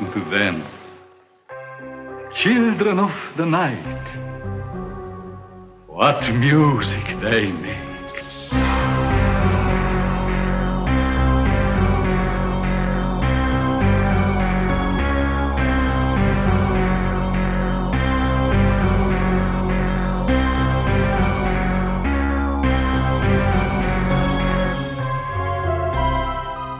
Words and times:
listen 0.00 0.12
to 0.12 0.30
them. 0.30 0.64
Children 2.34 2.98
of 2.98 3.12
the 3.36 3.46
night. 3.46 4.06
What 5.86 6.20
music 6.34 7.04
they 7.22 7.52
make. 7.52 7.76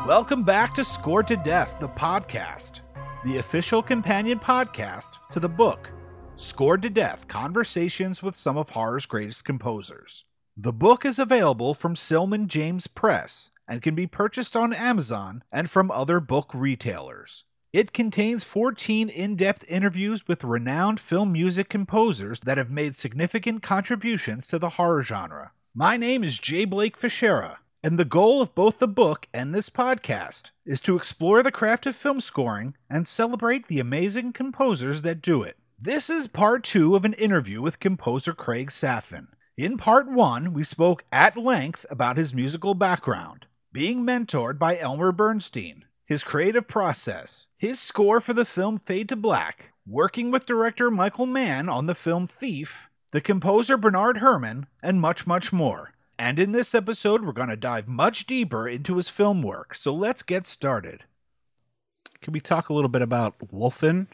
Welcome 0.07 0.43
back 0.45 0.75
to 0.75 0.85
Scored 0.85 1.29
to 1.29 1.37
Death, 1.37 1.79
the 1.79 1.89
podcast, 1.89 2.81
the 3.27 3.39
official 3.39 3.83
companion 3.83 4.39
podcast 4.39 5.19
to 5.33 5.41
the 5.41 5.49
book 5.49 5.93
Scored 6.37 6.83
to 6.83 6.91
Death 6.91 7.27
Conversations 7.27 8.23
with 8.23 8.37
Some 8.37 8.57
of 8.57 8.69
Horror's 8.69 9.05
Greatest 9.05 9.45
Composers. 9.45 10.25
The 10.57 10.73
book 10.73 11.05
is 11.05 11.19
available 11.19 11.75
from 11.75 11.97
Silman 11.97 12.47
James 12.47 12.87
Press 12.87 13.51
and 13.67 13.83
can 13.83 13.97
be 13.97 14.07
purchased 14.07 14.55
on 14.55 14.73
Amazon 14.73 15.43
and 15.53 15.69
from 15.69 15.91
other 15.91 16.21
book 16.21 16.53
retailers. 16.55 17.43
It 17.73 17.93
contains 17.93 18.45
14 18.45 19.09
in 19.09 19.35
depth 19.35 19.65
interviews 19.69 20.29
with 20.29 20.45
renowned 20.45 21.01
film 21.01 21.33
music 21.33 21.69
composers 21.69 22.39
that 22.41 22.59
have 22.59 22.71
made 22.71 22.95
significant 22.95 23.61
contributions 23.61 24.47
to 24.49 24.59
the 24.61 24.71
horror 24.71 25.03
genre. 25.03 25.51
My 25.75 25.97
name 25.97 26.23
is 26.23 26.39
J. 26.39 26.65
Blake 26.65 26.97
Fischera, 26.97 27.57
and 27.87 28.01
the 28.01 28.05
goal 28.05 28.43
of 28.43 28.53
both 28.53 28.81
the 28.81 28.89
book 28.89 29.29
and 29.33 29.55
this 29.55 29.71
podcast 29.71 30.51
is 30.65 30.81
to 30.81 30.97
explore 30.97 31.41
the 31.41 31.53
craft 31.53 31.87
of 31.87 31.95
film 31.95 32.21
scoring 32.21 32.75
and 32.91 33.07
celebrate 33.07 33.69
the 33.69 33.79
amazing 33.79 34.33
composers 34.33 35.03
that 35.03 35.23
do 35.23 35.45
it. 35.45 35.57
This 35.79 36.11
is 36.11 36.27
part 36.27 36.65
two 36.65 36.97
of 36.97 37.05
an 37.05 37.13
interview 37.13 37.63
with 37.63 37.79
composer 37.79 38.33
Craig 38.33 38.71
Safan. 38.71 39.29
In 39.57 39.79
part 39.79 40.11
one, 40.11 40.53
we 40.53 40.65
spoke 40.65 41.05
at 41.13 41.37
length 41.37 41.87
about 41.89 42.17
his 42.17 42.35
musical 42.35 42.75
background, 42.75 43.47
being 43.73 44.05
mentored 44.05 44.59
by 44.59 44.77
Elmer 44.77 45.13
Bernstein, 45.13 45.85
his 46.05 46.25
creative 46.25 46.67
process, 46.67 47.47
his 47.57 47.79
score 47.79 48.21
for 48.21 48.33
the 48.33 48.45
film 48.45 48.81
Fade 48.81 49.11
to 49.11 49.17
Black, 49.17 49.71
working 49.87 50.33
with 50.33 50.45
director 50.45 50.91
Michael 50.91 51.27
Mann 51.27 51.69
on 51.69 51.87
the 51.87 51.95
film 51.95 52.27
Thief, 52.27 52.91
the 53.13 53.21
composer 53.21 53.77
Bernard 53.77 54.19
Herrmann, 54.19 54.67
and 54.83 55.01
much, 55.01 55.25
much 55.25 55.53
more. 55.53 55.93
And 56.19 56.39
in 56.39 56.53
this 56.53 56.75
episode, 56.75 57.25
we're 57.25 57.33
going 57.33 57.51
to 57.51 57.57
dive 57.57 57.87
much 57.87 58.27
deeper 58.27 58.67
into 58.67 58.97
his 58.97 59.11
film 59.11 59.43
work. 59.43 59.75
So 59.75 59.95
let's 59.95 60.23
get 60.23 60.47
started. 60.47 61.05
Can 62.23 62.33
we 62.33 62.41
talk 62.41 62.71
a 62.71 62.73
little 62.73 62.89
bit 62.89 63.03
about 63.03 63.39
Wolfen? 63.39 64.07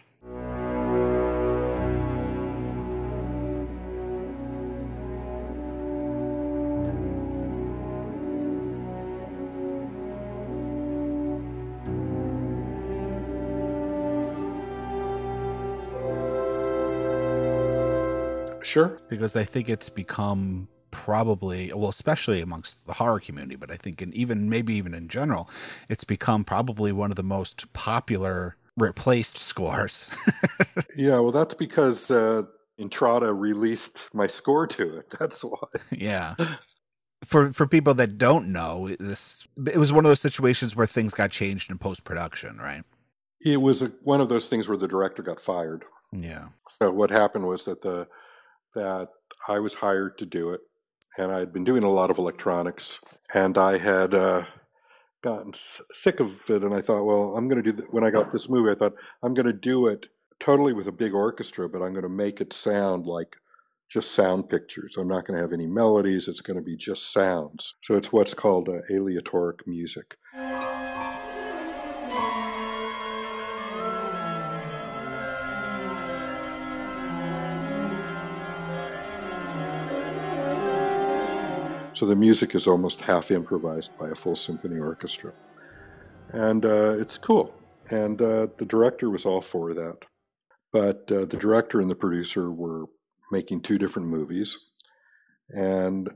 Sure. 18.65 19.01
Because 19.09 19.37
I 19.37 19.45
think 19.45 19.69
it's 19.69 19.89
become 19.89 20.67
probably 20.93 21.73
well 21.75 21.89
especially 21.89 22.41
amongst 22.41 22.79
the 22.87 22.93
horror 22.93 23.19
community 23.19 23.57
but 23.57 23.71
i 23.71 23.77
think 23.77 24.01
and 24.01 24.15
even 24.15 24.49
maybe 24.49 24.75
even 24.75 24.95
in 24.95 25.09
general 25.09 25.51
it's 25.91 26.05
become 26.05 26.45
probably 26.45 26.93
one 26.93 27.11
of 27.11 27.17
the 27.17 27.23
most 27.25 27.73
popular 27.73 28.57
replaced 28.77 29.37
scores. 29.37 30.09
Yeah 30.95 31.19
well 31.21 31.33
that's 31.33 31.55
because 31.55 32.11
uh 32.11 32.43
intrada 32.79 33.33
released 33.39 34.09
my 34.13 34.27
score 34.27 34.67
to 34.67 34.99
it 34.99 35.15
that's 35.19 35.43
why. 35.43 35.59
Yeah. 35.91 36.35
For 37.25 37.53
for 37.53 37.67
people 37.67 37.95
that 37.95 38.19
don't 38.19 38.53
know 38.53 38.89
this 39.01 39.49
it 39.67 39.79
was 39.79 39.93
one 39.93 40.05
of 40.05 40.11
those 40.11 40.21
situations 40.21 40.77
where 40.77 40.87
things 40.87 41.15
got 41.15 41.31
changed 41.31 41.71
in 41.71 41.79
post-production 41.79 42.59
right? 42.59 42.85
It 43.45 43.61
was 43.61 43.83
a, 43.83 43.87
one 44.03 44.21
of 44.21 44.29
those 44.29 44.49
things 44.49 44.69
where 44.69 44.79
the 44.79 44.87
director 44.87 45.23
got 45.23 45.41
fired. 45.41 45.85
Yeah. 46.13 46.49
So 46.69 46.91
what 46.93 47.11
happened 47.11 47.47
was 47.47 47.65
that 47.65 47.81
the 47.81 48.07
that 48.75 49.09
i 49.49 49.59
was 49.59 49.75
hired 49.75 50.19
to 50.19 50.27
do 50.27 50.51
it 50.51 50.61
and 51.19 51.33
I 51.33 51.39
had 51.39 51.53
been 51.53 51.65
doing 51.65 51.83
a 51.83 51.91
lot 51.91 52.11
of 52.11 52.19
electronics, 52.19 53.01
and 53.35 53.59
I 53.59 53.79
had 53.79 54.15
uh, 54.15 54.45
gotten 55.23 55.53
sick 55.55 56.21
of 56.21 56.49
it. 56.51 56.63
And 56.63 56.75
I 56.75 56.81
thought, 56.81 57.05
well, 57.05 57.37
I'm 57.37 57.49
going 57.49 57.63
to 57.63 57.73
do. 57.73 57.83
When 57.91 58.05
I 58.05 58.11
got 58.11 58.33
this 58.33 58.49
movie, 58.49 58.71
I 58.71 58.75
thought 58.75 58.95
I'm 59.23 59.35
going 59.35 59.47
to 59.47 59.53
do 59.53 59.87
it 59.87 60.09
totally 60.41 60.73
with 60.73 60.89
a 60.89 60.93
big 60.93 61.15
orchestra, 61.15 61.69
but 61.69 61.83
I'm 61.83 61.93
going 61.93 62.03
to 62.03 62.09
make 62.09 62.41
it 62.41 62.53
sound 62.53 63.07
like 63.07 63.37
just 63.89 64.13
sound 64.13 64.49
pictures. 64.49 64.97
I'm 64.97 65.09
not 65.09 65.27
going 65.27 65.37
to 65.37 65.43
have 65.43 65.53
any 65.53 65.67
melodies. 65.67 66.27
It's 66.27 66.41
going 66.41 66.57
to 66.57 66.63
be 66.63 66.77
just 66.77 67.13
sounds. 67.13 67.75
So 67.83 67.95
it's 67.95 68.13
what's 68.13 68.35
called 68.35 68.69
uh, 68.69 68.81
aleatoric 68.91 69.67
music. 69.67 70.17
So 82.03 82.07
the 82.07 82.17
music 82.17 82.57
is 82.57 82.67
almost 82.67 83.03
half 83.03 83.31
improvised 83.31 83.97
by 83.97 84.09
a 84.09 84.17
full 84.17 84.35
symphony 84.35 84.81
orchestra. 84.81 85.33
And 86.31 86.67
uh, 86.67 86.99
it's 86.99 87.17
cool. 87.17 87.55
And 87.91 88.21
uh, 88.21 88.49
the 88.59 88.65
director 88.65 89.09
was 89.09 89.25
all 89.25 89.41
for 89.41 89.73
that. 89.73 89.99
But 90.73 91.13
uh, 91.13 91.27
the 91.27 91.37
director 91.37 91.81
and 91.81 91.89
the 91.89 91.95
producer 91.95 92.51
were 92.51 92.87
making 93.31 93.61
two 93.61 93.79
different 93.79 94.09
movies. 94.09 94.59
And 95.51 96.11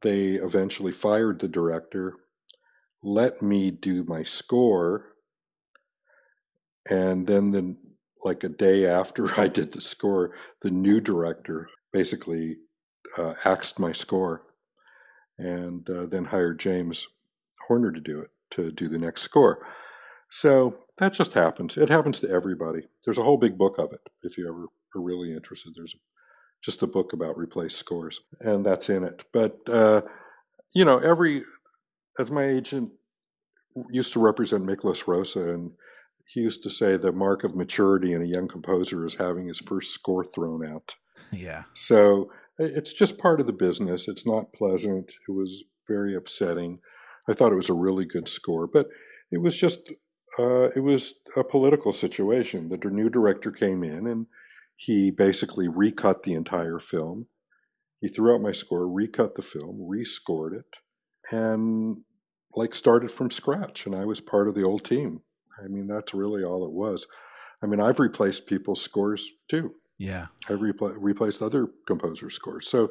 they 0.00 0.36
eventually 0.36 0.90
fired 0.90 1.38
the 1.38 1.48
director, 1.48 2.14
let 3.02 3.42
me 3.42 3.70
do 3.70 4.04
my 4.04 4.22
score. 4.22 5.16
And 6.88 7.26
then, 7.26 7.50
the, 7.50 7.76
like 8.24 8.42
a 8.42 8.48
day 8.48 8.86
after 8.86 9.38
I 9.38 9.48
did 9.48 9.72
the 9.72 9.82
score, 9.82 10.30
the 10.62 10.70
new 10.70 10.98
director 10.98 11.68
basically 11.92 12.56
uh, 13.18 13.34
axed 13.44 13.78
my 13.78 13.92
score 13.92 14.44
and 15.38 15.88
uh, 15.88 16.06
then 16.06 16.26
hired 16.26 16.58
James 16.58 17.08
Horner 17.68 17.92
to 17.92 18.00
do 18.00 18.20
it, 18.20 18.30
to 18.50 18.70
do 18.70 18.88
the 18.88 18.98
next 18.98 19.22
score. 19.22 19.66
So 20.30 20.78
that 20.98 21.12
just 21.12 21.34
happens. 21.34 21.76
It 21.76 21.88
happens 21.88 22.20
to 22.20 22.30
everybody. 22.30 22.88
There's 23.04 23.18
a 23.18 23.22
whole 23.22 23.36
big 23.36 23.56
book 23.56 23.78
of 23.78 23.92
it 23.92 24.00
if 24.22 24.36
you 24.36 24.48
ever 24.48 24.64
are 24.94 25.02
really 25.02 25.32
interested. 25.32 25.74
There's 25.76 25.96
just 26.62 26.82
a 26.82 26.86
book 26.86 27.12
about 27.12 27.36
replaced 27.36 27.76
scores, 27.76 28.20
and 28.40 28.64
that's 28.64 28.88
in 28.88 29.04
it. 29.04 29.24
But, 29.32 29.58
uh, 29.68 30.02
you 30.74 30.84
know, 30.84 30.98
every, 30.98 31.44
as 32.18 32.30
my 32.30 32.44
agent 32.44 32.90
used 33.90 34.12
to 34.14 34.20
represent 34.20 34.64
Miklos 34.64 35.04
Rozsa, 35.04 35.52
and 35.52 35.72
he 36.26 36.40
used 36.40 36.62
to 36.62 36.70
say 36.70 36.96
the 36.96 37.12
mark 37.12 37.44
of 37.44 37.54
maturity 37.54 38.12
in 38.12 38.22
a 38.22 38.26
young 38.26 38.48
composer 38.48 39.04
is 39.04 39.16
having 39.16 39.48
his 39.48 39.60
first 39.60 39.92
score 39.92 40.24
thrown 40.24 40.68
out. 40.70 40.94
Yeah. 41.32 41.62
So 41.74 42.32
it's 42.58 42.92
just 42.92 43.18
part 43.18 43.40
of 43.40 43.46
the 43.46 43.52
business. 43.52 44.08
It's 44.08 44.26
not 44.26 44.52
pleasant. 44.52 45.12
It 45.28 45.32
was 45.32 45.64
very 45.88 46.14
upsetting. 46.14 46.78
I 47.28 47.34
thought 47.34 47.52
it 47.52 47.56
was 47.56 47.70
a 47.70 47.74
really 47.74 48.04
good 48.04 48.28
score, 48.28 48.66
but 48.66 48.86
it 49.30 49.38
was 49.38 49.56
just 49.56 49.90
uh, 50.38 50.70
it 50.74 50.80
was 50.80 51.14
a 51.36 51.44
political 51.44 51.92
situation. 51.92 52.68
The 52.68 52.90
new 52.90 53.08
director 53.08 53.50
came 53.50 53.84
in 53.84 54.06
and 54.06 54.26
he 54.76 55.10
basically 55.10 55.68
recut 55.68 56.22
the 56.22 56.34
entire 56.34 56.78
film. 56.78 57.26
He 58.00 58.08
threw 58.08 58.34
out 58.34 58.42
my 58.42 58.52
score, 58.52 58.88
recut 58.88 59.34
the 59.34 59.42
film, 59.42 59.78
rescored 59.80 60.58
it, 60.58 60.66
and 61.30 61.98
like 62.54 62.74
started 62.74 63.10
from 63.10 63.30
scratch. 63.30 63.86
And 63.86 63.94
I 63.94 64.04
was 64.04 64.20
part 64.20 64.48
of 64.48 64.54
the 64.54 64.64
old 64.64 64.84
team. 64.84 65.22
I 65.62 65.68
mean, 65.68 65.86
that's 65.86 66.14
really 66.14 66.42
all 66.42 66.66
it 66.66 66.72
was. 66.72 67.06
I 67.62 67.66
mean, 67.66 67.80
I've 67.80 68.00
replaced 68.00 68.46
people's 68.46 68.82
scores 68.82 69.30
too. 69.48 69.74
Yeah. 69.98 70.26
I've 70.48 70.58
repl- 70.58 70.94
replaced 70.96 71.42
other 71.42 71.68
composer 71.86 72.30
scores. 72.30 72.68
So 72.68 72.88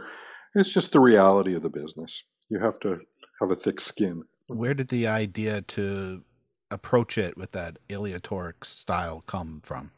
it's 0.55 0.71
just 0.71 0.91
the 0.91 0.99
reality 0.99 1.55
of 1.55 1.61
the 1.61 1.69
business. 1.69 2.23
You 2.49 2.59
have 2.59 2.79
to 2.81 2.99
have 3.41 3.51
a 3.51 3.55
thick 3.55 3.79
skin. 3.79 4.23
Where 4.47 4.73
did 4.73 4.89
the 4.89 5.07
idea 5.07 5.61
to 5.61 6.23
approach 6.71 7.17
it 7.17 7.37
with 7.37 7.51
that 7.51 7.77
aleatoric 7.89 8.65
style 8.65 9.23
come 9.25 9.61
from? 9.63 9.91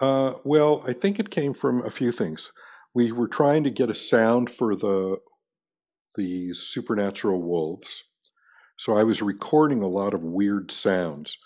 Uh, 0.00 0.34
well, 0.44 0.82
I 0.86 0.92
think 0.92 1.18
it 1.18 1.30
came 1.30 1.54
from 1.54 1.84
a 1.84 1.90
few 1.90 2.12
things. 2.12 2.52
We 2.94 3.12
were 3.12 3.28
trying 3.28 3.64
to 3.64 3.70
get 3.70 3.90
a 3.90 3.94
sound 3.94 4.50
for 4.50 4.74
the 4.74 5.16
the 6.14 6.52
supernatural 6.52 7.40
wolves. 7.40 8.04
So 8.78 8.98
I 8.98 9.02
was 9.02 9.22
recording 9.22 9.80
a 9.80 9.88
lot 9.88 10.12
of 10.12 10.22
weird 10.22 10.70
sounds 10.70 11.38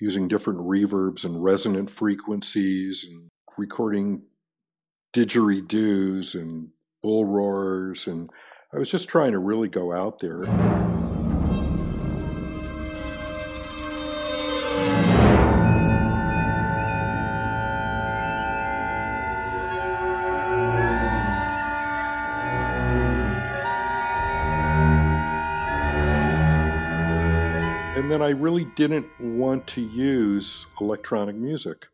using 0.00 0.28
different 0.28 0.60
reverbs 0.60 1.24
and 1.24 1.42
resonant 1.44 1.90
frequencies 1.90 3.04
and 3.06 3.28
recording 3.58 4.22
didgeridoos 5.14 6.34
and 6.34 6.70
bull 7.00 7.24
roars, 7.24 8.06
and 8.08 8.28
I 8.72 8.78
was 8.78 8.90
just 8.90 9.08
trying 9.08 9.32
to 9.32 9.38
really 9.38 9.68
go 9.68 9.92
out 9.92 10.18
there. 10.18 10.42
And 27.96 28.10
then 28.10 28.20
I 28.20 28.30
really 28.30 28.64
didn't 28.76 29.06
want 29.20 29.68
to 29.68 29.80
use 29.80 30.66
electronic 30.80 31.36
music 31.36 31.86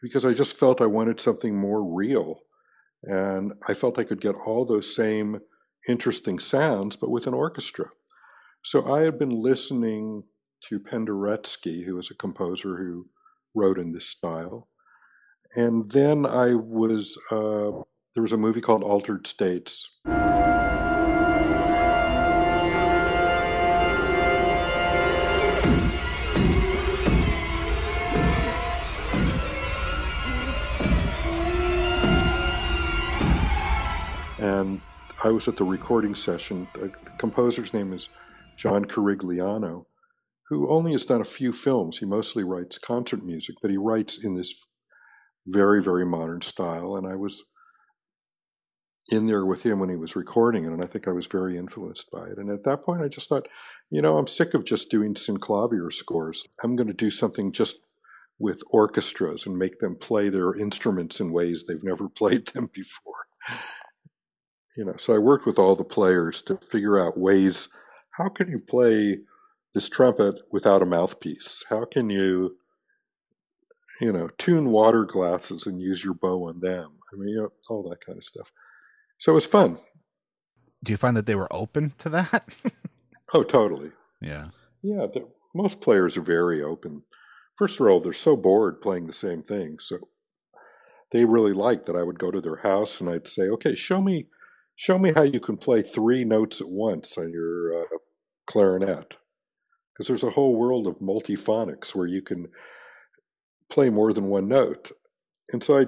because 0.00 0.24
I 0.24 0.32
just 0.32 0.58
felt 0.58 0.80
I 0.80 0.86
wanted 0.86 1.20
something 1.20 1.54
more 1.54 1.82
real. 1.82 2.40
And 3.06 3.52
I 3.68 3.74
felt 3.74 3.98
I 3.98 4.04
could 4.04 4.20
get 4.20 4.34
all 4.46 4.64
those 4.64 4.94
same 4.94 5.40
interesting 5.88 6.38
sounds, 6.38 6.96
but 6.96 7.10
with 7.10 7.26
an 7.26 7.34
orchestra. 7.34 7.86
So 8.62 8.92
I 8.92 9.02
had 9.02 9.18
been 9.18 9.42
listening 9.42 10.24
to 10.68 10.80
Penderecki, 10.80 11.84
who 11.84 11.96
was 11.96 12.10
a 12.10 12.14
composer 12.14 12.76
who 12.78 13.08
wrote 13.54 13.78
in 13.78 13.92
this 13.92 14.08
style. 14.08 14.68
And 15.54 15.90
then 15.90 16.24
I 16.24 16.54
was, 16.54 17.18
uh, 17.30 17.70
there 18.14 18.22
was 18.22 18.32
a 18.32 18.38
movie 18.38 18.62
called 18.62 18.82
Altered 18.82 19.26
States. 19.26 20.00
And 34.44 34.82
I 35.24 35.30
was 35.30 35.48
at 35.48 35.56
the 35.56 35.64
recording 35.64 36.14
session. 36.14 36.68
The 36.74 36.92
composer's 37.16 37.72
name 37.72 37.94
is 37.94 38.10
John 38.58 38.84
Corigliano, 38.84 39.86
who 40.50 40.68
only 40.68 40.92
has 40.92 41.06
done 41.06 41.22
a 41.22 41.36
few 41.38 41.50
films. 41.50 41.96
He 41.96 42.04
mostly 42.04 42.44
writes 42.44 42.76
concert 42.76 43.24
music, 43.24 43.56
but 43.62 43.70
he 43.70 43.78
writes 43.78 44.22
in 44.22 44.34
this 44.34 44.66
very, 45.46 45.82
very 45.82 46.04
modern 46.04 46.42
style. 46.42 46.94
And 46.94 47.10
I 47.10 47.14
was 47.14 47.42
in 49.08 49.24
there 49.24 49.46
with 49.46 49.62
him 49.62 49.78
when 49.78 49.88
he 49.88 49.96
was 49.96 50.14
recording 50.14 50.64
it, 50.64 50.72
and 50.72 50.84
I 50.84 50.86
think 50.88 51.08
I 51.08 51.12
was 51.12 51.26
very 51.26 51.56
influenced 51.56 52.10
by 52.10 52.26
it. 52.26 52.36
And 52.36 52.50
at 52.50 52.64
that 52.64 52.84
point, 52.84 53.00
I 53.00 53.08
just 53.08 53.30
thought, 53.30 53.48
you 53.88 54.02
know, 54.02 54.18
I'm 54.18 54.26
sick 54.26 54.52
of 54.52 54.66
just 54.66 54.90
doing 54.90 55.14
synclavier 55.14 55.90
scores. 55.90 56.46
I'm 56.62 56.76
going 56.76 56.88
to 56.88 56.92
do 56.92 57.10
something 57.10 57.50
just 57.50 57.76
with 58.38 58.62
orchestras 58.68 59.46
and 59.46 59.56
make 59.56 59.78
them 59.78 59.96
play 59.96 60.28
their 60.28 60.54
instruments 60.54 61.18
in 61.18 61.32
ways 61.32 61.64
they've 61.66 61.82
never 61.82 62.08
played 62.14 62.48
them 62.48 62.68
before. 62.74 63.24
You 64.76 64.84
know, 64.84 64.96
so 64.96 65.14
I 65.14 65.18
worked 65.18 65.46
with 65.46 65.58
all 65.58 65.76
the 65.76 65.84
players 65.84 66.42
to 66.42 66.56
figure 66.56 66.98
out 66.98 67.18
ways. 67.18 67.68
How 68.10 68.28
can 68.28 68.48
you 68.48 68.58
play 68.58 69.18
this 69.72 69.88
trumpet 69.88 70.36
without 70.50 70.82
a 70.82 70.86
mouthpiece? 70.86 71.64
How 71.68 71.84
can 71.84 72.10
you, 72.10 72.56
you 74.00 74.12
know, 74.12 74.28
tune 74.38 74.70
water 74.70 75.04
glasses 75.04 75.66
and 75.66 75.80
use 75.80 76.04
your 76.04 76.14
bow 76.14 76.48
on 76.48 76.60
them? 76.60 76.92
I 77.12 77.16
mean, 77.16 77.28
you 77.28 77.42
know, 77.42 77.52
all 77.68 77.88
that 77.88 78.04
kind 78.04 78.18
of 78.18 78.24
stuff. 78.24 78.50
So 79.18 79.32
it 79.32 79.36
was 79.36 79.46
fun. 79.46 79.78
Do 80.82 80.92
you 80.92 80.96
find 80.96 81.16
that 81.16 81.26
they 81.26 81.34
were 81.34 81.52
open 81.52 81.92
to 81.98 82.08
that? 82.10 82.56
oh, 83.34 83.42
totally. 83.42 83.92
Yeah. 84.20 84.48
Yeah. 84.82 85.06
The, 85.06 85.28
most 85.54 85.80
players 85.80 86.16
are 86.16 86.22
very 86.22 86.62
open. 86.62 87.02
First 87.56 87.78
of 87.78 87.86
all, 87.86 88.00
they're 88.00 88.12
so 88.12 88.36
bored 88.36 88.80
playing 88.80 89.06
the 89.06 89.12
same 89.12 89.42
thing. 89.42 89.78
So 89.78 89.98
they 91.12 91.24
really 91.24 91.52
liked 91.52 91.86
that 91.86 91.96
I 91.96 92.02
would 92.02 92.18
go 92.18 92.32
to 92.32 92.40
their 92.40 92.56
house 92.56 93.00
and 93.00 93.08
I'd 93.08 93.28
say, 93.28 93.44
okay, 93.44 93.76
show 93.76 94.02
me, 94.02 94.26
show 94.76 94.98
me 94.98 95.12
how 95.14 95.22
you 95.22 95.40
can 95.40 95.56
play 95.56 95.82
three 95.82 96.24
notes 96.24 96.60
at 96.60 96.68
once 96.68 97.16
on 97.18 97.32
your 97.32 97.82
uh, 97.82 97.98
clarinet. 98.46 99.14
Because 99.92 100.08
there's 100.08 100.24
a 100.24 100.30
whole 100.30 100.56
world 100.56 100.86
of 100.86 100.98
multiphonics 100.98 101.94
where 101.94 102.06
you 102.06 102.20
can 102.20 102.48
play 103.70 103.90
more 103.90 104.12
than 104.12 104.26
one 104.26 104.48
note. 104.48 104.90
And 105.52 105.62
so 105.62 105.78
I 105.78 105.86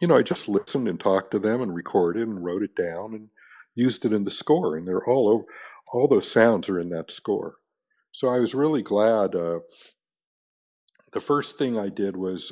you 0.00 0.08
know, 0.08 0.16
I 0.16 0.22
just 0.22 0.48
listened 0.48 0.88
and 0.88 0.98
talked 0.98 1.30
to 1.32 1.38
them 1.38 1.60
and 1.60 1.74
recorded 1.74 2.26
and 2.26 2.42
wrote 2.42 2.62
it 2.62 2.74
down 2.74 3.14
and 3.14 3.28
used 3.74 4.04
it 4.06 4.12
in 4.12 4.24
the 4.24 4.30
score. 4.30 4.76
And 4.76 4.88
they're 4.88 5.06
all 5.06 5.28
over, 5.28 5.44
all 5.92 6.08
those 6.08 6.30
sounds 6.30 6.68
are 6.68 6.80
in 6.80 6.88
that 6.90 7.10
score. 7.10 7.56
So 8.12 8.28
I 8.28 8.38
was 8.38 8.54
really 8.54 8.82
glad. 8.82 9.34
Uh, 9.34 9.60
the 11.12 11.20
first 11.20 11.58
thing 11.58 11.78
I 11.78 11.90
did 11.90 12.16
was 12.16 12.50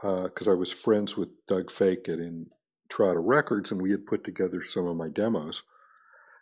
because 0.00 0.46
uh, 0.46 0.52
I 0.52 0.54
was 0.54 0.72
friends 0.72 1.16
with 1.16 1.28
Doug 1.48 1.70
Fake 1.70 2.08
at 2.08 2.18
Intrada 2.88 3.20
Records, 3.22 3.70
and 3.70 3.80
we 3.80 3.90
had 3.90 4.06
put 4.06 4.24
together 4.24 4.62
some 4.62 4.86
of 4.86 4.96
my 4.96 5.08
demos. 5.08 5.62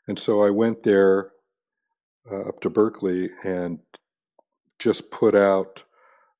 And 0.06 0.18
so 0.18 0.44
I 0.44 0.50
went 0.50 0.82
there 0.82 1.30
uh, 2.30 2.48
up 2.48 2.60
to 2.60 2.70
Berkeley 2.70 3.30
and 3.44 3.78
just 4.78 5.10
put 5.10 5.34
out, 5.34 5.84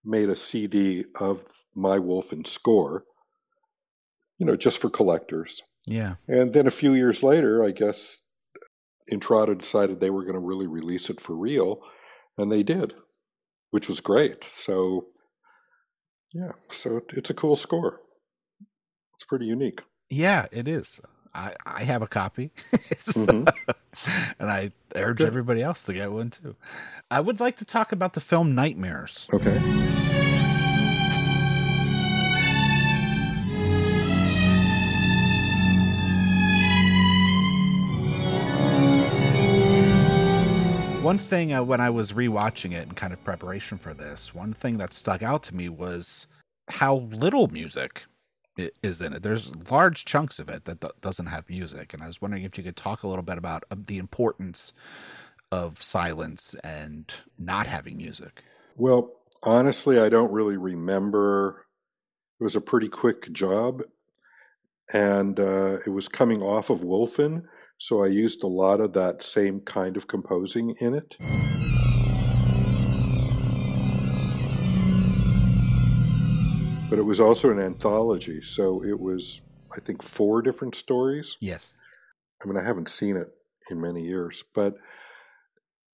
made 0.05 0.29
a 0.29 0.37
CD 0.37 1.05
of 1.19 1.45
my 1.75 1.99
Wolfen 1.99 2.47
score 2.47 3.05
you 4.39 4.47
know, 4.47 4.57
just 4.57 4.81
for 4.81 4.91
collectors. 4.91 5.63
Yeah. 5.87 6.15
And 6.29 6.53
then 6.53 6.67
a 6.67 6.73
few 6.73 6.93
years 6.93 7.23
later, 7.23 7.65
I 7.65 7.71
guess 7.71 8.19
Intrada 9.11 9.59
decided 9.59 10.01
they 10.01 10.11
were 10.11 10.25
going 10.25 10.35
to 10.35 10.41
really 10.41 10.67
release 10.67 11.11
it 11.11 11.21
for 11.21 11.37
real, 11.37 11.81
and 12.37 12.51
they 12.51 12.63
did, 12.63 12.95
which 13.71 13.89
was 13.89 14.01
great. 14.01 14.45
So, 14.45 15.07
yeah, 16.33 16.53
so 16.71 17.03
it's 17.11 17.31
a 17.31 17.35
cool 17.35 17.57
score. 17.57 18.01
It's 19.15 19.25
pretty 19.25 19.47
unique. 19.47 19.83
Yeah, 20.15 20.47
it 20.53 20.69
is. 20.69 21.01
I, 21.35 21.55
I 21.67 21.83
have 21.83 22.01
a 22.01 22.07
copy, 22.07 22.53
mm-hmm. 22.57 23.49
and 24.39 24.51
I 24.51 24.71
urge 24.95 25.19
Good. 25.19 25.27
everybody 25.27 25.61
else 25.61 25.83
to 25.85 25.93
get 25.93 26.13
one 26.13 26.31
too. 26.31 26.55
I 27.11 27.19
would 27.19 27.41
like 27.41 27.57
to 27.57 27.65
talk 27.65 27.91
about 27.91 28.13
the 28.13 28.21
film 28.21 28.55
Nightmares. 28.55 29.27
Okay. 29.33 29.59
one 41.03 41.19
thing 41.19 41.53
uh, 41.53 41.63
when 41.63 41.83
I 41.83 41.91
was 41.91 42.13
rewatching 42.13 42.73
it 42.73 42.89
in 42.89 42.95
kind 42.95 43.13
of 43.13 43.23
preparation 43.25 43.77
for 43.77 43.93
this, 43.93 44.35
one 44.35 44.55
thing 44.55 44.79
that 44.79 44.95
stuck 44.95 45.23
out 45.23 45.43
to 45.45 45.55
me 45.55 45.69
was 45.69 46.27
how 46.69 46.97
little 47.13 47.49
music 47.49 48.05
is 48.83 49.01
in 49.01 49.13
it. 49.13 49.23
There's 49.23 49.55
large 49.71 50.05
chunks 50.05 50.39
of 50.39 50.49
it 50.49 50.65
that 50.65 51.01
doesn't 51.01 51.27
have 51.27 51.49
music, 51.49 51.93
and 51.93 52.03
I 52.03 52.07
was 52.07 52.21
wondering 52.21 52.45
if 52.45 52.57
you 52.57 52.65
could 52.65 52.77
talk 52.77 53.03
a 53.03 53.09
little 53.09 53.23
bit 53.23 53.39
about 53.39 53.65
uh, 53.71 53.77
the 53.79 53.99
importance 53.99 54.73
of 55.51 55.83
silence 55.83 56.55
and 56.65 57.13
not 57.39 57.67
having 57.67 57.97
music. 57.97 58.43
Well, 58.77 59.13
honestly, 59.43 60.01
I 60.01 60.09
don't 60.09 60.33
really 60.33 60.57
remember. 60.57 61.67
It 62.41 62.45
was 62.45 62.57
a 62.57 62.61
pretty 62.61 62.89
quick 62.89 63.33
job, 63.33 63.83
and 64.93 65.39
uh, 65.39 65.79
it 65.87 65.91
was 65.91 66.09
coming 66.09 66.43
off 66.43 66.71
of 66.71 66.81
Wolfen 66.81 67.45
so 67.79 68.03
I 68.03 68.07
used 68.07 68.43
a 68.43 68.49
lot 68.49 68.81
of 68.81 68.93
that 68.95 69.23
same 69.23 69.61
kind 69.61 69.97
of 69.97 70.07
composing 70.07 70.75
in 70.81 70.95
it. 70.95 71.17
But 76.95 77.01
it 77.01 77.07
was 77.07 77.21
also 77.21 77.51
an 77.51 77.59
anthology, 77.59 78.41
so 78.41 78.85
it 78.85 79.01
was, 79.01 79.43
I 79.75 79.81
think, 79.81 80.01
four 80.01 80.43
different 80.43 80.77
stories. 80.77 81.37
Yes. 81.41 81.75
I 82.41 82.47
mean, 82.47 82.57
I 82.57 82.63
haven't 82.63 82.89
seen 82.89 83.17
it 83.17 83.35
in 83.69 83.81
many 83.81 84.05
years, 84.05 84.45
but 84.55 84.77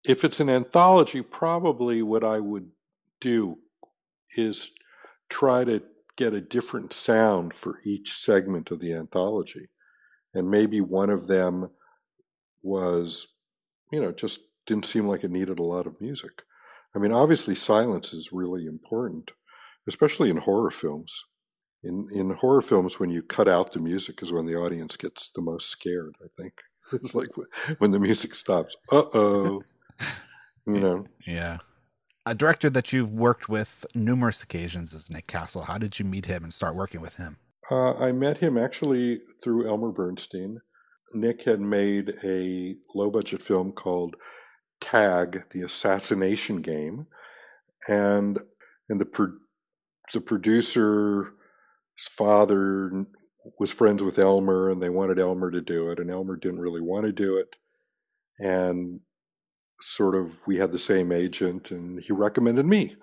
if 0.05 0.25
it's 0.25 0.41
an 0.41 0.51
anthology, 0.51 1.23
probably 1.23 2.03
what 2.03 2.23
I 2.23 2.39
would 2.39 2.69
do 3.19 3.57
is 4.37 4.73
try 5.31 5.65
to 5.65 5.83
get 6.17 6.35
a 6.35 6.41
different 6.43 6.93
sound 6.93 7.55
for 7.55 7.81
each 7.83 8.13
segment 8.13 8.71
of 8.71 8.81
the 8.81 8.93
anthology 8.93 9.69
and 10.35 10.51
maybe 10.51 10.83
one 10.83 11.09
of 11.09 11.29
them 11.29 11.71
was, 12.63 13.29
you 13.91 14.03
know, 14.03 14.13
just 14.13 14.41
didn't 14.67 14.85
seem 14.85 15.09
like 15.09 15.25
it 15.25 15.31
needed 15.31 15.59
a 15.59 15.63
lot 15.63 15.87
of 15.87 15.99
music. 15.99 16.43
I 16.95 16.99
mean, 16.99 17.13
obviously, 17.13 17.55
silence 17.55 18.13
is 18.13 18.33
really 18.33 18.67
important, 18.67 19.31
especially 19.91 20.31
in 20.31 20.39
horror 20.39 20.71
films. 20.71 21.25
In 21.83 22.09
in 22.13 22.31
horror 22.31 22.61
films, 22.61 23.01
when 23.01 23.11
you 23.11 23.23
cut 23.23 23.49
out 23.49 23.73
the 23.73 23.81
music 23.81 24.23
is 24.23 24.33
when 24.33 24.47
the 24.47 24.57
audience 24.57 24.97
gets 24.97 25.31
the 25.35 25.43
most 25.43 25.69
scared. 25.69 26.15
I 26.23 26.29
think 26.41 26.55
it's 26.93 27.15
like 27.15 27.29
when 27.79 27.91
the 27.91 27.99
music 27.99 28.35
stops. 28.35 28.77
Uh 28.93 29.05
oh, 29.15 29.63
you 30.67 30.81
know. 30.81 31.07
Yeah. 31.27 31.59
A 32.27 32.35
director 32.35 32.69
that 32.71 32.93
you've 32.93 33.13
worked 33.13 33.49
with 33.49 33.87
numerous 33.95 34.43
occasions 34.43 34.93
is 34.93 35.11
Nick 35.11 35.27
Castle. 35.27 35.63
How 35.63 35.79
did 35.79 35.99
you 35.99 36.05
meet 36.05 36.27
him 36.27 36.45
and 36.45 36.53
start 36.53 36.77
working 36.77 37.01
with 37.01 37.17
him? 37.17 37.39
Uh, 37.71 37.95
I 37.95 38.13
met 38.13 38.39
him 38.39 38.59
actually 38.59 39.21
through 39.43 39.69
Elmer 39.69 39.91
Bernstein. 39.91 40.61
Nick 41.15 41.43
had 41.43 41.61
made 41.61 42.15
a 42.23 42.77
low 42.95 43.11
budget 43.11 43.43
film 43.43 43.73
called 43.73 44.17
Tag, 44.81 45.45
the 45.51 45.63
Assassination 45.63 46.63
Game, 46.63 47.07
and 47.89 48.39
and 48.89 49.01
the 49.01 49.07
the 50.13 50.21
producer's 50.21 51.29
father 51.99 53.07
was 53.59 53.73
friends 53.73 54.03
with 54.03 54.19
Elmer, 54.19 54.71
and 54.71 54.83
they 54.83 54.89
wanted 54.89 55.19
Elmer 55.19 55.51
to 55.51 55.61
do 55.61 55.91
it, 55.91 55.99
and 55.99 56.11
Elmer 56.11 56.37
didn't 56.37 56.61
really 56.61 56.81
want 56.81 57.07
to 57.07 57.13
do 57.13 57.37
it, 57.37 57.57
and 58.39 59.01
sort 59.81 60.15
of 60.15 60.47
we 60.47 60.59
had 60.59 60.73
the 60.73 60.79
same 60.79 61.13
agent, 61.13 61.71
and 61.71 62.03
he 62.03 62.13
recommended 62.13 62.67
me, 62.67 62.97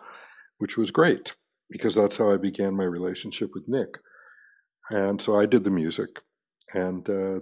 which 0.59 0.77
was 0.77 0.91
great 0.91 1.35
because 1.69 1.95
that's 1.95 2.17
how 2.17 2.31
I 2.31 2.37
began 2.37 2.75
my 2.75 2.85
relationship 2.85 3.51
with 3.53 3.63
Nick. 3.67 3.97
And 4.89 5.21
so 5.21 5.37
I 5.37 5.45
did 5.45 5.63
the 5.63 5.69
music, 5.69 6.09
and 6.73 7.09
uh, 7.09 7.39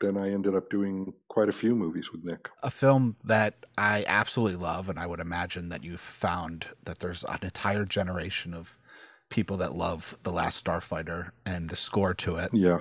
then 0.00 0.18
I 0.18 0.30
ended 0.30 0.54
up 0.54 0.68
doing 0.68 1.14
quite 1.28 1.48
a 1.48 1.52
few 1.52 1.74
movies 1.74 2.12
with 2.12 2.22
Nick. 2.24 2.50
A 2.62 2.70
film 2.70 3.16
that 3.24 3.64
I 3.78 4.04
absolutely 4.06 4.58
love, 4.58 4.88
and 4.88 4.98
I 4.98 5.06
would 5.06 5.20
imagine 5.20 5.70
that 5.70 5.84
you've 5.84 6.00
found 6.00 6.66
that 6.84 6.98
there's 6.98 7.24
an 7.24 7.38
entire 7.42 7.84
generation 7.84 8.52
of 8.52 8.78
people 9.32 9.56
that 9.56 9.74
love 9.74 10.16
The 10.24 10.30
Last 10.30 10.62
Starfighter 10.62 11.30
and 11.46 11.70
the 11.70 11.76
score 11.76 12.12
to 12.12 12.36
it. 12.36 12.50
Yeah. 12.52 12.80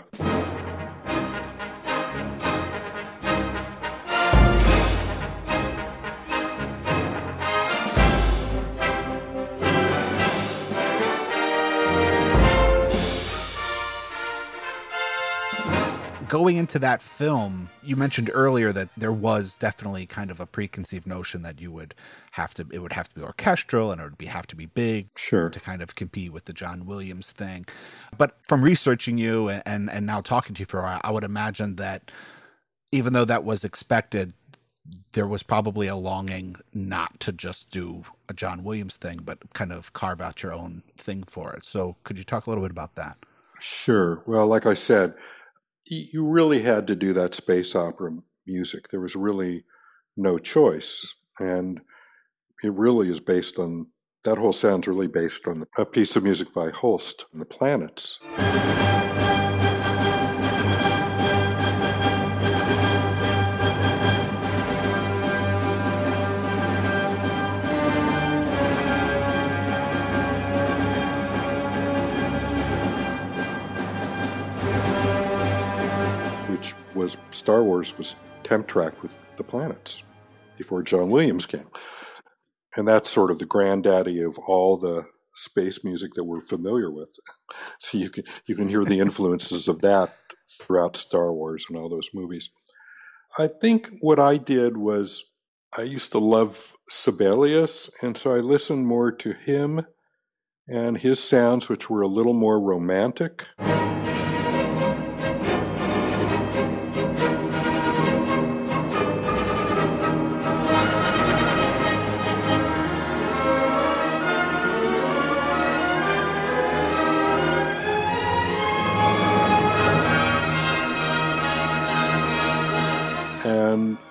Going 16.32 16.56
into 16.56 16.80
that 16.80 17.02
film, 17.02 17.68
you 17.84 17.98
mentioned 17.98 18.32
earlier 18.34 18.72
that 18.72 18.88
there 18.96 19.12
was 19.12 19.58
definitely 19.58 20.06
kind 20.06 20.32
of 20.32 20.40
a 20.40 20.46
preconceived 20.46 21.06
notion 21.06 21.42
that 21.42 21.60
you 21.60 21.70
would 21.74 21.94
have 22.32 22.54
to 22.54 22.66
it 22.72 22.80
would 22.80 22.94
have 22.94 23.10
to 23.10 23.16
be 23.16 23.22
orchestral 23.22 23.92
and 23.92 24.00
it 24.00 24.06
would 24.06 24.18
be 24.18 24.28
have 24.28 24.48
to 24.48 24.56
be 24.56 24.66
big 24.66 25.08
sure. 25.18 25.50
to 25.50 25.60
kind 25.60 25.82
of 25.82 25.96
compete 25.96 26.32
with 26.32 26.46
the 26.46 26.54
John 26.54 26.86
Williams 26.86 27.34
thing. 27.34 27.66
But 28.18 28.38
from 28.44 28.64
researching 28.64 29.18
you 29.18 29.50
and 29.50 29.92
and 29.92 30.06
now 30.06 30.22
talking 30.22 30.56
to 30.56 30.60
you 30.60 30.66
for 30.66 30.80
a 30.80 30.84
while, 30.84 31.02
I 31.04 31.12
would 31.12 31.26
imagine 31.26 31.76
that 31.76 32.12
even 32.94 33.12
though 33.12 33.26
that 33.26 33.44
was 33.44 33.66
expected, 33.66 34.32
there 35.12 35.28
was 35.28 35.44
probably 35.44 35.88
a 35.88 35.98
longing 35.98 36.56
not 36.74 37.20
to 37.20 37.34
just 37.34 37.72
do 37.72 38.06
a 38.30 38.34
John 38.34 38.64
Williams 38.64 38.96
thing, 38.96 39.20
but 39.22 39.38
kind 39.54 39.74
of 39.74 39.92
carve 39.92 40.22
out 40.22 40.44
your 40.44 40.54
own 40.54 40.84
thing 40.96 41.24
for 41.24 41.52
it. 41.52 41.66
So 41.66 41.98
could 42.06 42.18
you 42.18 42.24
talk 42.24 42.48
a 42.48 42.50
little 42.50 42.64
bit 42.64 42.72
about 42.72 42.96
that? 42.96 43.18
Sure. 43.60 44.24
Well, 44.26 44.48
like 44.48 44.66
I 44.66 44.74
said, 44.74 45.14
you 45.86 46.26
really 46.26 46.62
had 46.62 46.88
to 46.88 46.96
do 46.96 47.14
that 47.14 47.36
space 47.36 47.76
opera 47.76 48.12
music. 48.46 48.90
There 48.90 49.02
was 49.02 49.16
really 49.16 49.66
no 50.16 50.38
choice. 50.38 51.16
And 51.40 51.82
it 52.64 52.74
really 52.74 53.10
is 53.10 53.20
based 53.20 53.58
on 53.58 53.88
that 54.24 54.38
whole 54.38 54.54
sound's 54.54 54.88
really 54.88 55.08
based 55.08 55.48
on 55.48 55.66
a 55.78 55.86
piece 55.86 56.16
of 56.16 56.24
music 56.24 56.54
by 56.54 56.70
Holst, 56.70 57.26
The 57.34 57.46
Planets. 57.46 58.20
Star 77.42 77.64
Wars 77.64 77.98
was 77.98 78.16
temp 78.44 78.68
track 78.68 79.02
with 79.02 79.18
the 79.36 79.44
planets 79.44 80.04
before 80.58 80.84
John 80.84 81.10
Williams 81.10 81.48
came. 81.48 81.66
And 82.76 82.88
that's 82.88 83.10
sort 83.10 83.32
of 83.32 83.40
the 83.40 83.48
granddaddy 83.48 84.22
of 84.22 84.38
all 84.38 84.78
the 84.78 85.08
space 85.34 85.84
music 85.84 86.14
that 86.14 86.24
we're 86.24 86.42
familiar 86.42 86.92
with. 86.92 87.10
So 87.80 87.98
you 87.98 88.12
can 88.12 88.26
you 88.46 88.56
can 88.56 88.70
hear 88.70 88.86
the 88.86 89.00
influences 89.06 89.68
of 89.68 89.82
that 89.82 90.14
throughout 90.62 90.96
Star 90.96 91.34
Wars 91.34 91.66
and 91.68 91.78
all 91.80 91.90
those 91.90 92.10
movies. 92.14 92.52
I 93.40 93.48
think 93.48 93.90
what 94.02 94.20
I 94.20 94.38
did 94.38 94.78
was 94.78 95.24
I 95.76 95.82
used 95.82 96.12
to 96.12 96.20
love 96.20 96.76
Sibelius, 96.92 97.90
and 98.04 98.16
so 98.16 98.36
I 98.36 98.40
listened 98.40 98.86
more 98.86 99.12
to 99.14 99.34
him 99.34 99.88
and 100.68 101.00
his 101.00 101.20
sounds, 101.20 101.70
which 101.70 101.90
were 101.90 102.04
a 102.04 102.16
little 102.18 102.34
more 102.34 102.60
romantic. 102.60 103.46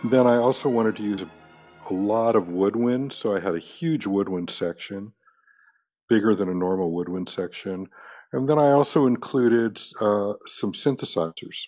Then 0.04 0.26
I 0.26 0.36
also 0.36 0.68
wanted 0.68 0.96
to 0.96 1.02
use 1.02 1.22
a, 1.22 1.28
lot 1.92 2.36
of 2.36 2.48
woodwind, 2.48 3.12
so 3.12 3.34
I 3.34 3.40
had 3.40 3.56
a 3.56 3.58
huge 3.58 4.06
woodwind 4.06 4.48
section, 4.48 5.12
bigger 6.08 6.36
than 6.36 6.48
a 6.48 6.54
normal 6.54 6.92
woodwind 6.92 7.28
section. 7.28 7.88
And 8.32 8.48
then 8.48 8.60
I 8.60 8.70
also 8.70 9.06
included 9.06 9.80
uh, 10.00 10.34
some 10.46 10.72
synthesizers, 10.72 11.66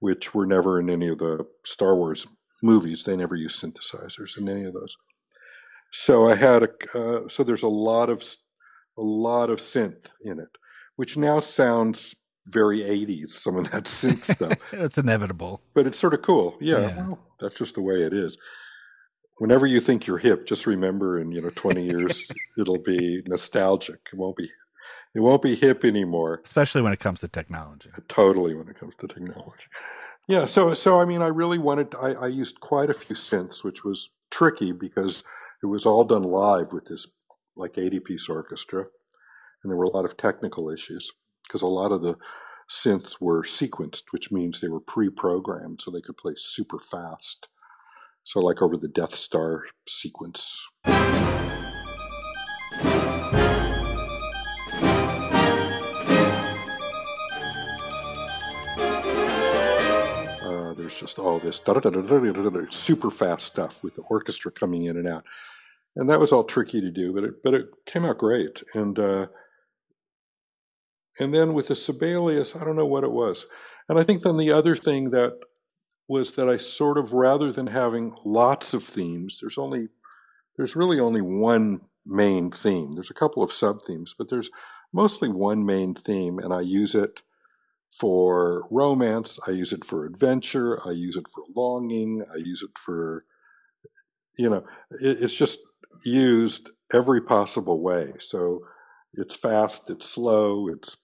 which 0.00 0.34
were 0.34 0.44
never 0.44 0.78
in 0.78 0.90
any 0.90 1.08
of 1.08 1.18
the 1.18 1.46
Star 1.64 1.96
Wars 1.96 2.26
movies. 2.62 3.04
They 3.04 3.16
never 3.16 3.36
used 3.36 3.62
synthesizers 3.62 4.36
in 4.36 4.50
any 4.50 4.64
of 4.64 4.74
those. 4.74 4.96
So 5.90 6.28
I 6.28 6.34
had 6.34 6.64
a 6.64 6.98
uh, 6.98 7.28
so 7.28 7.42
there's 7.42 7.62
a 7.62 7.68
lot 7.68 8.10
of 8.10 8.22
a 8.98 9.02
lot 9.02 9.48
of 9.48 9.58
synth 9.58 10.10
in 10.22 10.38
it, 10.38 10.50
which 10.96 11.16
now 11.16 11.38
sounds 11.38 12.14
very 12.48 12.80
80s, 12.80 13.30
some 13.30 13.56
of 13.56 13.70
that 13.70 13.84
synth 13.84 14.34
stuff. 14.34 14.52
it's 14.72 14.98
inevitable. 14.98 15.60
But 15.74 15.86
it's 15.86 15.98
sort 15.98 16.14
of 16.14 16.22
cool. 16.22 16.56
Yeah, 16.60 16.80
yeah. 16.80 16.96
Well, 16.96 17.18
that's 17.40 17.58
just 17.58 17.74
the 17.74 17.82
way 17.82 18.02
it 18.02 18.12
is. 18.12 18.36
Whenever 19.38 19.66
you 19.66 19.80
think 19.80 20.06
you're 20.06 20.18
hip, 20.18 20.46
just 20.46 20.66
remember 20.66 21.20
in, 21.20 21.30
you 21.30 21.40
know, 21.40 21.50
20 21.54 21.82
years 21.84 22.28
it'll 22.58 22.78
be 22.78 23.22
nostalgic. 23.26 24.00
It 24.12 24.16
won't 24.16 24.36
be 24.36 24.50
it 25.14 25.20
won't 25.20 25.42
be 25.42 25.54
hip 25.54 25.84
anymore. 25.84 26.40
Especially 26.44 26.82
when 26.82 26.92
it 26.92 27.00
comes 27.00 27.20
to 27.20 27.28
technology. 27.28 27.90
Totally 28.08 28.54
when 28.54 28.68
it 28.68 28.78
comes 28.78 28.94
to 28.96 29.06
technology. 29.06 29.66
Yeah, 30.26 30.44
so 30.44 30.74
so 30.74 31.00
I 31.00 31.04
mean 31.04 31.22
I 31.22 31.28
really 31.28 31.58
wanted 31.58 31.94
I, 31.94 32.12
I 32.12 32.26
used 32.26 32.60
quite 32.60 32.90
a 32.90 32.94
few 32.94 33.16
synths, 33.16 33.64
which 33.64 33.84
was 33.84 34.10
tricky 34.30 34.72
because 34.72 35.24
it 35.62 35.66
was 35.66 35.86
all 35.86 36.04
done 36.04 36.22
live 36.22 36.72
with 36.72 36.86
this 36.86 37.06
like 37.56 37.78
80 37.78 38.00
piece 38.00 38.28
orchestra. 38.28 38.86
And 39.62 39.70
there 39.70 39.76
were 39.76 39.84
a 39.84 39.90
lot 39.90 40.04
of 40.04 40.16
technical 40.16 40.70
issues 40.70 41.10
because 41.48 41.62
a 41.62 41.66
lot 41.66 41.90
of 41.90 42.02
the 42.02 42.16
synths 42.70 43.20
were 43.20 43.42
sequenced, 43.42 44.04
which 44.10 44.30
means 44.30 44.60
they 44.60 44.68
were 44.68 44.80
pre-programmed 44.80 45.80
so 45.80 45.90
they 45.90 46.02
could 46.02 46.18
play 46.18 46.34
super 46.36 46.78
fast. 46.78 47.48
So 48.24 48.40
like 48.40 48.60
over 48.60 48.76
the 48.76 48.88
Death 48.88 49.14
Star 49.14 49.64
sequence. 49.88 50.62
Uh, 50.84 51.14
there's 60.74 61.00
just 61.00 61.18
all 61.18 61.38
this 61.38 61.58
super 62.70 63.10
fast 63.10 63.46
stuff 63.46 63.82
with 63.82 63.94
the 63.94 64.02
orchestra 64.02 64.52
coming 64.52 64.84
in 64.84 64.98
and 64.98 65.08
out, 65.08 65.24
and 65.96 66.10
that 66.10 66.20
was 66.20 66.32
all 66.32 66.44
tricky 66.44 66.82
to 66.82 66.90
do, 66.90 67.14
but 67.14 67.24
it 67.24 67.42
but 67.42 67.54
it 67.54 67.70
came 67.86 68.04
out 68.04 68.18
great. 68.18 68.62
And 68.74 68.98
uh, 68.98 69.28
and 71.18 71.34
then 71.34 71.54
with 71.54 71.68
the 71.68 71.74
Sibelius, 71.74 72.56
I 72.56 72.64
don't 72.64 72.76
know 72.76 72.86
what 72.86 73.04
it 73.04 73.12
was. 73.12 73.46
And 73.88 73.98
I 73.98 74.02
think 74.02 74.22
then 74.22 74.36
the 74.36 74.52
other 74.52 74.76
thing 74.76 75.10
that 75.10 75.38
was 76.08 76.32
that 76.32 76.48
I 76.48 76.56
sort 76.56 76.98
of, 76.98 77.12
rather 77.12 77.52
than 77.52 77.66
having 77.68 78.14
lots 78.24 78.74
of 78.74 78.82
themes, 78.82 79.38
there's 79.40 79.58
only, 79.58 79.88
there's 80.56 80.76
really 80.76 81.00
only 81.00 81.20
one 81.20 81.80
main 82.06 82.50
theme. 82.50 82.94
There's 82.94 83.10
a 83.10 83.14
couple 83.14 83.42
of 83.42 83.52
sub 83.52 83.82
themes, 83.86 84.14
but 84.16 84.30
there's 84.30 84.50
mostly 84.92 85.28
one 85.28 85.66
main 85.66 85.94
theme, 85.94 86.38
and 86.38 86.52
I 86.52 86.60
use 86.60 86.94
it 86.94 87.20
for 87.90 88.64
romance, 88.70 89.38
I 89.46 89.52
use 89.52 89.72
it 89.72 89.84
for 89.84 90.04
adventure, 90.04 90.78
I 90.86 90.92
use 90.92 91.16
it 91.16 91.26
for 91.34 91.44
longing, 91.54 92.22
I 92.32 92.36
use 92.36 92.62
it 92.62 92.78
for, 92.78 93.24
you 94.38 94.48
know, 94.48 94.64
it's 95.00 95.34
just 95.34 95.58
used 96.04 96.70
every 96.92 97.20
possible 97.20 97.82
way. 97.82 98.12
So 98.18 98.60
it's 99.14 99.36
fast, 99.36 99.90
it's 99.90 100.08
slow, 100.08 100.68
it's 100.68 100.96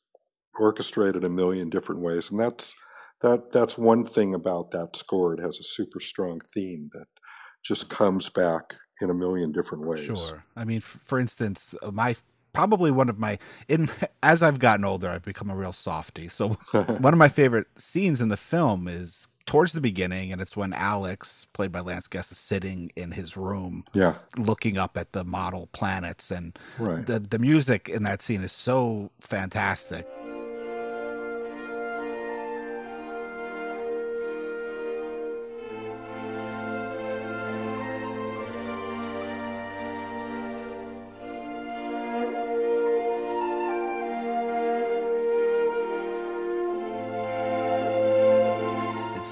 orchestrated 0.59 1.25
a 1.25 1.29
million 1.29 1.71
different 1.71 2.01
ways, 2.01 2.31
and 2.31 2.39
that's 2.39 2.75
that 3.21 3.53
that's 3.53 3.79
one 3.79 4.05
thing 4.05 4.35
about 4.35 4.71
that 4.73 4.97
score. 4.97 5.35
It 5.35 5.41
has 5.41 5.59
a 5.59 5.65
super 5.65 6.01
strong 6.01 6.41
theme 6.41 6.91
that 6.93 7.07
just 7.65 7.89
comes 7.89 8.29
back 8.29 8.75
in 9.01 9.11
a 9.11 9.15
million 9.15 9.53
different 9.53 9.87
ways. 9.87 10.05
Sure. 10.05 10.45
I 10.57 10.65
mean, 10.65 10.79
f- 10.79 11.01
for 11.03 11.19
instance, 11.19 11.75
uh, 11.83 11.91
my 11.91 12.17
probably 12.53 12.91
one 12.91 13.09
of 13.09 13.19
my 13.19 13.39
in 13.69 13.89
as 14.23 14.43
I've 14.43 14.59
gotten 14.59 14.85
older, 14.85 15.09
I've 15.09 15.25
become 15.25 15.51
a 15.51 15.57
real 15.57 15.73
softy. 15.73 16.29
So 16.29 16.51
one 16.73 17.13
of 17.13 17.19
my 17.19 17.29
favorite 17.29 17.67
scenes 17.77 18.21
in 18.21 18.29
the 18.29 18.37
film 18.37 18.89
is 18.89 19.29
towards 19.47 19.73
the 19.73 19.81
beginning, 19.81 20.33
and 20.33 20.41
it's 20.41 20.57
when 20.57 20.73
Alex, 20.73 21.47
played 21.53 21.71
by 21.71 21.81
Lance 21.81 22.07
Guest, 22.07 22.33
is 22.33 22.39
sitting 22.39 22.91
in 22.97 23.11
his 23.11 23.37
room, 23.37 23.85
yeah, 23.93 24.15
looking 24.39 24.79
up 24.79 24.97
at 24.97 25.13
the 25.13 25.25
model 25.25 25.69
planets, 25.73 26.31
and 26.31 26.59
right. 26.79 27.05
the 27.05 27.19
the 27.21 27.39
music 27.39 27.89
in 27.89 28.05
that 28.05 28.23
scene 28.23 28.43
is 28.43 28.53
so 28.53 29.11
fantastic. 29.21 30.07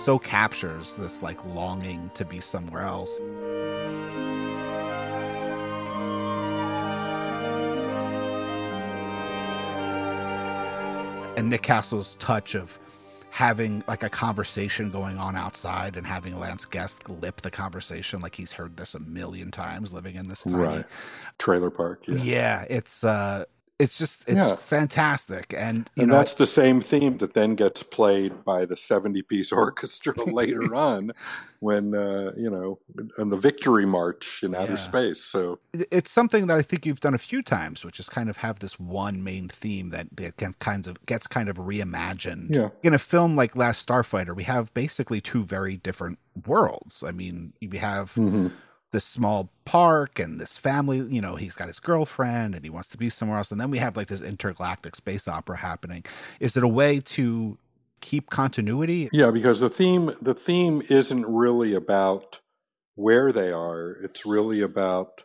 So 0.02 0.18
captures 0.18 0.96
this 0.96 1.22
like 1.22 1.44
longing 1.44 2.10
to 2.14 2.24
be 2.24 2.40
somewhere 2.40 2.82
else. 2.82 3.20
And 11.36 11.48
Nick 11.48 11.62
Castle's 11.62 12.16
touch 12.16 12.56
of 12.56 12.80
having 13.30 13.84
like 13.86 14.02
a 14.02 14.10
conversation 14.10 14.90
going 14.90 15.18
on 15.18 15.36
outside 15.36 15.96
and 15.96 16.04
having 16.04 16.38
Lance 16.38 16.64
Guest 16.64 17.08
lip 17.08 17.40
the 17.40 17.50
conversation 17.50 18.20
like 18.20 18.34
he's 18.34 18.50
heard 18.52 18.76
this 18.76 18.96
a 18.96 19.00
million 19.00 19.52
times 19.52 19.92
living 19.92 20.16
in 20.16 20.28
this 20.28 20.42
tiny 20.42 20.56
Right. 20.56 20.84
Trailer 21.38 21.70
park. 21.70 22.02
Yeah. 22.08 22.16
yeah, 22.22 22.64
it's 22.68 23.04
uh 23.04 23.44
it's 23.78 23.98
just 23.98 24.28
it's 24.28 24.36
Yeah. 24.36 24.56
fantastic 24.56 25.54
and 25.56 25.90
you 25.96 26.02
and 26.04 26.10
know 26.10 26.16
that's 26.18 26.34
the 26.34 26.46
same 26.46 26.80
theme 26.80 27.16
that 27.18 27.34
then 27.34 27.54
gets 27.56 27.82
played 27.82 28.44
by 28.44 28.64
the 28.64 28.76
70 28.76 29.22
piece 29.22 29.52
orchestra 29.64 30.14
later 30.26 30.74
on 30.74 31.12
when 31.60 31.94
uh, 31.94 32.32
you 32.36 32.50
know 32.50 32.78
on 33.18 33.30
the 33.30 33.36
victory 33.36 33.86
march 33.86 34.42
in 34.42 34.54
outer 34.54 34.72
Yeah. 34.72 34.76
space 34.76 35.22
so 35.24 35.58
it's 35.90 36.10
something 36.10 36.46
that 36.48 36.58
I 36.58 36.62
think 36.62 36.86
you've 36.86 37.00
done 37.00 37.14
a 37.14 37.18
few 37.18 37.42
times, 37.42 37.84
which 37.84 37.98
is 38.00 38.08
kind 38.08 38.28
of 38.28 38.38
have 38.38 38.58
this 38.60 38.78
one 38.78 39.22
main 39.24 39.48
theme 39.48 39.90
that, 39.90 40.06
that 40.16 40.36
can 40.36 40.54
kind 40.60 40.86
of 40.86 41.04
gets 41.06 41.26
kind 41.26 41.48
of 41.48 41.56
reimagined. 41.56 42.54
Yeah. 42.54 42.68
In 42.82 42.94
a 42.94 42.98
film 42.98 43.36
like 43.36 43.56
Last 43.56 43.86
Starfighter, 43.86 44.34
we 44.36 44.44
have 44.44 44.72
basically 44.74 45.20
two 45.20 45.44
very 45.44 45.76
different 45.78 46.18
worlds. 46.46 47.02
I 47.06 47.10
mean, 47.12 47.54
we 47.66 47.78
have 47.78 48.14
mhm. 48.14 48.52
This 48.92 49.04
small 49.04 49.48
park 49.64 50.18
and 50.18 50.40
this 50.40 50.56
family, 50.56 50.98
you 50.98 51.20
know, 51.20 51.34
he's 51.36 51.54
got 51.54 51.66
his 51.66 51.80
girlfriend 51.80 52.54
and 52.54 52.62
he 52.64 52.70
wants 52.70 52.90
to 52.90 52.98
be 52.98 53.08
somewhere 53.08 53.38
else. 53.38 53.50
And 53.50 53.60
then 53.60 53.70
we 53.70 53.78
have 53.78 53.96
like 53.96 54.06
this 54.06 54.22
intergalactic 54.22 54.94
space 54.94 55.26
opera 55.26 55.56
happening. 55.58 56.04
Is 56.40 56.56
it 56.56 56.62
a 56.62 56.68
way 56.68 57.00
to 57.00 57.58
keep 58.02 58.30
continuity? 58.30 59.08
yeah 59.12 59.30
because 59.30 59.60
the 59.60 59.70
theme 59.70 60.12
the 60.20 60.34
theme 60.34 60.82
isn't 60.88 61.24
really 61.24 61.72
about 61.72 62.40
where 62.96 63.32
they 63.32 63.50
are 63.52 63.96
it's 64.02 64.26
really 64.26 64.60
about 64.60 65.22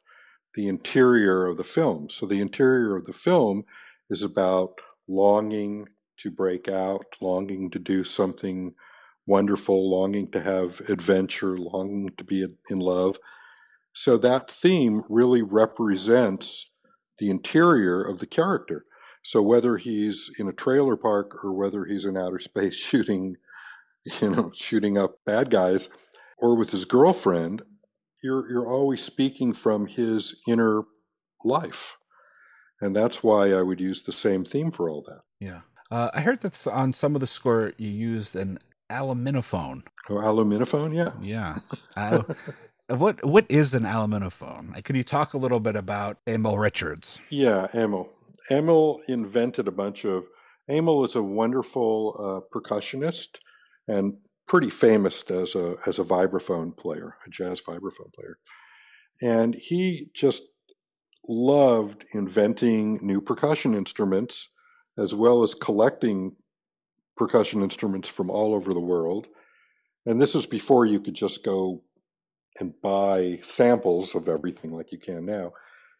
the 0.53 0.67
interior 0.67 1.47
of 1.47 1.57
the 1.57 1.63
film 1.63 2.07
so 2.07 2.27
the 2.27 2.39
interior 2.39 2.95
of 2.95 3.05
the 3.05 3.13
film 3.13 3.65
is 4.11 4.21
about 4.21 4.75
longing 5.07 5.87
to 6.17 6.29
break 6.29 6.69
out 6.69 7.17
longing 7.19 7.71
to 7.71 7.79
do 7.79 8.03
something 8.03 8.75
wonderful 9.25 9.89
longing 9.89 10.29
to 10.29 10.39
have 10.39 10.79
adventure 10.81 11.57
longing 11.57 12.11
to 12.15 12.23
be 12.23 12.45
in 12.69 12.79
love 12.79 13.17
so 13.99 14.15
that 14.15 14.51
theme 14.51 15.01
really 15.09 15.41
represents 15.41 16.71
the 17.19 17.29
interior 17.31 18.01
of 18.01 18.19
the 18.19 18.27
character 18.27 18.85
so 19.23 19.41
whether 19.41 19.77
he's 19.77 20.29
in 20.39 20.47
a 20.47 20.53
trailer 20.53 20.95
park 20.95 21.43
or 21.43 21.51
whether 21.53 21.83
he's 21.85 22.05
in 22.05 22.15
outer 22.15 22.37
space 22.39 22.75
shooting 22.89 23.35
you 24.21 24.29
know 24.29 24.51
shooting 24.53 24.97
up 24.97 25.15
bad 25.25 25.49
guys 25.49 25.89
or 26.37 26.55
with 26.55 26.69
his 26.69 26.85
girlfriend 26.85 27.61
you're 28.23 28.49
you're 28.51 28.71
always 28.71 29.01
speaking 29.03 29.51
from 29.53 29.87
his 29.87 30.35
inner 30.47 30.83
life 31.43 31.97
and 32.81 32.95
that's 32.95 33.23
why 33.23 33.51
i 33.51 33.61
would 33.61 33.79
use 33.79 34.03
the 34.03 34.11
same 34.11 34.45
theme 34.45 34.71
for 34.71 34.89
all 34.89 35.01
that 35.07 35.21
Yeah. 35.39 35.61
Uh, 35.89 36.09
I 36.13 36.19
heard 36.21 36.41
that 36.41 36.67
on 36.67 36.91
some 36.93 37.15
of 37.15 37.21
the 37.21 37.27
score 37.37 37.71
you 37.77 37.89
used 37.89 38.35
an 38.35 38.59
aluminophone. 38.91 39.79
oh 40.09 40.15
aluminophone 40.15 40.93
yeah 40.95 41.11
Yeah. 41.21 41.57
Al- 41.97 42.27
what 42.89 43.23
what 43.25 43.45
is 43.49 43.73
an 43.73 43.83
aluminophone? 43.83 44.73
Like, 44.73 44.89
you 44.89 45.03
talk 45.03 45.33
a 45.33 45.37
little 45.37 45.59
bit 45.59 45.75
about 45.75 46.17
Emil 46.27 46.57
Richards? 46.57 47.19
yeah 47.29 47.67
emil 47.73 48.09
emil 48.49 49.01
invented 49.07 49.67
a 49.67 49.71
bunch 49.71 50.05
of 50.05 50.25
emil 50.69 51.03
is 51.03 51.15
a 51.15 51.23
wonderful 51.23 52.15
uh, 52.19 52.57
percussionist 52.57 53.39
and 53.87 54.13
pretty 54.47 54.69
famous 54.69 55.23
as 55.29 55.55
a 55.55 55.75
as 55.85 55.99
a 55.99 56.03
vibraphone 56.03 56.75
player 56.75 57.15
a 57.25 57.29
jazz 57.29 57.61
vibraphone 57.61 58.13
player 58.13 58.37
and 59.21 59.55
he 59.55 60.09
just 60.13 60.43
loved 61.27 62.05
inventing 62.13 62.99
new 63.01 63.19
percussion 63.19 63.75
instruments 63.75 64.49
as 64.97 65.13
well 65.13 65.43
as 65.43 65.53
collecting 65.53 66.35
percussion 67.15 67.61
instruments 67.63 68.07
from 68.07 68.29
all 68.29 68.53
over 68.53 68.73
the 68.73 68.79
world. 68.79 69.27
And 70.05 70.21
this 70.21 70.35
is 70.35 70.45
before 70.45 70.85
you 70.85 70.99
could 70.99 71.15
just 71.15 71.43
go 71.43 71.83
and 72.59 72.79
buy 72.81 73.39
samples 73.41 74.15
of 74.15 74.27
everything 74.27 74.71
like 74.71 74.91
you 74.91 74.97
can 74.97 75.25
now. 75.25 75.53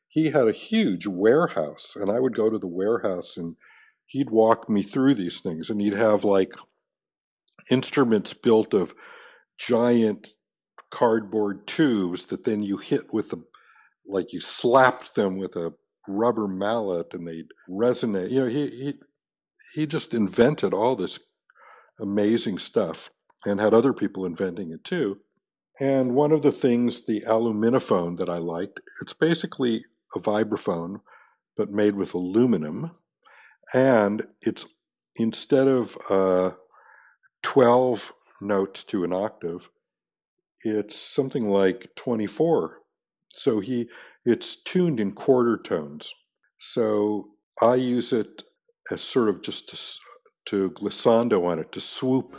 He 0.07 0.31
had 0.31 0.47
a 0.47 0.53
huge 0.53 1.05
warehouse, 1.05 1.95
and 1.95 2.09
I 2.09 2.19
would 2.19 2.35
go 2.35 2.49
to 2.49 2.57
the 2.57 2.67
warehouse 2.67 3.37
and 3.37 3.55
he'd 4.05 4.29
walk 4.29 4.69
me 4.69 4.81
through 4.83 5.15
these 5.15 5.41
things, 5.41 5.69
and 5.69 5.81
he'd 5.81 5.93
have 5.93 6.23
like 6.23 6.53
instruments 7.69 8.33
built 8.33 8.73
of 8.73 8.95
giant 9.57 10.29
cardboard 10.89 11.67
tubes 11.67 12.25
that 12.25 12.45
then 12.45 12.63
you 12.63 12.77
hit 12.77 13.13
with 13.13 13.33
a 13.33 13.39
like 14.07 14.31
you 14.31 14.39
slapped 14.39 15.15
them 15.15 15.37
with 15.37 15.55
a 15.57 15.73
rubber 16.07 16.47
mallet 16.47 17.07
and 17.13 17.27
they'd 17.27 17.49
resonate. 17.69 18.31
You 18.31 18.41
know, 18.41 18.47
he 18.47 18.67
he 18.67 18.93
he 19.73 19.85
just 19.85 20.13
invented 20.13 20.73
all 20.73 20.95
this 20.95 21.19
amazing 21.99 22.57
stuff 22.59 23.09
and 23.45 23.59
had 23.59 23.73
other 23.73 23.93
people 23.93 24.25
inventing 24.25 24.71
it 24.71 24.83
too. 24.83 25.19
And 25.79 26.15
one 26.15 26.31
of 26.31 26.41
the 26.41 26.51
things, 26.51 27.05
the 27.05 27.21
aluminophone 27.21 28.17
that 28.17 28.29
I 28.29 28.37
liked, 28.37 28.79
it's 29.01 29.13
basically 29.13 29.85
a 30.15 30.19
vibraphone, 30.19 31.01
but 31.55 31.71
made 31.71 31.95
with 31.95 32.13
aluminum. 32.13 32.91
And 33.73 34.23
it's 34.41 34.65
instead 35.15 35.67
of 35.67 35.97
uh, 36.09 36.51
12 37.43 38.13
notes 38.41 38.83
to 38.85 39.03
an 39.03 39.13
octave, 39.13 39.69
it's 40.63 40.95
something 40.95 41.49
like 41.49 41.91
24. 41.95 42.79
So 43.33 43.59
he 43.59 43.87
it's 44.25 44.61
tuned 44.61 44.99
in 44.99 45.13
quarter 45.13 45.57
tones. 45.57 46.13
So 46.57 47.29
I 47.61 47.75
use 47.75 48.11
it 48.11 48.43
as 48.91 49.01
sort 49.01 49.29
of 49.29 49.41
just 49.41 49.69
to, 49.69 49.77
to 50.47 50.71
glissando 50.71 51.45
on 51.45 51.59
it, 51.59 51.71
to 51.71 51.79
swoop. 51.79 52.35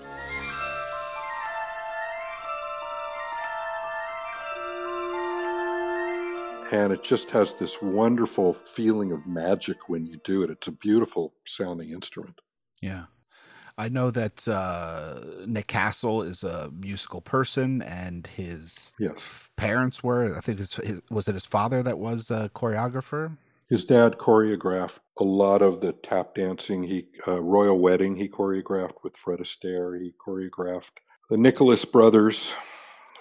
And 6.70 6.92
it 6.92 7.02
just 7.02 7.31
has 7.31 7.54
this 7.54 7.81
wonderful 7.81 8.52
feeling 8.52 9.12
of 9.12 9.26
magic 9.26 9.88
when 9.88 10.07
you 10.07 10.18
do 10.24 10.42
it. 10.42 10.50
It's 10.50 10.66
a 10.68 10.72
beautiful 10.72 11.33
sounding 11.46 11.90
instrument. 11.90 12.40
Yeah. 12.83 13.04
I 13.78 13.88
know 13.88 14.11
that 14.11 14.46
uh, 14.48 15.20
Nick 15.46 15.68
Castle 15.68 16.22
is 16.22 16.42
a 16.42 16.70
musical 16.76 17.20
person, 17.20 17.81
and 17.83 18.26
his 18.26 18.92
Yes. 18.98 19.50
parents 19.57 20.02
were. 20.02 20.37
I 20.37 20.40
think 20.40 20.59
his, 20.59 20.74
his 20.74 21.00
was 21.11 21.28
it 21.28 21.35
his 21.35 21.46
father 21.46 21.83
that 21.85 21.98
was 21.98 22.28
a 22.31 22.50
choreographer. 22.54 23.37
His 23.70 23.85
dad 23.85 24.18
choreographed 24.18 24.98
a 25.20 25.24
lot 25.24 25.62
of 25.62 25.81
the 25.81 25.92
tap 25.92 26.35
dancing. 26.35 26.83
He 26.83 27.07
uh, 27.28 27.40
Royal 27.40 27.78
Wedding 27.78 28.16
he 28.16 28.28
choreographed 28.28 29.04
with 29.04 29.16
Fred 29.16 29.38
Astaire. 29.38 30.00
He 30.00 30.12
choreographed 30.26 30.92
the 31.31 31.37
Nicholas 31.37 31.85
brothers, 31.85 32.52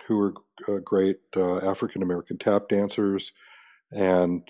who 0.08 0.18
were 0.18 0.34
uh, 0.68 0.80
great 0.80 1.20
uh, 1.36 1.58
African 1.58 2.02
American 2.02 2.38
tap 2.38 2.70
dancers, 2.70 3.32
and 3.92 4.44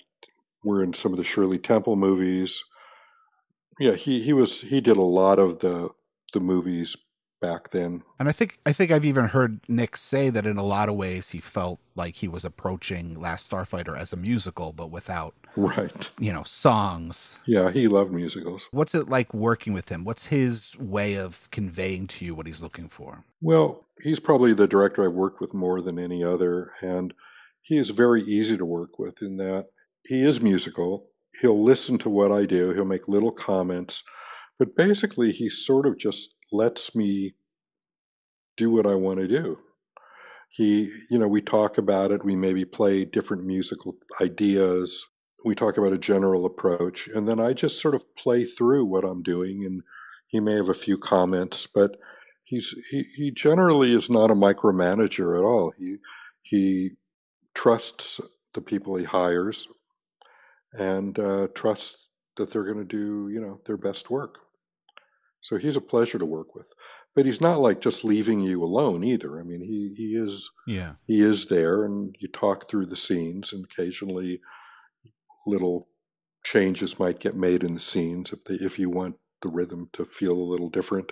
were 0.63 0.83
in 0.83 0.93
some 0.93 1.11
of 1.13 1.17
the 1.17 1.23
Shirley 1.23 1.57
Temple 1.57 1.95
movies. 1.95 2.63
Yeah, 3.79 3.93
he 3.93 4.21
he 4.21 4.33
was 4.33 4.61
he 4.61 4.81
did 4.81 4.97
a 4.97 5.01
lot 5.01 5.39
of 5.39 5.59
the 5.59 5.89
the 6.33 6.39
movies 6.39 6.95
back 7.39 7.71
then. 7.71 8.03
And 8.19 8.27
I 8.27 8.31
think 8.31 8.57
I 8.65 8.73
think 8.73 8.91
I've 8.91 9.05
even 9.05 9.25
heard 9.25 9.59
Nick 9.67 9.97
say 9.97 10.29
that 10.29 10.45
in 10.45 10.57
a 10.57 10.63
lot 10.63 10.89
of 10.89 10.95
ways 10.95 11.29
he 11.29 11.39
felt 11.39 11.79
like 11.95 12.15
he 12.15 12.27
was 12.27 12.45
approaching 12.45 13.19
Last 13.19 13.49
Starfighter 13.49 13.97
as 13.97 14.13
a 14.13 14.17
musical, 14.17 14.73
but 14.73 14.91
without 14.91 15.33
Right. 15.55 16.09
you 16.19 16.31
know 16.31 16.43
songs. 16.43 17.39
Yeah, 17.45 17.71
he 17.71 17.87
loved 17.87 18.11
musicals. 18.11 18.67
What's 18.71 18.93
it 18.95 19.09
like 19.09 19.33
working 19.33 19.73
with 19.73 19.89
him? 19.89 20.03
What's 20.03 20.27
his 20.27 20.77
way 20.79 21.17
of 21.17 21.47
conveying 21.51 22.07
to 22.07 22.25
you 22.25 22.35
what 22.35 22.47
he's 22.47 22.61
looking 22.61 22.89
for? 22.89 23.23
Well, 23.41 23.85
he's 24.01 24.19
probably 24.19 24.53
the 24.53 24.67
director 24.67 25.05
I've 25.05 25.13
worked 25.15 25.41
with 25.41 25.53
more 25.53 25.81
than 25.81 25.97
any 25.99 26.23
other, 26.23 26.73
and 26.81 27.13
he 27.61 27.77
is 27.77 27.89
very 27.89 28.23
easy 28.23 28.57
to 28.57 28.65
work 28.65 28.99
with 28.99 29.21
in 29.21 29.35
that 29.37 29.67
he 30.03 30.23
is 30.23 30.41
musical. 30.41 31.07
He'll 31.41 31.63
listen 31.63 31.97
to 31.99 32.09
what 32.09 32.31
I 32.31 32.45
do, 32.45 32.71
he'll 32.71 32.85
make 32.85 33.07
little 33.07 33.31
comments, 33.31 34.03
but 34.59 34.75
basically, 34.75 35.31
he 35.31 35.49
sort 35.49 35.85
of 35.85 35.97
just 35.97 36.35
lets 36.51 36.95
me 36.95 37.35
do 38.55 38.71
what 38.71 38.85
I 38.85 38.95
want 38.95 39.19
to 39.19 39.27
do. 39.27 39.59
He, 40.49 40.91
you 41.09 41.19
know, 41.19 41.27
we 41.27 41.41
talk 41.41 41.77
about 41.77 42.11
it, 42.11 42.25
we 42.25 42.35
maybe 42.35 42.65
play 42.65 43.05
different 43.05 43.45
musical 43.45 43.95
ideas, 44.21 45.05
we 45.45 45.55
talk 45.55 45.77
about 45.77 45.93
a 45.93 45.97
general 45.97 46.45
approach, 46.45 47.07
and 47.07 47.27
then 47.27 47.39
I 47.39 47.53
just 47.53 47.81
sort 47.81 47.95
of 47.95 48.15
play 48.15 48.45
through 48.45 48.85
what 48.85 49.03
I'm 49.03 49.21
doing, 49.21 49.63
and 49.65 49.83
he 50.27 50.39
may 50.39 50.55
have 50.55 50.69
a 50.69 50.73
few 50.73 50.97
comments, 50.97 51.67
but 51.67 51.97
he's 52.43 52.73
he, 52.89 53.05
he 53.15 53.31
generally 53.31 53.93
is 53.93 54.09
not 54.09 54.31
a 54.31 54.35
micromanager 54.35 55.37
at 55.37 55.43
all. 55.43 55.73
He 55.77 55.97
he 56.41 56.91
trusts 57.53 58.19
the 58.53 58.61
people 58.61 58.95
he 58.95 59.03
hires 59.03 59.67
and 60.73 61.17
uh, 61.19 61.47
trusts 61.53 62.07
that 62.37 62.51
they're 62.51 62.63
going 62.63 62.77
to 62.77 62.83
do 62.85 63.29
you 63.31 63.41
know 63.41 63.59
their 63.65 63.77
best 63.77 64.09
work. 64.09 64.39
So 65.41 65.57
he's 65.57 65.75
a 65.77 65.81
pleasure 65.81 66.19
to 66.19 66.25
work 66.25 66.55
with. 66.55 66.73
but 67.15 67.25
he's 67.25 67.41
not 67.41 67.59
like 67.59 67.81
just 67.81 68.03
leaving 68.03 68.39
you 68.41 68.63
alone 68.63 69.03
either. 69.03 69.39
I 69.39 69.43
mean, 69.43 69.61
he 69.61 69.93
he 69.97 70.15
is 70.15 70.51
Yeah. 70.67 70.95
he 71.07 71.21
is 71.23 71.47
there, 71.47 71.83
and 71.85 72.15
you 72.19 72.27
talk 72.27 72.67
through 72.69 72.85
the 72.87 72.95
scenes, 72.95 73.53
and 73.53 73.65
occasionally 73.65 74.39
little 75.45 75.87
changes 76.43 76.99
might 76.99 77.19
get 77.19 77.35
made 77.35 77.63
in 77.63 77.73
the 77.73 77.79
scenes 77.79 78.31
if 78.31 78.43
they, 78.45 78.55
if 78.55 78.77
you 78.79 78.89
want 78.89 79.15
the 79.41 79.49
rhythm 79.49 79.89
to 79.93 80.05
feel 80.05 80.33
a 80.33 80.49
little 80.51 80.69
different. 80.69 81.11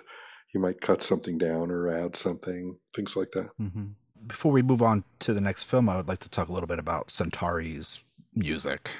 You 0.54 0.60
might 0.60 0.80
cut 0.80 1.02
something 1.02 1.38
down 1.38 1.70
or 1.70 1.88
add 1.88 2.16
something, 2.16 2.78
things 2.94 3.16
like 3.16 3.32
that. 3.32 3.50
Mm-hmm. 3.60 3.86
Before 4.26 4.52
we 4.52 4.62
move 4.62 4.82
on 4.82 5.04
to 5.20 5.34
the 5.34 5.40
next 5.40 5.64
film, 5.64 5.88
I 5.88 5.96
would 5.96 6.08
like 6.08 6.20
to 6.20 6.30
talk 6.30 6.48
a 6.48 6.52
little 6.52 6.66
bit 6.66 6.78
about 6.78 7.10
Centauri's 7.10 8.02
music 8.34 8.90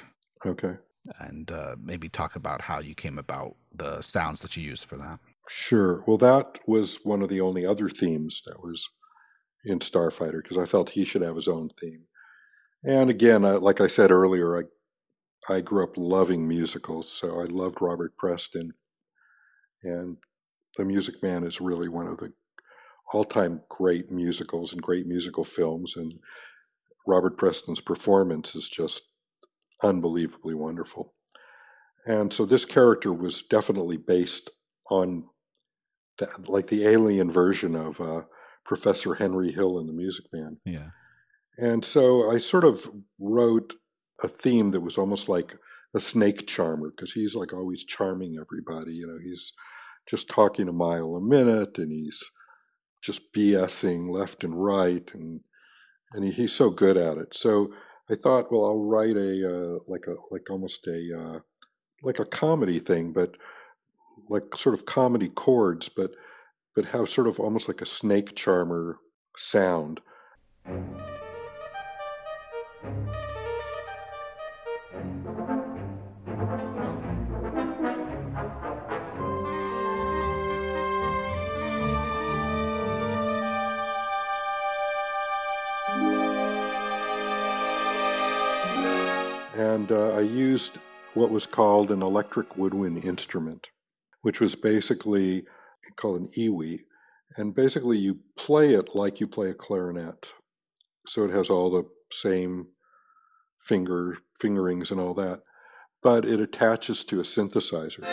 Okay. 0.45 0.75
And 1.19 1.51
uh, 1.51 1.75
maybe 1.81 2.09
talk 2.09 2.35
about 2.35 2.61
how 2.61 2.79
you 2.79 2.95
came 2.95 3.17
about 3.17 3.55
the 3.73 4.01
sounds 4.01 4.41
that 4.41 4.57
you 4.57 4.63
used 4.63 4.85
for 4.85 4.97
that. 4.97 5.19
Sure. 5.47 6.03
Well, 6.07 6.17
that 6.17 6.59
was 6.67 6.99
one 7.03 7.21
of 7.21 7.29
the 7.29 7.41
only 7.41 7.65
other 7.65 7.89
themes 7.89 8.41
that 8.45 8.63
was 8.63 8.87
in 9.65 9.79
Starfighter 9.79 10.41
because 10.41 10.57
I 10.57 10.65
felt 10.65 10.91
he 10.91 11.05
should 11.05 11.21
have 11.21 11.35
his 11.35 11.47
own 11.47 11.69
theme. 11.79 12.03
And 12.83 13.09
again, 13.09 13.43
I, 13.43 13.51
like 13.51 13.81
I 13.81 13.87
said 13.87 14.11
earlier, 14.11 14.57
I 14.57 14.63
I 15.49 15.61
grew 15.61 15.83
up 15.83 15.93
loving 15.95 16.45
musicals, 16.45 17.09
so 17.11 17.39
I 17.39 17.45
loved 17.45 17.81
Robert 17.81 18.17
Preston, 18.17 18.73
and 19.81 20.17
The 20.75 20.83
Music 20.83 21.23
Man 21.23 21.45
is 21.45 21.61
really 21.61 21.87
one 21.87 22.07
of 22.07 22.17
the 22.17 22.33
all-time 23.13 23.61
great 23.69 24.11
musicals 24.11 24.73
and 24.73 24.81
great 24.81 25.07
musical 25.07 25.45
films. 25.45 25.95
And 25.95 26.19
Robert 27.07 27.37
Preston's 27.37 27.79
performance 27.79 28.55
is 28.55 28.69
just 28.69 29.03
unbelievably 29.83 30.53
wonderful. 30.53 31.13
And 32.05 32.31
so 32.31 32.45
this 32.45 32.65
character 32.65 33.11
was 33.11 33.41
definitely 33.41 33.97
based 33.97 34.49
on 34.89 35.25
that, 36.19 36.47
like 36.47 36.67
the 36.67 36.87
alien 36.87 37.29
version 37.29 37.75
of 37.75 37.99
uh, 37.99 38.21
Professor 38.65 39.15
Henry 39.15 39.51
Hill 39.51 39.79
in 39.79 39.87
The 39.87 39.93
Music 39.93 40.25
Man. 40.31 40.57
Yeah. 40.65 40.89
And 41.57 41.83
so 41.83 42.31
I 42.31 42.37
sort 42.37 42.63
of 42.63 42.89
wrote 43.19 43.73
a 44.23 44.27
theme 44.27 44.71
that 44.71 44.81
was 44.81 44.97
almost 44.97 45.27
like 45.27 45.57
a 45.95 45.99
snake 45.99 46.47
charmer 46.47 46.91
because 46.95 47.13
he's 47.13 47.35
like 47.35 47.53
always 47.53 47.83
charming 47.83 48.37
everybody. 48.39 48.93
You 48.93 49.07
know, 49.07 49.17
he's 49.21 49.53
just 50.07 50.29
talking 50.29 50.67
a 50.67 50.73
mile 50.73 51.15
a 51.15 51.21
minute 51.21 51.77
and 51.77 51.91
he's 51.91 52.23
just 53.01 53.33
BSing 53.33 54.09
left 54.09 54.43
and 54.43 54.63
right 54.63 55.09
and 55.13 55.41
and 56.13 56.23
he, 56.23 56.31
he's 56.31 56.53
so 56.53 56.69
good 56.69 56.97
at 56.97 57.17
it. 57.17 57.35
So 57.35 57.73
I 58.09 58.15
thought, 58.15 58.51
well, 58.51 58.65
I'll 58.65 58.83
write 58.83 59.17
a 59.17 59.75
uh, 59.75 59.79
like 59.87 60.07
a 60.07 60.15
like 60.31 60.49
almost 60.49 60.87
a 60.87 61.19
uh, 61.19 61.39
like 62.03 62.19
a 62.19 62.25
comedy 62.25 62.79
thing, 62.79 63.11
but 63.11 63.35
like 64.29 64.55
sort 64.55 64.75
of 64.75 64.85
comedy 64.85 65.29
chords, 65.29 65.89
but 65.89 66.11
but 66.75 66.85
have 66.85 67.09
sort 67.09 67.27
of 67.27 67.39
almost 67.39 67.67
like 67.67 67.81
a 67.81 67.85
snake 67.85 68.35
charmer 68.35 68.99
sound. 69.35 69.99
And 89.89 89.97
uh, 89.97 90.17
I 90.17 90.19
used 90.19 90.79
what 91.13 91.31
was 91.31 91.45
called 91.45 91.91
an 91.91 92.01
electric 92.01 92.57
woodwind 92.57 93.05
instrument, 93.05 93.67
which 94.21 94.41
was 94.41 94.53
basically 94.53 95.45
called 95.95 96.19
an 96.19 96.27
EWI, 96.37 96.79
and 97.37 97.55
basically 97.55 97.97
you 97.97 98.19
play 98.37 98.73
it 98.73 98.95
like 98.95 99.21
you 99.21 99.27
play 99.27 99.49
a 99.49 99.53
clarinet. 99.53 100.33
So 101.07 101.23
it 101.23 101.31
has 101.31 101.49
all 101.49 101.69
the 101.69 101.85
same 102.11 102.67
finger 103.61 104.17
fingerings 104.41 104.91
and 104.91 104.99
all 104.99 105.13
that, 105.13 105.39
but 106.03 106.25
it 106.25 106.41
attaches 106.41 107.05
to 107.05 107.21
a 107.21 107.23
synthesizer. 107.23 108.03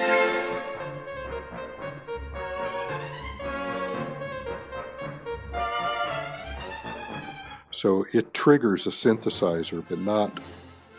So 7.72 8.06
it 8.12 8.32
triggers 8.32 8.87
a 8.87 8.90
synthesizer, 8.90 9.84
but 9.88 9.98
not 9.98 10.38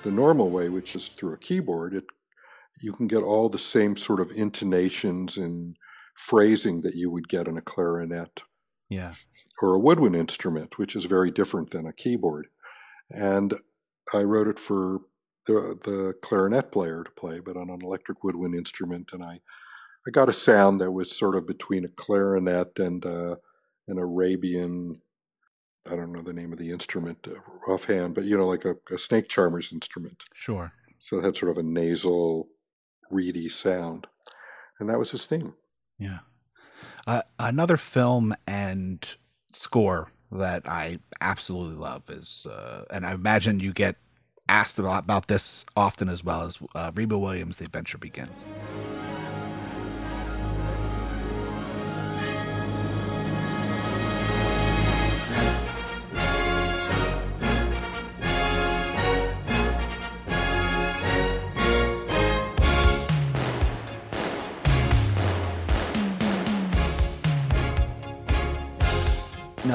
the 0.05 0.11
normal 0.11 0.49
way, 0.49 0.69
which 0.69 0.95
is 0.95 1.07
through 1.09 1.33
a 1.33 1.37
keyboard. 1.37 1.93
It 1.93 2.05
you 2.81 2.93
can 2.93 3.07
get 3.07 3.23
all 3.23 3.49
the 3.49 3.57
same 3.57 3.95
sort 3.97 4.19
of 4.19 4.31
intonations 4.31 5.37
and 5.37 5.77
phrasing 6.15 6.81
that 6.81 6.95
you 6.95 7.09
would 7.09 7.27
get 7.29 7.47
in 7.47 7.57
a 7.57 7.61
clarinet 7.61 8.41
Yeah. 8.89 9.13
or 9.61 9.73
a 9.73 9.79
woodwind 9.79 10.15
instrument, 10.15 10.77
which 10.77 10.95
is 10.95 11.05
very 11.05 11.31
different 11.31 11.71
than 11.71 11.85
a 11.87 11.93
keyboard. 11.93 12.47
And 13.09 13.53
I 14.13 14.23
wrote 14.23 14.47
it 14.49 14.59
for 14.59 14.99
the, 15.47 15.77
the 15.85 16.13
clarinet 16.21 16.71
player 16.71 17.03
to 17.03 17.11
play, 17.11 17.39
but 17.39 17.55
on 17.55 17.69
an 17.69 17.81
electric 17.81 18.23
woodwind 18.25 18.55
instrument. 18.55 19.11
And 19.13 19.23
I, 19.23 19.39
I 20.05 20.11
got 20.11 20.29
a 20.29 20.33
sound 20.33 20.79
that 20.81 20.91
was 20.91 21.17
sort 21.17 21.35
of 21.37 21.47
between 21.47 21.85
a 21.85 21.89
clarinet 21.89 22.77
and 22.77 23.05
uh, 23.05 23.35
an 23.87 23.97
Arabian, 23.97 25.01
I 25.89 25.95
don't 25.95 26.11
know 26.11 26.21
the 26.21 26.33
name 26.33 26.51
of 26.51 26.59
the 26.59 26.71
instrument 26.71 27.27
uh, 27.27 27.71
offhand, 27.71 28.15
but 28.15 28.25
you 28.25 28.37
know, 28.37 28.47
like 28.47 28.65
a, 28.65 28.75
a 28.91 28.97
snake 28.97 29.29
charmer's 29.29 29.71
instrument. 29.71 30.17
Sure. 30.33 30.71
So 30.99 31.19
it 31.19 31.25
had 31.25 31.37
sort 31.37 31.51
of 31.51 31.57
a 31.57 31.63
nasal, 31.63 32.47
reedy 33.11 33.49
sound. 33.49 34.07
And 34.79 34.89
that 34.89 34.99
was 34.99 35.11
his 35.11 35.25
theme. 35.25 35.53
Yeah. 35.99 36.19
Uh, 37.07 37.21
another 37.39 37.77
film 37.77 38.33
and 38.47 39.07
score 39.51 40.09
that 40.31 40.67
I 40.67 40.99
absolutely 41.21 41.75
love 41.75 42.09
is, 42.09 42.45
uh, 42.49 42.85
and 42.89 43.05
I 43.05 43.13
imagine 43.13 43.59
you 43.59 43.71
get 43.71 43.95
asked 44.49 44.79
about, 44.79 45.03
about 45.03 45.27
this 45.27 45.65
often 45.77 46.09
as 46.09 46.23
well 46.23 46.41
as 46.41 46.59
uh, 46.73 46.91
Remo 46.93 47.17
Williams' 47.17 47.57
The 47.57 47.65
Adventure 47.65 47.97
Begins. 47.97 48.45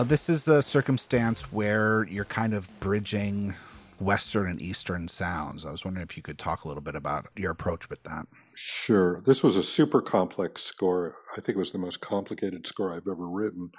Now, 0.00 0.04
this 0.04 0.30
is 0.30 0.48
a 0.48 0.62
circumstance 0.62 1.52
where 1.52 2.04
you're 2.04 2.24
kind 2.24 2.54
of 2.54 2.70
bridging 2.80 3.52
Western 3.98 4.46
and 4.46 4.58
Eastern 4.58 5.08
sounds. 5.08 5.66
I 5.66 5.70
was 5.70 5.84
wondering 5.84 6.06
if 6.08 6.16
you 6.16 6.22
could 6.22 6.38
talk 6.38 6.64
a 6.64 6.68
little 6.68 6.82
bit 6.82 6.96
about 6.96 7.26
your 7.36 7.50
approach 7.50 7.90
with 7.90 8.02
that. 8.04 8.26
Sure. 8.54 9.20
This 9.26 9.42
was 9.42 9.56
a 9.56 9.62
super 9.62 10.00
complex 10.00 10.62
score. 10.62 11.16
I 11.36 11.42
think 11.42 11.50
it 11.50 11.58
was 11.58 11.72
the 11.72 11.78
most 11.78 12.00
complicated 12.00 12.66
score 12.66 12.94
I've 12.94 13.06
ever 13.06 13.28
written. 13.28 13.72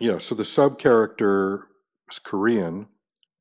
Yeah, 0.00 0.16
so 0.16 0.34
the 0.34 0.46
sub 0.46 0.78
character 0.78 1.66
was 2.08 2.18
Korean, 2.18 2.86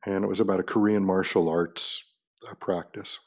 and 0.05 0.25
it 0.25 0.27
was 0.27 0.41
about 0.41 0.59
a 0.59 0.63
Korean 0.63 1.05
martial 1.05 1.47
arts 1.47 2.03
uh, 2.51 2.53
practice. 2.55 3.17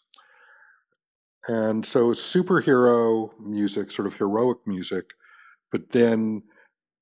And 1.49 1.87
so 1.87 2.11
superhero 2.11 3.31
music, 3.41 3.91
sort 3.91 4.05
of 4.05 4.17
heroic 4.17 4.59
music, 4.67 5.12
but 5.73 5.93
then 5.93 6.43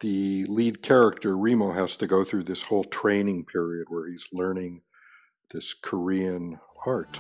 the 0.05 0.45
lead 0.51 0.83
character, 0.83 1.35
Remo, 1.35 1.73
has 1.73 1.97
to 1.97 2.07
go 2.07 2.25
through 2.25 2.43
this 2.43 2.61
whole 2.61 2.85
training 2.85 3.47
period 3.47 3.87
where 3.89 4.07
he's 4.07 4.29
learning 4.35 4.83
this 5.51 5.73
Korean 5.73 6.61
art. 6.85 7.19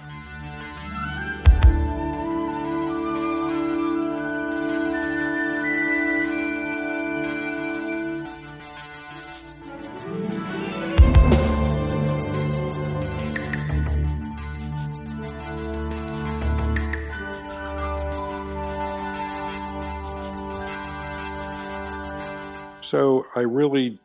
So 22.85 23.25
I 23.35 23.40
really 23.40 23.99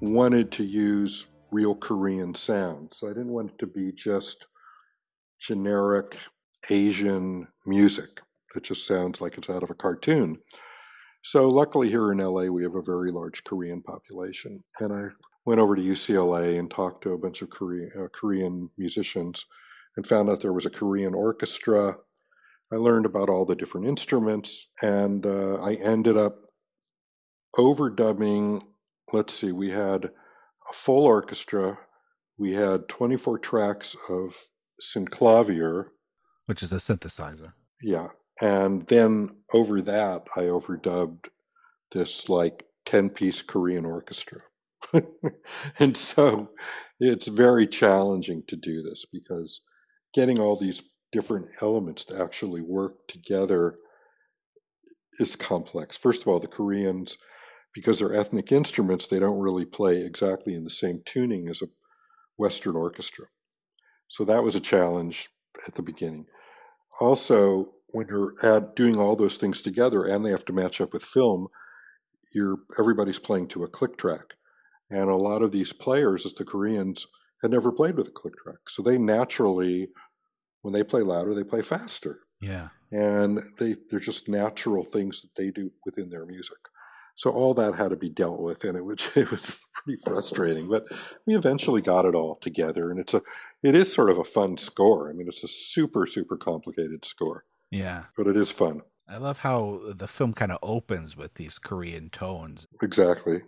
wanted 0.00 0.52
to 0.52 0.64
use 0.64 1.26
real 1.50 1.74
Korean 1.74 2.34
sounds. 2.34 3.04
I 3.04 3.08
didn't 3.08 3.28
want 3.28 3.50
it 3.50 3.58
to 3.58 3.66
be 3.66 3.92
just 3.92 4.46
generic 5.38 6.16
Asian 6.70 7.46
music 7.66 8.22
that 8.54 8.64
just 8.64 8.86
sounds 8.86 9.20
like 9.20 9.36
it's 9.36 9.50
out 9.50 9.62
of 9.62 9.68
a 9.68 9.74
cartoon. 9.74 10.38
So 11.22 11.46
luckily 11.46 11.90
here 11.90 12.10
in 12.10 12.18
LA 12.18 12.44
we 12.44 12.62
have 12.62 12.74
a 12.74 12.80
very 12.80 13.12
large 13.12 13.44
Korean 13.44 13.82
population, 13.82 14.64
and 14.80 14.94
I 14.94 15.08
went 15.44 15.60
over 15.60 15.76
to 15.76 15.82
UCLA 15.82 16.58
and 16.58 16.70
talked 16.70 17.02
to 17.02 17.12
a 17.12 17.18
bunch 17.18 17.42
of 17.42 17.50
Korean, 17.50 17.90
uh, 18.02 18.08
Korean 18.14 18.70
musicians 18.78 19.44
and 19.98 20.06
found 20.06 20.30
out 20.30 20.40
there 20.40 20.54
was 20.54 20.64
a 20.64 20.70
Korean 20.70 21.14
orchestra. 21.14 21.96
I 22.72 22.76
learned 22.76 23.04
about 23.04 23.28
all 23.28 23.44
the 23.44 23.56
different 23.56 23.88
instruments, 23.88 24.70
and 24.80 25.26
uh, 25.26 25.56
I 25.56 25.74
ended 25.74 26.16
up 26.16 26.41
overdubbing. 27.56 28.62
Let's 29.12 29.34
see, 29.34 29.52
we 29.52 29.70
had 29.70 30.06
a 30.06 30.72
full 30.72 31.04
orchestra. 31.04 31.78
We 32.38 32.54
had 32.54 32.88
24 32.88 33.38
tracks 33.38 33.96
of 34.08 34.34
synclavier, 34.82 35.86
which 36.46 36.62
is 36.62 36.72
a 36.72 36.76
synthesizer. 36.76 37.52
Yeah. 37.82 38.08
And 38.40 38.86
then 38.86 39.36
over 39.52 39.80
that, 39.82 40.26
I 40.34 40.42
overdubbed 40.42 41.26
this 41.92 42.28
like 42.28 42.64
10 42.86 43.10
piece 43.10 43.42
Korean 43.42 43.84
orchestra. 43.84 44.40
and 45.78 45.96
so 45.96 46.50
it's 46.98 47.28
very 47.28 47.66
challenging 47.66 48.42
to 48.48 48.56
do 48.56 48.82
this 48.82 49.04
because 49.10 49.60
getting 50.14 50.40
all 50.40 50.56
these 50.56 50.82
different 51.12 51.46
elements 51.60 52.04
to 52.06 52.20
actually 52.20 52.62
work 52.62 53.06
together 53.06 53.76
is 55.18 55.36
complex. 55.36 55.96
First 55.96 56.22
of 56.22 56.28
all, 56.28 56.40
the 56.40 56.48
Koreans, 56.48 57.18
because 57.74 57.98
they're 57.98 58.14
ethnic 58.14 58.52
instruments, 58.52 59.06
they 59.06 59.18
don't 59.18 59.38
really 59.38 59.64
play 59.64 60.02
exactly 60.02 60.54
in 60.54 60.64
the 60.64 60.70
same 60.70 61.02
tuning 61.04 61.48
as 61.48 61.62
a 61.62 61.66
Western 62.36 62.76
orchestra. 62.76 63.26
So 64.08 64.24
that 64.24 64.42
was 64.42 64.54
a 64.54 64.60
challenge 64.60 65.30
at 65.66 65.74
the 65.74 65.82
beginning. 65.82 66.26
Also, 67.00 67.72
when 67.88 68.06
you're 68.08 68.34
at 68.42 68.76
doing 68.76 68.98
all 68.98 69.16
those 69.16 69.36
things 69.36 69.62
together 69.62 70.04
and 70.04 70.24
they 70.24 70.30
have 70.30 70.44
to 70.46 70.52
match 70.52 70.80
up 70.80 70.92
with 70.92 71.02
film, 71.02 71.48
you're 72.34 72.58
everybody's 72.78 73.18
playing 73.18 73.48
to 73.48 73.64
a 73.64 73.68
click 73.68 73.96
track. 73.96 74.34
And 74.90 75.08
a 75.08 75.16
lot 75.16 75.42
of 75.42 75.52
these 75.52 75.72
players, 75.72 76.26
as 76.26 76.34
the 76.34 76.44
Koreans, 76.44 77.06
had 77.40 77.50
never 77.50 77.72
played 77.72 77.96
with 77.96 78.08
a 78.08 78.12
click 78.12 78.34
track. 78.42 78.68
So 78.68 78.82
they 78.82 78.98
naturally, 78.98 79.88
when 80.60 80.74
they 80.74 80.82
play 80.82 81.02
louder, 81.02 81.34
they 81.34 81.44
play 81.44 81.62
faster. 81.62 82.20
Yeah. 82.40 82.68
And 82.90 83.40
they 83.58 83.76
they're 83.90 84.00
just 84.00 84.28
natural 84.28 84.84
things 84.84 85.22
that 85.22 85.34
they 85.36 85.50
do 85.50 85.70
within 85.84 86.10
their 86.10 86.26
music. 86.26 86.58
So 87.14 87.30
all 87.30 87.54
that 87.54 87.74
had 87.74 87.90
to 87.90 87.96
be 87.96 88.08
dealt 88.08 88.40
with, 88.40 88.64
and 88.64 88.76
it 88.76 88.84
was 88.84 89.10
it 89.16 89.30
was 89.30 89.58
pretty 89.72 90.00
frustrating. 90.02 90.68
But 90.68 90.84
we 91.26 91.34
eventually 91.36 91.80
got 91.80 92.04
it 92.04 92.14
all 92.14 92.36
together, 92.36 92.90
and 92.90 92.98
it's 92.98 93.14
a 93.14 93.22
it 93.62 93.76
is 93.76 93.92
sort 93.92 94.10
of 94.10 94.18
a 94.18 94.24
fun 94.24 94.58
score. 94.58 95.10
I 95.10 95.12
mean, 95.12 95.28
it's 95.28 95.44
a 95.44 95.48
super 95.48 96.06
super 96.06 96.36
complicated 96.36 97.04
score. 97.04 97.44
Yeah, 97.70 98.04
but 98.16 98.26
it 98.26 98.36
is 98.36 98.50
fun. 98.50 98.82
I 99.08 99.18
love 99.18 99.40
how 99.40 99.80
the 99.94 100.08
film 100.08 100.32
kind 100.32 100.52
of 100.52 100.58
opens 100.62 101.16
with 101.16 101.34
these 101.34 101.58
Korean 101.58 102.08
tones. 102.08 102.66
Exactly. 102.80 103.42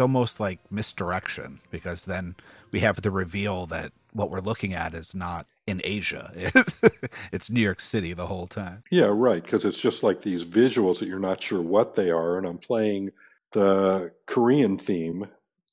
It's 0.00 0.02
almost 0.02 0.40
like 0.40 0.60
misdirection 0.70 1.58
because 1.70 2.06
then 2.06 2.34
we 2.72 2.80
have 2.80 3.02
the 3.02 3.10
reveal 3.10 3.66
that 3.66 3.92
what 4.14 4.30
we're 4.30 4.40
looking 4.40 4.72
at 4.72 4.94
is 4.94 5.14
not 5.14 5.46
in 5.66 5.82
Asia. 5.84 6.32
It's, 7.32 7.50
New 7.50 7.60
York 7.60 7.80
City 7.80 8.14
the 8.14 8.26
whole 8.26 8.46
time. 8.46 8.82
Yeah, 8.90 9.10
right. 9.12 9.42
Because 9.42 9.66
it's 9.66 9.78
just 9.78 10.02
like 10.02 10.22
these 10.22 10.42
visuals 10.42 11.00
that 11.00 11.08
you're 11.08 11.18
not 11.18 11.42
sure 11.42 11.60
what 11.60 11.96
they 11.96 12.10
are. 12.10 12.38
And 12.38 12.46
I'm 12.46 12.56
playing 12.56 13.10
the 13.52 14.12
Korean 14.24 14.78
theme, 14.78 15.26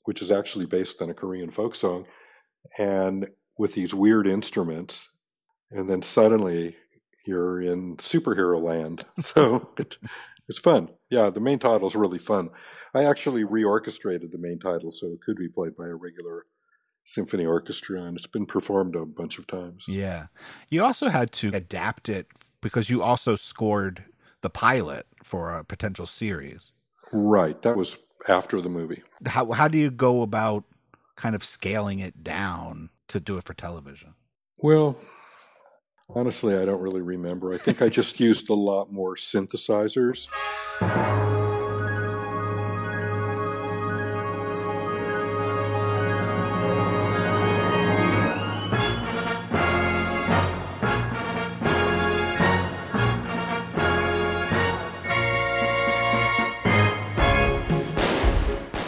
which 0.04 0.22
is 0.22 0.30
actually 0.30 0.66
based 0.66 1.02
on 1.02 1.10
a 1.10 1.14
Korean 1.14 1.50
folk 1.50 1.74
song, 1.74 2.06
and 2.78 3.30
with 3.58 3.76
these 3.76 3.94
weird 3.94 4.28
instruments. 4.28 5.08
And 5.72 5.90
then 5.90 6.02
suddenly 6.02 6.76
you're 7.26 7.62
in 7.62 7.96
superhero 7.96 8.62
land. 8.62 9.06
So 9.22 9.70
it, 9.78 9.98
it's 10.50 10.60
fun. 10.60 10.90
Yeah, 11.10 11.30
the 11.30 11.40
main 11.40 11.60
title 11.60 11.88
is 11.88 11.96
really 11.96 12.20
fun. 12.20 12.50
I 12.94 13.06
actually 13.06 13.44
reorchestrated 13.44 14.32
the 14.32 14.38
main 14.38 14.60
title 14.60 14.92
so 14.92 15.08
it 15.08 15.22
could 15.26 15.38
be 15.38 15.48
played 15.50 15.76
by 15.76 15.86
a 15.86 15.96
regular 15.96 16.46
symphony 17.06 17.46
orchestra, 17.46 18.04
and 18.04 18.18
it's 18.18 18.28
been 18.28 18.46
performed 18.46 18.96
a 18.96 19.06
bunch 19.06 19.40
of 19.40 19.48
times. 19.48 19.86
Yeah. 19.88 20.28
You 20.70 20.84
also 20.84 21.08
had 21.08 21.32
to 21.34 21.52
adapt 21.54 22.10
it 22.10 22.28
because 22.62 22.90
you 22.90 23.02
also 23.02 23.36
scored 23.36 24.04
the 24.42 24.50
pilot 24.50 25.08
for 25.24 25.52
a 25.52 25.64
potential 25.64 26.06
series. 26.06 26.74
Right. 27.14 27.62
That 27.62 27.78
was 27.78 28.14
after 28.28 28.60
the 28.60 28.70
movie. 28.70 29.04
How, 29.26 29.52
how 29.52 29.70
do 29.70 29.78
you 29.78 29.90
go 29.90 30.22
about 30.22 30.66
kind 31.16 31.36
of 31.36 31.44
scaling 31.44 32.00
it 32.00 32.24
down 32.24 32.90
to 33.08 33.22
do 33.22 33.38
it 33.38 33.46
for 33.46 33.54
television? 33.54 34.14
Well, 34.60 34.98
honestly, 36.10 36.56
I 36.56 36.66
don't 36.66 36.82
really 36.82 37.02
remember. 37.02 37.54
I 37.54 37.58
think 37.58 37.82
I 37.82 37.90
just 37.90 38.20
used 38.20 38.50
a 38.50 38.54
lot 38.54 38.92
more 38.92 39.16
synthesizers. 39.16 40.28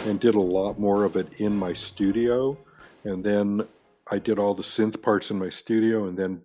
And 0.06 0.18
did 0.18 0.34
a 0.34 0.40
lot 0.40 0.78
more 0.78 1.04
of 1.04 1.16
it 1.16 1.34
in 1.38 1.56
my 1.56 1.72
studio. 1.74 2.56
And 3.04 3.22
then 3.22 3.68
I 4.10 4.18
did 4.18 4.38
all 4.38 4.54
the 4.54 4.62
synth 4.62 5.00
parts 5.00 5.30
in 5.30 5.38
my 5.38 5.50
studio 5.50 6.06
and 6.08 6.18
then 6.18 6.42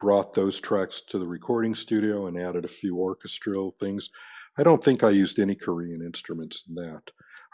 brought 0.00 0.34
those 0.34 0.60
tracks 0.60 1.00
to 1.08 1.18
the 1.18 1.26
recording 1.26 1.74
studio 1.74 2.26
and 2.26 2.38
added 2.38 2.64
a 2.64 2.68
few 2.68 2.96
orchestral 2.98 3.76
things. 3.78 4.08
I 4.58 4.62
don't 4.62 4.82
think 4.82 5.04
I 5.04 5.10
used 5.10 5.38
any 5.38 5.54
Korean 5.54 6.02
instruments 6.02 6.64
in 6.68 6.74
that. 6.76 7.02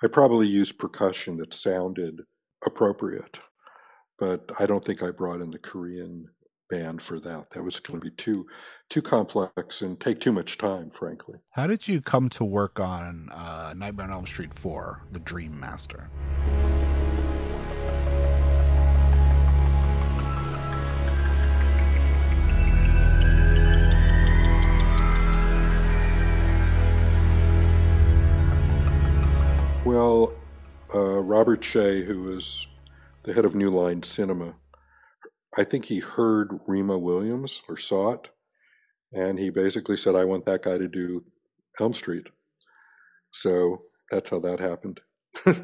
I 0.02 0.06
probably 0.09 0.46
used 0.46 0.78
percussion 0.78 1.37
that 1.38 1.54
sounded 1.54 2.22
appropriate, 2.64 3.38
but 4.18 4.50
I 4.59 4.66
don't 4.66 4.85
think 4.85 5.02
I 5.02 5.11
brought 5.11 5.40
in 5.40 5.50
the 5.50 5.59
Korean 5.59 6.26
band 6.68 7.02
for 7.02 7.18
that. 7.20 7.50
That 7.50 7.62
was 7.62 7.80
going 7.80 8.00
to 8.00 8.04
be 8.04 8.14
too 8.16 8.46
too 8.88 9.02
complex 9.02 9.82
and 9.82 9.98
take 9.98 10.20
too 10.20 10.32
much 10.32 10.59
time, 10.59 10.90
frankly. 10.90 11.38
How 11.52 11.66
did 11.66 11.88
you 11.88 12.00
come 12.00 12.28
to 12.30 12.44
work 12.44 12.78
on 12.80 13.28
uh, 13.32 13.74
Nightmare 13.76 14.06
on 14.06 14.12
Elm 14.12 14.26
Street 14.26 14.54
4, 14.54 15.06
The 15.12 15.20
Dream 15.20 15.59
Master? 15.59 16.11
Well, 29.87 30.33
uh, 30.92 31.20
Robert 31.20 31.61
Shaye, 31.61 32.05
who 32.05 32.25
was 32.25 32.66
the 33.22 33.33
head 33.33 33.44
of 33.44 33.55
New 33.55 33.70
Line 33.70 34.03
Cinema, 34.03 34.57
I 35.57 35.62
think 35.62 35.85
he 35.85 36.01
heard 36.01 36.59
Remo 36.66 36.99
Williams 36.99 37.62
or 37.68 37.77
saw 37.77 38.14
it, 38.14 38.29
and 39.12 39.38
he 39.38 39.49
basically 39.49 39.96
said, 39.96 40.16
"I 40.16 40.25
want 40.25 40.44
that 40.46 40.64
guy 40.64 40.77
to 40.77 40.88
do 40.88 41.25
Elm 41.79 41.94
Street." 41.94 42.27
So 43.31 43.83
that's 44.11 44.29
how 44.29 44.40
that 44.40 44.59
happened. 44.59 45.03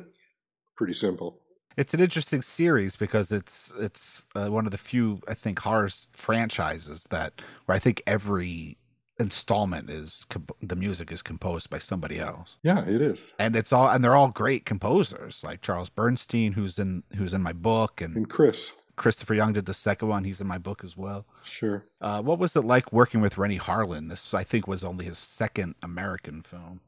Pretty 0.77 0.95
simple. 0.95 1.41
It's 1.77 1.93
an 1.93 1.99
interesting 1.99 2.43
series 2.43 2.95
because 2.95 3.33
it's 3.33 3.73
it's 3.77 4.29
uh, 4.37 4.47
one 4.51 4.67
of 4.67 4.71
the 4.71 4.79
few 4.79 5.21
I 5.27 5.35
think 5.35 5.59
horror 5.59 5.91
franchises 6.13 7.09
that 7.11 7.43
where 7.67 7.75
I 7.75 7.81
think 7.81 8.01
every 8.07 8.79
installment 9.18 9.90
is 9.90 10.25
comp- 10.29 10.57
the 10.61 10.77
music 10.77 11.12
is 11.12 11.22
composed 11.22 11.70
by 11.70 11.79
somebody 11.79 12.18
else. 12.18 12.57
Yeah, 12.62 12.85
it 12.85 13.01
is. 13.01 13.35
And 13.38 13.55
it's 13.55 13.72
all 13.72 13.88
and 13.88 14.03
they're 14.03 14.16
all 14.16 14.31
great 14.31 14.64
composers 14.64 15.44
like 15.44 15.61
Charles 15.62 15.90
Bernstein 15.90 16.53
who's 16.53 16.79
in 16.79 17.03
who's 17.16 17.35
in 17.35 17.42
my 17.42 17.53
book 17.53 18.01
and, 18.01 18.16
and 18.16 18.29
Chris 18.29 18.72
Christopher 18.96 19.35
Young 19.35 19.53
did 19.53 19.66
the 19.66 19.75
second 19.75 20.09
one. 20.09 20.25
He's 20.25 20.40
in 20.40 20.46
my 20.46 20.59
book 20.59 20.85
as 20.85 20.96
well. 20.96 21.27
Sure. 21.44 21.87
Uh, 22.01 22.22
what 22.22 22.38
was 22.38 22.55
it 22.57 22.64
like 22.64 22.92
working 22.92 23.20
with 23.20 23.38
Renny 23.38 23.59
Harlin? 23.59 24.09
This, 24.11 24.35
I 24.35 24.44
think, 24.44 24.66
was 24.66 24.85
only 24.85 25.07
his 25.07 25.18
second 25.18 25.75
American 25.83 26.42
film. 26.42 26.81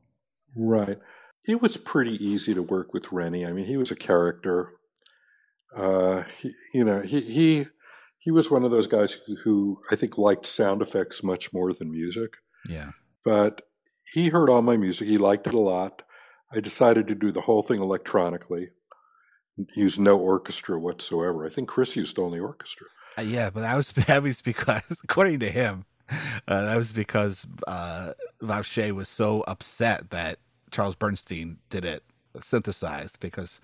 Right. 0.55 0.99
It 1.47 1.61
was 1.61 1.77
pretty 1.77 2.13
easy 2.25 2.55
to 2.55 2.63
work 2.63 2.93
with 2.93 3.11
Renny. 3.11 3.45
I 3.45 3.53
mean, 3.53 3.67
he 3.67 3.77
was 3.77 3.91
a 3.91 3.97
character. 3.97 4.75
Uh, 5.77 6.25
he, 6.39 6.53
you 6.73 6.85
know, 6.85 7.01
he 7.01 7.21
he 7.21 7.67
he 8.25 8.31
was 8.31 8.51
one 8.51 8.65
of 8.65 8.71
those 8.71 8.87
guys 8.87 9.13
who, 9.13 9.37
who 9.45 9.81
I 9.91 9.97
think 9.97 10.17
liked 10.17 10.47
sound 10.47 10.81
effects 10.81 11.23
much 11.23 11.53
more 11.53 11.75
than 11.75 11.93
music. 11.93 12.31
Yeah. 12.69 12.93
But 13.23 13.61
he 14.13 14.31
heard 14.31 14.49
all 14.49 14.63
my 14.63 14.79
music. 14.79 15.09
He 15.09 15.19
liked 15.19 15.47
it 15.47 15.53
a 15.55 15.61
lot. 15.61 16.03
I 16.51 16.61
decided 16.61 17.07
to 17.09 17.15
do 17.15 17.33
the 17.33 17.43
whole 17.43 17.63
thing 17.63 17.81
electronically 17.81 18.71
use 19.77 19.99
no 19.99 20.19
orchestra 20.19 20.79
whatsoever. 20.79 21.45
I 21.45 21.51
think 21.51 21.69
Chris 21.69 21.97
used 21.97 22.19
only 22.19 22.41
orchestra. 22.41 22.87
Uh, 23.19 23.23
yeah, 23.23 23.51
but 23.53 23.61
that 23.61 23.77
was 23.77 23.93
that 23.93 24.23
was 24.23 24.41
because, 24.41 25.01
according 25.05 25.41
to 25.41 25.51
him, 25.51 25.85
uh, 26.49 26.65
that 26.65 26.77
was 26.77 26.93
because 26.93 27.47
uh, 27.67 28.13
was 28.41 29.09
so 29.09 29.45
upset 29.47 30.11
that 30.11 30.39
Charles 30.71 30.95
Bernstein 30.95 31.59
did 31.71 31.85
it 31.85 32.03
synthesized 32.41 33.21
because 33.21 33.61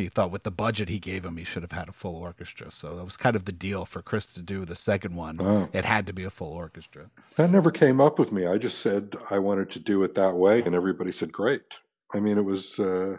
he 0.00 0.08
thought 0.08 0.30
with 0.30 0.42
the 0.42 0.50
budget 0.50 0.88
he 0.88 0.98
gave 0.98 1.24
him, 1.24 1.36
he 1.36 1.44
should 1.44 1.62
have 1.62 1.72
had 1.72 1.88
a 1.88 1.92
full 1.92 2.16
orchestra. 2.16 2.70
So 2.70 2.96
that 2.96 3.04
was 3.04 3.16
kind 3.16 3.36
of 3.36 3.44
the 3.44 3.52
deal 3.52 3.84
for 3.84 4.02
Chris 4.02 4.32
to 4.34 4.42
do 4.42 4.64
the 4.64 4.76
second 4.76 5.14
one. 5.14 5.36
Oh. 5.40 5.68
It 5.72 5.84
had 5.84 6.06
to 6.08 6.12
be 6.12 6.24
a 6.24 6.30
full 6.30 6.52
orchestra. 6.52 7.10
That 7.36 7.50
never 7.50 7.70
came 7.70 8.00
up 8.00 8.18
with 8.18 8.32
me. 8.32 8.46
I 8.46 8.58
just 8.58 8.78
said 8.78 9.14
I 9.30 9.38
wanted 9.38 9.70
to 9.70 9.78
do 9.78 10.02
it 10.02 10.14
that 10.16 10.36
way, 10.36 10.62
and 10.62 10.74
everybody 10.74 11.12
said, 11.12 11.32
great. 11.32 11.78
I 12.12 12.20
mean, 12.20 12.38
it 12.38 12.44
was 12.44 12.78
uh, 12.80 13.16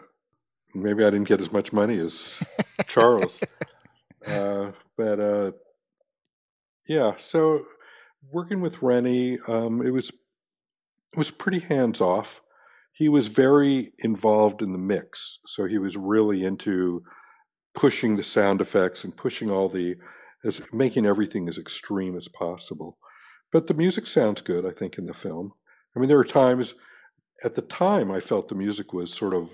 maybe 0.74 1.04
I 1.04 1.10
didn't 1.10 1.28
get 1.28 1.40
as 1.40 1.52
much 1.52 1.72
money 1.72 1.98
as 1.98 2.42
Charles. 2.86 3.40
uh, 4.26 4.72
but 4.96 5.20
uh, 5.20 5.52
yeah, 6.86 7.12
so 7.16 7.64
working 8.30 8.60
with 8.60 8.82
Renny, 8.82 9.38
um, 9.48 9.84
it 9.86 9.90
was 9.90 10.10
it 10.10 11.18
was 11.18 11.30
pretty 11.30 11.60
hands 11.60 12.00
off. 12.00 12.41
He 12.92 13.08
was 13.08 13.28
very 13.28 13.92
involved 13.98 14.62
in 14.62 14.72
the 14.72 14.78
mix, 14.78 15.38
so 15.46 15.64
he 15.64 15.78
was 15.78 15.96
really 15.96 16.44
into 16.44 17.02
pushing 17.74 18.16
the 18.16 18.24
sound 18.24 18.60
effects 18.60 19.02
and 19.02 19.16
pushing 19.16 19.50
all 19.50 19.68
the 19.68 19.96
as 20.44 20.60
making 20.72 21.06
everything 21.06 21.48
as 21.48 21.58
extreme 21.58 22.16
as 22.16 22.28
possible. 22.28 22.98
But 23.52 23.66
the 23.66 23.74
music 23.74 24.06
sounds 24.06 24.40
good, 24.40 24.66
I 24.66 24.70
think, 24.70 24.98
in 24.98 25.06
the 25.06 25.14
film. 25.14 25.52
I 25.94 26.00
mean, 26.00 26.08
there 26.08 26.18
are 26.18 26.24
times 26.24 26.74
at 27.44 27.54
the 27.54 27.62
time 27.62 28.10
I 28.10 28.20
felt 28.20 28.48
the 28.48 28.54
music 28.54 28.92
was 28.92 29.12
sort 29.12 29.34
of 29.34 29.50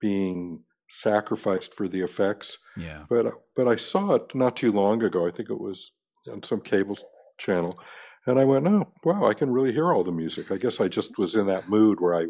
being 0.00 0.62
sacrificed 0.88 1.74
for 1.74 1.88
the 1.88 2.00
effects. 2.00 2.58
Yeah. 2.76 3.04
But 3.08 3.32
but 3.56 3.68
I 3.68 3.76
saw 3.76 4.14
it 4.14 4.34
not 4.34 4.56
too 4.56 4.72
long 4.72 5.02
ago. 5.02 5.26
I 5.26 5.30
think 5.30 5.50
it 5.50 5.60
was 5.60 5.92
on 6.30 6.42
some 6.42 6.60
cable 6.60 6.98
channel, 7.38 7.78
and 8.26 8.38
I 8.38 8.44
went, 8.44 8.66
"Oh, 8.66 8.92
wow! 9.04 9.26
I 9.26 9.34
can 9.34 9.50
really 9.50 9.72
hear 9.72 9.92
all 9.92 10.04
the 10.04 10.12
music." 10.12 10.50
I 10.52 10.60
guess 10.60 10.80
I 10.80 10.88
just 10.88 11.18
was 11.18 11.34
in 11.34 11.46
that 11.46 11.68
mood 11.68 12.00
where 12.00 12.14
I 12.14 12.26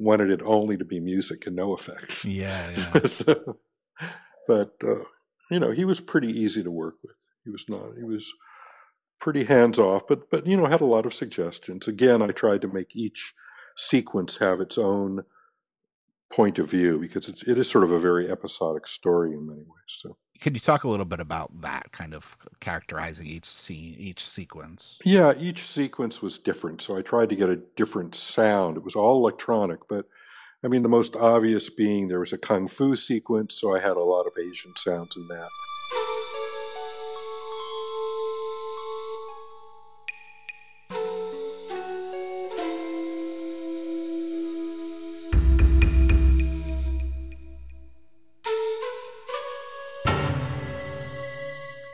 wanted 0.00 0.30
it 0.30 0.40
only 0.44 0.76
to 0.76 0.84
be 0.84 0.98
music 0.98 1.46
and 1.46 1.54
no 1.54 1.74
effects. 1.74 2.24
Yeah. 2.24 2.70
yeah. 2.70 3.00
so, 3.06 3.58
but 4.48 4.74
uh, 4.82 5.04
you 5.50 5.60
know, 5.60 5.70
he 5.70 5.84
was 5.84 6.00
pretty 6.00 6.28
easy 6.28 6.62
to 6.62 6.70
work 6.70 6.96
with. 7.02 7.16
He 7.44 7.50
was 7.50 7.66
not. 7.68 7.96
He 7.96 8.04
was 8.04 8.32
pretty 9.20 9.44
hands 9.44 9.78
off, 9.78 10.02
but 10.08 10.30
but 10.30 10.46
you 10.46 10.56
know, 10.56 10.66
had 10.66 10.80
a 10.80 10.86
lot 10.86 11.06
of 11.06 11.14
suggestions. 11.14 11.86
Again, 11.86 12.22
I 12.22 12.28
tried 12.28 12.62
to 12.62 12.68
make 12.68 12.96
each 12.96 13.34
sequence 13.76 14.38
have 14.38 14.60
its 14.60 14.78
own 14.78 15.24
point 16.32 16.58
of 16.58 16.70
view 16.70 16.98
because 16.98 17.28
it's 17.28 17.42
it 17.42 17.58
is 17.58 17.68
sort 17.68 17.84
of 17.84 17.90
a 17.90 17.98
very 17.98 18.30
episodic 18.30 18.86
story 18.86 19.32
in 19.32 19.46
many 19.46 19.60
ways. 19.62 19.88
So 19.88 20.16
Could 20.40 20.54
you 20.54 20.60
talk 20.60 20.84
a 20.84 20.88
little 20.88 21.04
bit 21.06 21.20
about 21.20 21.60
that 21.62 21.90
kind 21.92 22.14
of 22.14 22.36
characterizing 22.60 23.26
each 23.26 23.46
scene, 23.46 23.96
each 23.98 24.24
sequence? 24.24 24.96
yeah, 25.04 25.32
each 25.38 25.62
sequence 25.64 26.22
was 26.22 26.38
different. 26.38 26.82
So 26.82 26.96
I 26.96 27.02
tried 27.02 27.30
to 27.30 27.36
get 27.36 27.48
a 27.50 27.56
different 27.76 28.14
sound. 28.14 28.76
It 28.76 28.84
was 28.84 28.94
all 28.94 29.16
electronic, 29.16 29.80
but 29.88 30.06
I 30.62 30.68
mean 30.68 30.82
the 30.82 30.88
most 30.88 31.16
obvious 31.16 31.68
being 31.70 32.08
there 32.08 32.20
was 32.20 32.32
a 32.32 32.38
kung 32.38 32.68
fu 32.68 32.94
sequence, 32.94 33.54
so 33.60 33.74
I 33.74 33.80
had 33.80 33.96
a 33.96 34.00
lot 34.00 34.26
of 34.26 34.32
Asian 34.38 34.72
sounds 34.76 35.16
in 35.16 35.26
that. 35.28 35.48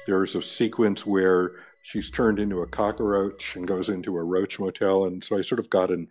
There's 0.07 0.37
a 0.37 0.43
sequence 0.43 1.05
where 1.05 1.57
she's 1.83 2.11
turned 2.11 2.39
into 2.39 2.63
a 2.63 2.67
cockroach 2.67 3.57
and 3.57 3.67
goes 3.67 3.89
into 3.89 4.17
a 4.17 4.23
roach 4.23 4.61
motel, 4.61 5.07
and 5.07 5.23
so 5.23 5.37
I 5.37 5.41
sort 5.41 5.59
of 5.59 5.69
got 5.69 5.91
in 5.91 6.07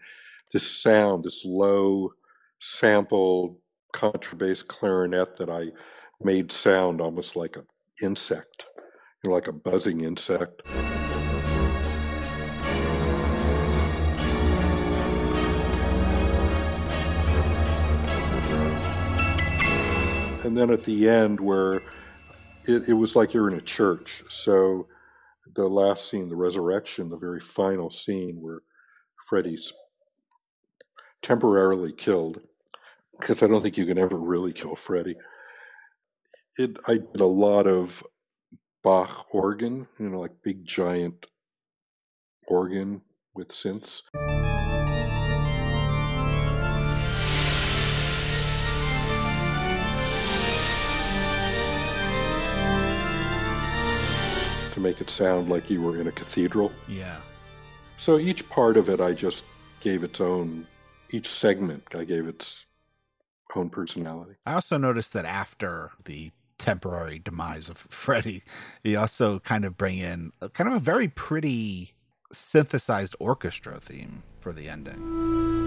this 0.51 0.69
sound, 0.69 1.23
this 1.23 1.45
low 1.45 2.12
sample 2.60 3.58
contrabass 3.93 4.67
clarinet 4.67 5.38
that 5.38 5.49
I 5.49 5.67
made 6.21 6.51
sound 6.51 6.99
almost 6.99 7.38
like 7.38 7.55
an 7.55 7.67
insect, 8.01 8.65
like 9.23 9.47
a 9.47 9.53
buzzing 9.53 10.01
insect. 10.01 10.62
And 20.43 20.58
then 20.58 20.69
at 20.69 20.84
the 20.84 21.10
end, 21.10 21.39
where 21.39 21.81
it, 22.67 22.89
it 22.89 22.93
was 22.93 23.15
like 23.15 23.34
you're 23.34 23.49
in 23.49 23.58
a 23.58 23.62
church. 23.62 24.23
So 24.30 24.88
the 25.56 25.67
last 25.67 26.10
scene, 26.10 26.30
the 26.30 26.36
resurrection, 26.36 27.10
the 27.10 27.17
very 27.17 27.39
final 27.39 27.89
scene 27.89 28.41
where 28.41 28.62
Freddy's 29.28 29.73
temporarily 31.21 31.91
killed, 31.91 32.41
because 33.19 33.41
I 33.41 33.47
don't 33.47 33.62
think 33.62 33.78
you 33.78 33.86
can 33.86 33.97
ever 33.97 34.17
really 34.17 34.54
kill 34.54 34.75
Freddy. 34.75 35.15
It 36.58 36.78
I 36.88 36.97
did 36.97 37.21
a 37.21 37.25
lot 37.25 37.67
of 37.67 38.04
Bach 38.84 39.25
organ, 39.32 39.88
you 39.99 40.10
know, 40.10 40.19
like 40.19 40.43
big 40.43 40.65
giant 40.65 41.25
organ 42.47 43.01
with 43.34 43.49
synths. 43.49 44.04
Make 54.86 55.02
it 55.02 55.10
sound 55.10 55.50
like 55.50 55.71
you 55.71 55.82
were 55.82 56.00
in 56.00 56.06
a 56.06 56.12
cathedral. 56.12 56.71
Yeah. 56.88 57.17
So 57.98 58.19
each 58.19 58.48
part 58.50 58.78
of 58.78 58.88
it, 58.88 59.02
I 59.02 59.13
just 59.13 59.43
gave 59.82 60.04
its 60.04 60.21
own, 60.21 60.67
each 61.10 61.28
segment, 61.28 61.84
I 61.95 62.04
gave 62.04 62.28
its 62.28 62.67
own 63.56 63.71
personality. 63.71 64.36
I 64.45 64.54
also 64.54 64.78
noticed 64.78 65.13
that 65.13 65.26
after 65.26 65.91
the 66.04 66.32
temporary 66.60 67.17
demise 67.17 67.67
of 67.67 67.78
Freddy, 67.89 68.43
he 68.84 68.95
also 68.95 69.39
kind 69.39 69.65
of 69.65 69.76
bring 69.76 69.98
in 69.98 70.32
a, 70.39 70.50
kind 70.50 70.69
of 70.69 70.76
a 70.76 70.80
very 70.80 71.08
pretty 71.08 71.95
synthesized 72.32 73.15
orchestra 73.19 73.80
theme 73.80 74.21
for 74.39 74.54
the 74.54 74.69
ending. 74.69 75.64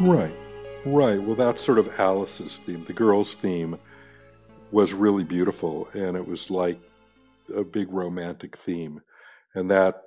Right, 0.00 0.34
right. 0.84 1.20
Well, 1.20 1.34
that's 1.34 1.62
sort 1.62 1.78
of 1.78 1.98
Alice's 1.98 2.58
theme. 2.58 2.84
The 2.84 2.92
girl's 2.92 3.34
theme 3.34 3.78
was 4.70 4.92
really 4.92 5.24
beautiful, 5.24 5.88
and 5.92 6.16
it 6.16 6.26
was 6.26 6.50
like 6.50 6.78
a 7.54 7.64
big 7.64 7.92
romantic 7.92 8.56
theme. 8.56 9.00
And 9.54 9.70
that 9.70 10.02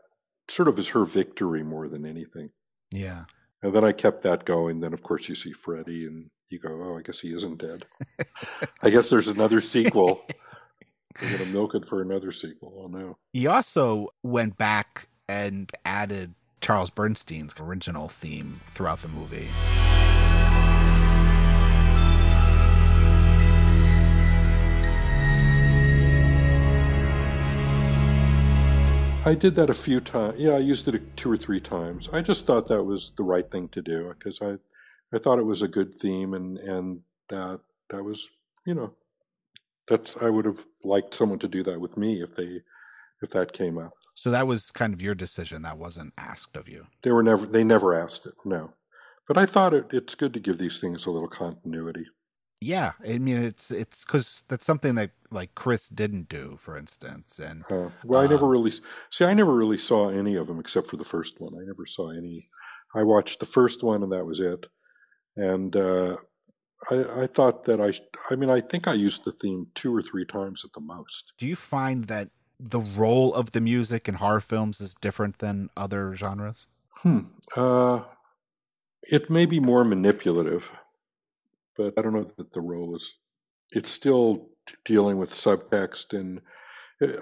sort 0.48 0.70
of 0.70 0.80
is 0.80 0.88
her 0.90 1.04
victory 1.04 1.64
more 1.64 1.90
than 1.90 2.06
anything. 2.06 2.52
Yeah. 2.92 3.26
And 3.64 3.74
then 3.74 3.84
I 3.84 3.92
kept 3.92 4.24
that 4.24 4.46
going. 4.46 4.80
Then, 4.80 4.94
of 4.94 5.04
course, 5.04 5.28
you 5.28 5.36
see 5.36 5.52
Freddy, 5.52 6.06
and 6.06 6.30
you 6.50 6.60
go, 6.60 6.70
"Oh, 6.70 6.98
I 6.98 7.02
guess 7.02 7.20
he 7.20 7.34
isn't 7.36 7.58
dead." 7.58 7.82
I 8.82 8.90
guess 8.90 9.10
there's 9.10 9.28
another 9.28 9.60
sequel. 9.60 10.26
They're 11.20 11.38
gonna 11.38 11.52
milk 11.52 11.76
it 11.76 11.86
for 11.86 12.02
another 12.02 12.32
sequel. 12.32 12.82
Oh 12.84 12.88
no! 12.88 13.18
He 13.34 13.46
also 13.46 14.08
went 14.24 14.58
back 14.58 15.10
and 15.28 15.72
added 15.86 16.34
Charles 16.62 16.90
Bernstein's 16.90 17.54
original 17.60 18.08
theme 18.08 18.62
throughout 18.68 19.00
the 19.00 19.08
movie. 19.08 19.50
I 29.24 29.36
did 29.36 29.56
that 29.56 29.70
a 29.70 29.74
few 29.74 30.00
times. 30.00 30.40
Yeah, 30.40 30.54
I 30.54 30.60
used 30.60 30.88
it 30.88 31.18
two 31.18 31.32
or 31.32 31.38
three 31.38 31.60
times. 31.60 32.10
I 32.12 32.22
just 32.22 32.48
thought 32.48 32.68
that 32.70 32.84
was 32.84 33.12
the 33.18 33.24
right 33.24 33.50
thing 33.50 33.68
to 33.70 33.82
do 33.82 34.14
because 34.18 34.42
I, 34.42 34.56
I 35.14 35.20
thought 35.20 35.38
it 35.38 35.46
was 35.46 35.62
a 35.62 35.68
good 35.68 35.94
theme, 35.94 36.34
and 36.34 36.58
and 36.58 37.02
that 37.30 37.60
that 37.90 38.04
was 38.04 38.30
you 38.66 38.74
know, 38.74 38.94
that's 39.88 40.16
I 40.22 40.30
would 40.30 40.46
have 40.46 40.66
liked 40.84 41.14
someone 41.14 41.40
to 41.40 41.48
do 41.48 41.64
that 41.64 41.82
with 41.82 41.98
me 41.98 42.22
if 42.22 42.36
they, 42.36 42.62
if 43.22 43.30
that 43.32 43.54
came 43.54 43.78
up. 43.78 43.94
So 44.16 44.30
that 44.32 44.48
was 44.48 44.72
kind 44.72 44.94
of 44.94 45.02
your 45.02 45.16
decision. 45.16 45.62
That 45.64 45.78
wasn't 45.78 46.14
asked 46.18 46.56
of 46.58 46.68
you. 46.70 46.88
They 47.04 47.12
were 47.12 47.24
never 47.24 47.46
they 47.46 47.64
never 47.64 47.94
asked 48.00 48.26
it. 48.26 48.34
No, 48.46 48.74
but 49.28 49.38
I 49.38 49.46
thought 49.46 49.74
it, 49.74 49.86
it's 49.92 50.16
good 50.16 50.34
to 50.34 50.40
give 50.40 50.58
these 50.58 50.80
things 50.80 51.06
a 51.06 51.12
little 51.12 51.30
continuity. 51.30 52.06
Yeah, 52.64 52.92
I 53.08 53.18
mean 53.18 53.38
it's 53.44 53.72
it's 53.72 54.06
because 54.06 54.44
that's 54.48 54.66
something 54.66 54.94
that 54.96 55.12
like 55.32 55.56
Chris 55.56 55.88
didn't 55.88 56.30
do, 56.30 56.58
for 56.58 56.78
instance, 56.78 57.40
and 57.40 57.64
Uh, 57.72 57.90
well, 58.04 58.22
I 58.22 58.28
never 58.28 58.46
Um, 58.46 58.52
really 58.52 58.72
see. 58.72 59.26
I 59.26 59.34
never 59.34 59.54
really 59.56 59.80
saw 59.80 60.10
any 60.10 60.36
of 60.36 60.46
them 60.48 60.60
except 60.60 60.88
for 60.88 60.98
the 60.98 61.06
first 61.06 61.40
one. 61.40 61.54
I 61.56 61.66
never 61.66 61.86
saw 61.88 62.12
any. 62.12 62.50
I 62.94 63.04
watched 63.04 63.40
the 63.40 63.46
first 63.48 63.84
one, 63.84 64.04
and 64.04 64.12
that 64.12 64.26
was 64.26 64.40
it. 64.40 64.66
And 65.38 65.76
uh, 65.76 66.18
I, 66.92 67.24
I 67.24 67.28
thought 67.28 67.64
that 67.64 67.80
I. 67.82 67.94
I 68.32 68.36
mean, 68.36 68.50
I 68.50 68.62
think 68.62 68.88
I 68.88 68.94
used 68.94 69.24
the 69.24 69.32
theme 69.32 69.68
two 69.74 69.96
or 69.96 70.02
three 70.04 70.26
times 70.26 70.64
at 70.66 70.74
the 70.74 70.82
most. 70.82 71.34
do 71.40 71.48
you 71.48 71.56
find 71.56 72.06
that 72.06 72.30
the 72.62 72.80
role 72.80 73.34
of 73.34 73.52
the 73.52 73.62
music 73.62 74.08
in 74.08 74.16
horror 74.16 74.40
films 74.40 74.80
is 74.80 74.94
different 74.94 75.40
than 75.40 75.70
other 75.76 76.14
genres? 76.14 76.68
Hmm. 76.98 77.22
Uh, 77.56 78.02
it 79.04 79.30
may 79.30 79.46
be 79.46 79.60
more 79.60 79.84
manipulative, 79.84 80.72
but 81.76 81.94
I 81.98 82.02
don't 82.02 82.14
know 82.14 82.24
that 82.24 82.54
the 82.54 82.62
role 82.62 82.96
is. 82.96 83.18
It's 83.72 83.90
still 83.90 84.50
dealing 84.86 85.18
with 85.18 85.32
subtext 85.32 86.18
and 86.18 86.42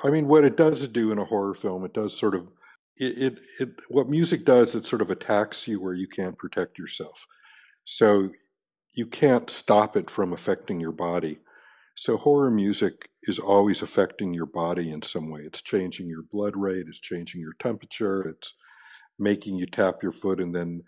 I 0.04 0.10
mean, 0.10 0.28
what 0.28 0.44
it 0.44 0.58
does 0.58 0.88
do 0.88 1.12
in 1.12 1.20
a 1.20 1.26
horror 1.26 1.54
film, 1.54 1.86
it 1.86 1.94
does 1.94 2.18
sort 2.18 2.36
of 2.36 2.50
it, 2.98 3.18
it, 3.18 3.40
it 3.60 3.70
what 3.88 4.10
music 4.10 4.44
does, 4.44 4.76
it 4.76 4.86
sort 4.86 5.02
of 5.02 5.10
attacks 5.10 5.68
you 5.68 5.82
where 5.82 5.94
you 5.94 6.08
can't 6.08 6.38
protect 6.38 6.78
yourself. 6.78 7.26
So 7.86 8.30
you 8.94 9.06
can't 9.06 9.50
stop 9.50 9.96
it 9.96 10.10
from 10.10 10.34
affecting 10.34 10.82
your 10.82 10.92
body. 10.92 11.40
So 12.00 12.16
horror 12.16 12.50
music 12.50 13.10
is 13.24 13.40
always 13.40 13.82
affecting 13.82 14.34
your 14.34 14.46
body 14.46 14.90
in 14.90 15.02
some 15.02 15.30
way. 15.30 15.42
It's 15.42 15.62
changing 15.62 16.08
your 16.08 16.22
blood 16.22 16.56
rate, 16.56 16.86
it's 16.88 17.02
changing 17.02 17.42
your 17.42 17.56
temperature, 17.60 18.22
it's 18.22 18.54
making 19.20 19.58
you 19.58 19.66
tap 19.66 20.02
your 20.02 20.14
foot 20.14 20.40
and 20.40 20.56
then 20.56 20.84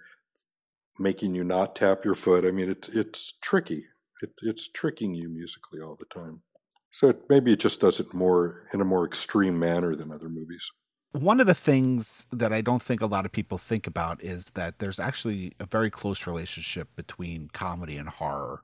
making 0.98 1.36
you 1.36 1.44
not 1.44 1.76
tap 1.76 2.06
your 2.06 2.16
foot. 2.16 2.46
I 2.46 2.52
mean, 2.52 2.72
it's 2.72 2.88
it's 2.88 3.34
tricky. 3.42 3.84
It, 4.22 4.30
it's 4.42 4.70
tricking 4.70 5.14
you 5.14 5.28
musically 5.28 5.82
all 5.82 5.98
the 6.00 6.06
time. 6.06 6.44
So 6.92 7.10
it, 7.10 7.24
maybe 7.28 7.52
it 7.52 7.60
just 7.60 7.82
does 7.82 8.00
it 8.00 8.14
more 8.14 8.66
in 8.74 8.80
a 8.80 8.86
more 8.86 9.06
extreme 9.06 9.60
manner 9.60 9.98
than 9.98 10.14
other 10.14 10.30
movies. 10.30 10.66
One 11.12 11.42
of 11.42 11.46
the 11.46 11.54
things 11.54 12.26
that 12.32 12.54
I 12.54 12.62
don't 12.62 12.82
think 12.82 13.02
a 13.02 13.06
lot 13.06 13.26
of 13.26 13.34
people 13.34 13.58
think 13.58 13.86
about 13.86 14.24
is 14.24 14.46
that 14.52 14.80
there's 14.80 14.98
actually 14.98 15.52
a 15.60 15.66
very 15.66 15.90
close 15.90 16.26
relationship 16.26 16.88
between 16.96 17.50
comedy 17.52 17.98
and 17.98 18.08
horror 18.08 18.64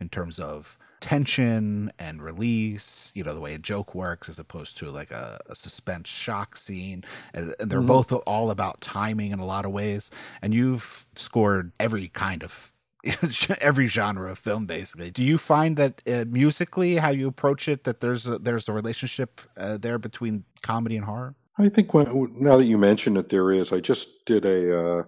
in 0.00 0.08
terms 0.08 0.38
of 0.38 0.78
tension 1.00 1.90
and 1.98 2.22
release, 2.22 3.10
you 3.14 3.22
know, 3.22 3.34
the 3.34 3.40
way 3.40 3.54
a 3.54 3.58
joke 3.58 3.94
works 3.94 4.28
as 4.28 4.38
opposed 4.38 4.76
to 4.78 4.90
like 4.90 5.10
a, 5.10 5.38
a 5.48 5.54
suspense 5.54 6.08
shock 6.08 6.56
scene. 6.56 7.04
And, 7.34 7.54
and 7.58 7.70
they're 7.70 7.78
mm-hmm. 7.78 7.88
both 7.88 8.12
all 8.26 8.50
about 8.50 8.80
timing 8.80 9.30
in 9.30 9.38
a 9.38 9.46
lot 9.46 9.64
of 9.64 9.72
ways. 9.72 10.10
And 10.42 10.54
you've 10.54 11.06
scored 11.14 11.72
every 11.78 12.08
kind 12.08 12.42
of 12.42 12.72
every 13.60 13.86
genre 13.86 14.32
of 14.32 14.38
film 14.38 14.66
basically 14.66 15.08
do 15.08 15.22
you 15.22 15.38
find 15.38 15.76
that 15.76 16.02
uh, 16.08 16.24
musically 16.26 16.96
how 16.96 17.10
you 17.10 17.28
approach 17.28 17.68
it 17.68 17.84
that 17.84 18.00
there's 18.00 18.26
a, 18.26 18.38
there's 18.38 18.68
a 18.68 18.72
relationship 18.72 19.40
uh, 19.56 19.76
there 19.76 19.98
between 19.98 20.42
comedy 20.62 20.96
and 20.96 21.04
horror 21.04 21.36
i 21.58 21.68
think 21.68 21.94
when, 21.94 22.34
now 22.40 22.56
that 22.56 22.64
you 22.64 22.76
mention 22.76 23.16
it 23.16 23.28
there 23.28 23.52
is 23.52 23.72
i 23.72 23.78
just 23.78 24.26
did 24.26 24.44
a 24.44 24.98
uh, 24.98 25.02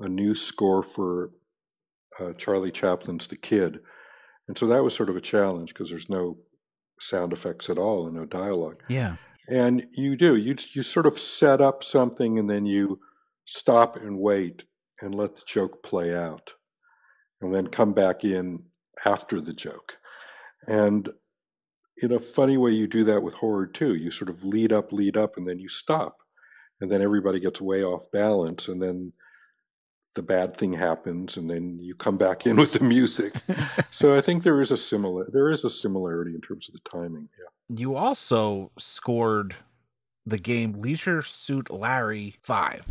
a 0.00 0.08
new 0.08 0.34
score 0.34 0.82
for 0.82 1.30
uh, 2.18 2.32
charlie 2.38 2.72
chaplin's 2.72 3.26
the 3.26 3.36
kid 3.36 3.80
and 4.48 4.56
so 4.56 4.66
that 4.66 4.84
was 4.84 4.94
sort 4.94 5.08
of 5.08 5.16
a 5.16 5.20
challenge 5.20 5.72
because 5.72 5.90
there's 5.90 6.10
no 6.10 6.36
sound 7.00 7.32
effects 7.32 7.68
at 7.68 7.78
all 7.78 8.06
and 8.06 8.16
no 8.16 8.24
dialogue 8.24 8.80
yeah 8.88 9.16
and 9.48 9.86
you 9.92 10.16
do 10.16 10.36
you 10.36 10.56
you 10.72 10.82
sort 10.82 11.06
of 11.06 11.18
set 11.18 11.60
up 11.60 11.84
something 11.84 12.38
and 12.38 12.48
then 12.48 12.64
you 12.64 12.98
stop 13.44 13.96
and 13.96 14.18
wait 14.18 14.64
and 15.00 15.14
let 15.14 15.34
the 15.34 15.42
joke 15.46 15.82
play 15.82 16.14
out 16.14 16.52
and 17.40 17.54
then 17.54 17.66
come 17.66 17.92
back 17.92 18.24
in 18.24 18.62
after 19.04 19.40
the 19.40 19.52
joke. 19.52 19.98
And 20.66 21.08
in 21.98 22.12
a 22.12 22.20
funny 22.20 22.56
way, 22.56 22.72
you 22.72 22.86
do 22.86 23.04
that 23.04 23.22
with 23.22 23.34
horror 23.34 23.66
too. 23.66 23.94
You 23.94 24.10
sort 24.10 24.30
of 24.30 24.44
lead 24.44 24.72
up, 24.72 24.92
lead 24.92 25.16
up, 25.16 25.36
and 25.36 25.46
then 25.46 25.58
you 25.58 25.68
stop. 25.68 26.18
And 26.80 26.90
then 26.90 27.00
everybody 27.00 27.40
gets 27.40 27.60
way 27.60 27.82
off 27.82 28.10
balance. 28.12 28.68
And 28.68 28.82
then 28.82 29.12
the 30.16 30.22
bad 30.22 30.56
thing 30.56 30.72
happens 30.72 31.36
and 31.36 31.48
then 31.48 31.78
you 31.78 31.94
come 31.94 32.16
back 32.16 32.46
in 32.46 32.56
with 32.56 32.72
the 32.72 32.80
music. 32.80 33.34
so 33.90 34.16
I 34.16 34.20
think 34.20 34.42
there 34.42 34.60
is 34.60 34.72
a 34.72 34.76
similar 34.76 35.28
there 35.30 35.50
is 35.50 35.64
a 35.64 35.70
similarity 35.70 36.34
in 36.34 36.40
terms 36.40 36.68
of 36.68 36.74
the 36.74 36.80
timing. 36.90 37.28
Yeah. 37.38 37.76
You 37.76 37.94
also 37.94 38.72
scored 38.76 39.54
the 40.24 40.38
game 40.38 40.72
Leisure 40.72 41.22
Suit 41.22 41.70
Larry 41.70 42.36
5. 42.40 42.84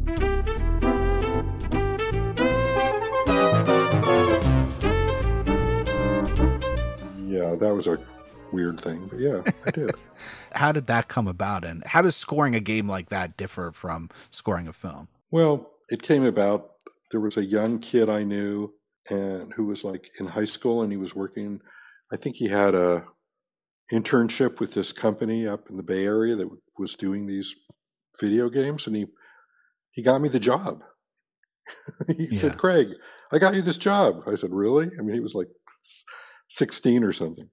yeah, 7.27 7.55
that 7.55 7.73
was 7.75 7.87
a 7.87 7.97
weird 8.53 8.79
thing, 8.79 9.07
but 9.07 9.19
yeah, 9.19 9.41
I 9.65 9.71
did. 9.71 9.91
how 10.53 10.71
did 10.71 10.87
that 10.87 11.07
come 11.07 11.27
about, 11.27 11.65
and 11.65 11.83
how 11.85 12.01
does 12.01 12.15
scoring 12.15 12.55
a 12.55 12.59
game 12.59 12.87
like 12.87 13.09
that 13.09 13.35
differ 13.35 13.71
from 13.71 14.09
scoring 14.29 14.67
a 14.67 14.73
film? 14.73 15.07
Well, 15.31 15.71
it 15.89 16.01
came 16.01 16.23
about. 16.25 16.74
There 17.15 17.21
was 17.21 17.37
a 17.37 17.45
young 17.45 17.79
kid 17.79 18.09
I 18.09 18.23
knew, 18.23 18.73
and 19.09 19.53
who 19.53 19.67
was 19.67 19.85
like 19.85 20.11
in 20.19 20.27
high 20.27 20.43
school, 20.43 20.81
and 20.81 20.91
he 20.91 20.97
was 20.97 21.15
working. 21.15 21.61
I 22.11 22.17
think 22.17 22.35
he 22.35 22.49
had 22.49 22.75
a 22.75 23.05
internship 23.89 24.59
with 24.59 24.73
this 24.73 24.91
company 24.91 25.47
up 25.47 25.69
in 25.69 25.77
the 25.77 25.83
Bay 25.83 26.03
Area 26.03 26.35
that 26.35 26.49
was 26.77 26.95
doing 26.95 27.25
these 27.25 27.55
video 28.19 28.49
games, 28.49 28.85
and 28.85 28.97
he 28.97 29.05
he 29.91 30.03
got 30.03 30.19
me 30.19 30.27
the 30.27 30.41
job. 30.41 30.83
he 32.07 32.27
yeah. 32.31 32.37
said, 32.37 32.57
"Craig, 32.57 32.89
I 33.31 33.39
got 33.39 33.55
you 33.55 33.61
this 33.61 33.77
job." 33.77 34.23
I 34.27 34.35
said, 34.35 34.51
"Really?" 34.51 34.87
I 34.99 35.01
mean, 35.01 35.13
he 35.13 35.21
was 35.21 35.35
like 35.35 35.47
16 36.49 37.01
or 37.05 37.13
something. 37.13 37.47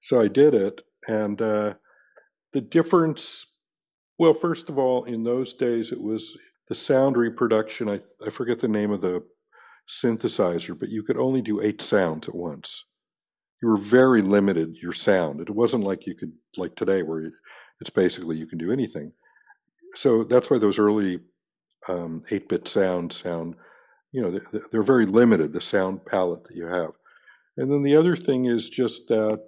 So 0.00 0.22
I 0.22 0.28
did 0.28 0.54
it. 0.54 0.80
And 1.06 1.42
uh, 1.42 1.74
the 2.54 2.62
difference, 2.62 3.44
well, 4.18 4.32
first 4.32 4.70
of 4.70 4.78
all, 4.78 5.04
in 5.04 5.24
those 5.24 5.52
days, 5.52 5.92
it 5.92 6.00
was 6.00 6.34
the 6.72 6.76
sound 6.76 7.18
reproduction. 7.18 7.86
I, 7.90 8.00
I 8.26 8.30
forget 8.30 8.58
the 8.58 8.66
name 8.66 8.92
of 8.92 9.02
the 9.02 9.22
synthesizer, 9.86 10.78
but 10.78 10.88
you 10.88 11.02
could 11.02 11.18
only 11.18 11.42
do 11.42 11.60
eight 11.60 11.82
sounds 11.82 12.30
at 12.30 12.34
once. 12.34 12.86
You 13.60 13.68
were 13.68 13.76
very 13.76 14.22
limited, 14.22 14.78
your 14.80 14.94
sound. 14.94 15.42
It 15.42 15.50
wasn't 15.50 15.84
like 15.84 16.06
you 16.06 16.14
could, 16.14 16.32
like 16.56 16.74
today, 16.74 17.02
where 17.02 17.30
it's 17.82 17.90
basically 17.90 18.38
you 18.38 18.46
can 18.46 18.56
do 18.56 18.72
anything. 18.72 19.12
So 19.96 20.24
that's 20.24 20.48
why 20.48 20.56
those 20.56 20.78
early 20.78 21.20
um, 21.88 22.22
8 22.30 22.48
bit 22.48 22.66
sounds 22.66 23.16
sound, 23.16 23.54
you 24.10 24.22
know, 24.22 24.30
they're, 24.30 24.62
they're 24.72 24.82
very 24.82 25.04
limited, 25.04 25.52
the 25.52 25.60
sound 25.60 26.06
palette 26.06 26.44
that 26.44 26.56
you 26.56 26.64
have. 26.68 26.92
And 27.58 27.70
then 27.70 27.82
the 27.82 27.96
other 27.96 28.16
thing 28.16 28.46
is 28.46 28.70
just 28.70 29.08
that 29.08 29.42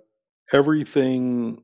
everything 0.52 1.62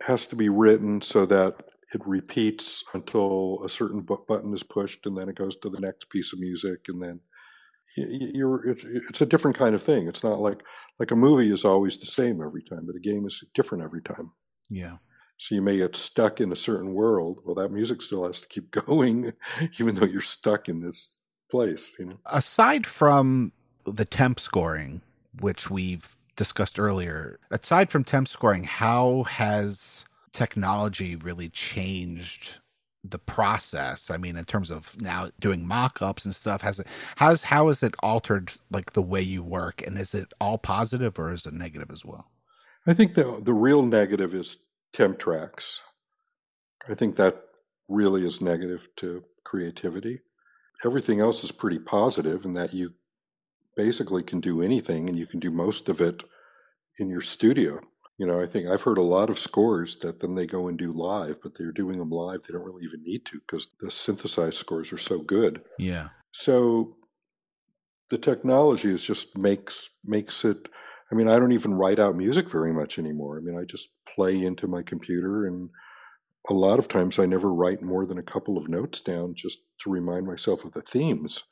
has 0.00 0.26
to 0.28 0.36
be 0.36 0.48
written 0.48 1.02
so 1.02 1.26
that 1.26 1.56
it 1.94 2.06
repeats 2.06 2.84
until 2.94 3.62
a 3.64 3.68
certain 3.68 4.00
button 4.00 4.52
is 4.52 4.62
pushed 4.62 5.06
and 5.06 5.16
then 5.16 5.28
it 5.28 5.36
goes 5.36 5.56
to 5.56 5.70
the 5.70 5.80
next 5.80 6.10
piece 6.10 6.32
of 6.32 6.38
music 6.38 6.80
and 6.88 7.02
then 7.02 7.20
you're 7.96 8.68
it's 9.08 9.22
a 9.22 9.26
different 9.26 9.56
kind 9.56 9.74
of 9.74 9.82
thing. 9.82 10.06
It's 10.06 10.22
not 10.22 10.40
like 10.40 10.62
like 10.98 11.10
a 11.10 11.16
movie 11.16 11.52
is 11.52 11.64
always 11.64 11.98
the 11.98 12.06
same 12.06 12.42
every 12.42 12.62
time 12.62 12.86
but 12.86 12.96
a 12.96 13.00
game 13.00 13.26
is 13.26 13.42
different 13.54 13.82
every 13.82 14.02
time. 14.02 14.30
Yeah. 14.68 14.96
So 15.38 15.54
you 15.54 15.62
may 15.62 15.78
get 15.78 15.96
stuck 15.96 16.40
in 16.40 16.52
a 16.52 16.56
certain 16.56 16.94
world. 16.94 17.40
Well 17.44 17.54
that 17.56 17.72
music 17.72 18.02
still 18.02 18.26
has 18.26 18.40
to 18.40 18.48
keep 18.48 18.70
going 18.86 19.32
even 19.78 19.94
though 19.94 20.06
you're 20.06 20.20
stuck 20.20 20.68
in 20.68 20.80
this 20.80 21.18
place 21.50 21.96
you 21.98 22.06
know? 22.06 22.18
Aside 22.26 22.86
from 22.86 23.52
the 23.84 24.04
temp 24.04 24.38
scoring 24.38 25.00
which 25.40 25.70
we've 25.70 26.16
discussed 26.36 26.78
earlier, 26.78 27.38
aside 27.50 27.90
from 27.90 28.04
temp 28.04 28.28
scoring, 28.28 28.64
how 28.64 29.24
has 29.24 30.04
technology 30.38 31.16
really 31.16 31.48
changed 31.48 32.58
the 33.02 33.18
process? 33.18 34.08
I 34.08 34.16
mean, 34.16 34.36
in 34.36 34.44
terms 34.44 34.70
of 34.70 34.96
now 35.00 35.30
doing 35.40 35.66
mock-ups 35.66 36.24
and 36.24 36.34
stuff, 36.34 36.60
has 36.62 36.78
it 36.78 36.86
how's 37.16 37.42
how 37.42 37.66
has 37.66 37.82
it 37.82 37.96
altered 38.04 38.52
like 38.70 38.92
the 38.92 39.02
way 39.02 39.20
you 39.20 39.42
work, 39.42 39.84
and 39.84 39.98
is 39.98 40.14
it 40.14 40.32
all 40.40 40.56
positive 40.56 41.18
or 41.18 41.32
is 41.32 41.44
it 41.44 41.54
negative 41.54 41.90
as 41.90 42.04
well? 42.04 42.30
I 42.86 42.94
think 42.94 43.14
the 43.14 43.40
the 43.42 43.52
real 43.52 43.82
negative 43.82 44.32
is 44.32 44.58
temp 44.92 45.18
tracks. 45.18 45.82
I 46.88 46.94
think 46.94 47.16
that 47.16 47.42
really 47.88 48.24
is 48.24 48.40
negative 48.40 48.88
to 48.98 49.24
creativity. 49.44 50.20
Everything 50.84 51.20
else 51.20 51.42
is 51.42 51.50
pretty 51.50 51.80
positive 51.80 52.44
in 52.44 52.52
that 52.52 52.72
you 52.72 52.94
basically 53.76 54.22
can 54.22 54.40
do 54.40 54.62
anything 54.62 55.08
and 55.08 55.18
you 55.18 55.26
can 55.26 55.40
do 55.40 55.50
most 55.50 55.88
of 55.88 56.00
it 56.00 56.22
in 56.98 57.08
your 57.08 57.20
studio. 57.20 57.80
You 58.18 58.26
know, 58.26 58.40
I 58.40 58.46
think 58.46 58.66
I've 58.66 58.82
heard 58.82 58.98
a 58.98 59.02
lot 59.02 59.30
of 59.30 59.38
scores 59.38 59.98
that 59.98 60.18
then 60.18 60.34
they 60.34 60.46
go 60.46 60.66
and 60.66 60.76
do 60.76 60.92
live, 60.92 61.38
but 61.40 61.56
they're 61.56 61.72
doing 61.72 61.98
them 61.98 62.10
live. 62.10 62.42
They 62.42 62.52
don't 62.52 62.64
really 62.64 62.84
even 62.84 63.02
need 63.04 63.24
to 63.26 63.38
because 63.38 63.68
the 63.80 63.90
synthesized 63.90 64.56
scores 64.56 64.92
are 64.92 64.98
so 64.98 65.20
good. 65.20 65.62
Yeah. 65.78 66.08
So 66.32 66.96
the 68.10 68.18
technology 68.18 68.90
is 68.90 69.04
just 69.04 69.38
makes 69.38 69.90
makes 70.04 70.44
it 70.44 70.68
I 71.10 71.14
mean, 71.14 71.28
I 71.28 71.38
don't 71.38 71.52
even 71.52 71.74
write 71.74 71.98
out 71.98 72.16
music 72.16 72.50
very 72.50 72.72
much 72.72 72.98
anymore. 72.98 73.38
I 73.38 73.40
mean, 73.40 73.58
I 73.58 73.64
just 73.64 73.90
play 74.14 74.42
into 74.42 74.66
my 74.66 74.82
computer 74.82 75.46
and 75.46 75.70
a 76.50 76.54
lot 76.54 76.78
of 76.78 76.88
times 76.88 77.18
I 77.18 77.26
never 77.26 77.52
write 77.52 77.82
more 77.82 78.06
than 78.06 78.18
a 78.18 78.22
couple 78.22 78.58
of 78.58 78.68
notes 78.68 79.00
down 79.00 79.34
just 79.34 79.60
to 79.80 79.90
remind 79.90 80.26
myself 80.26 80.64
of 80.64 80.72
the 80.72 80.82
themes 80.82 81.44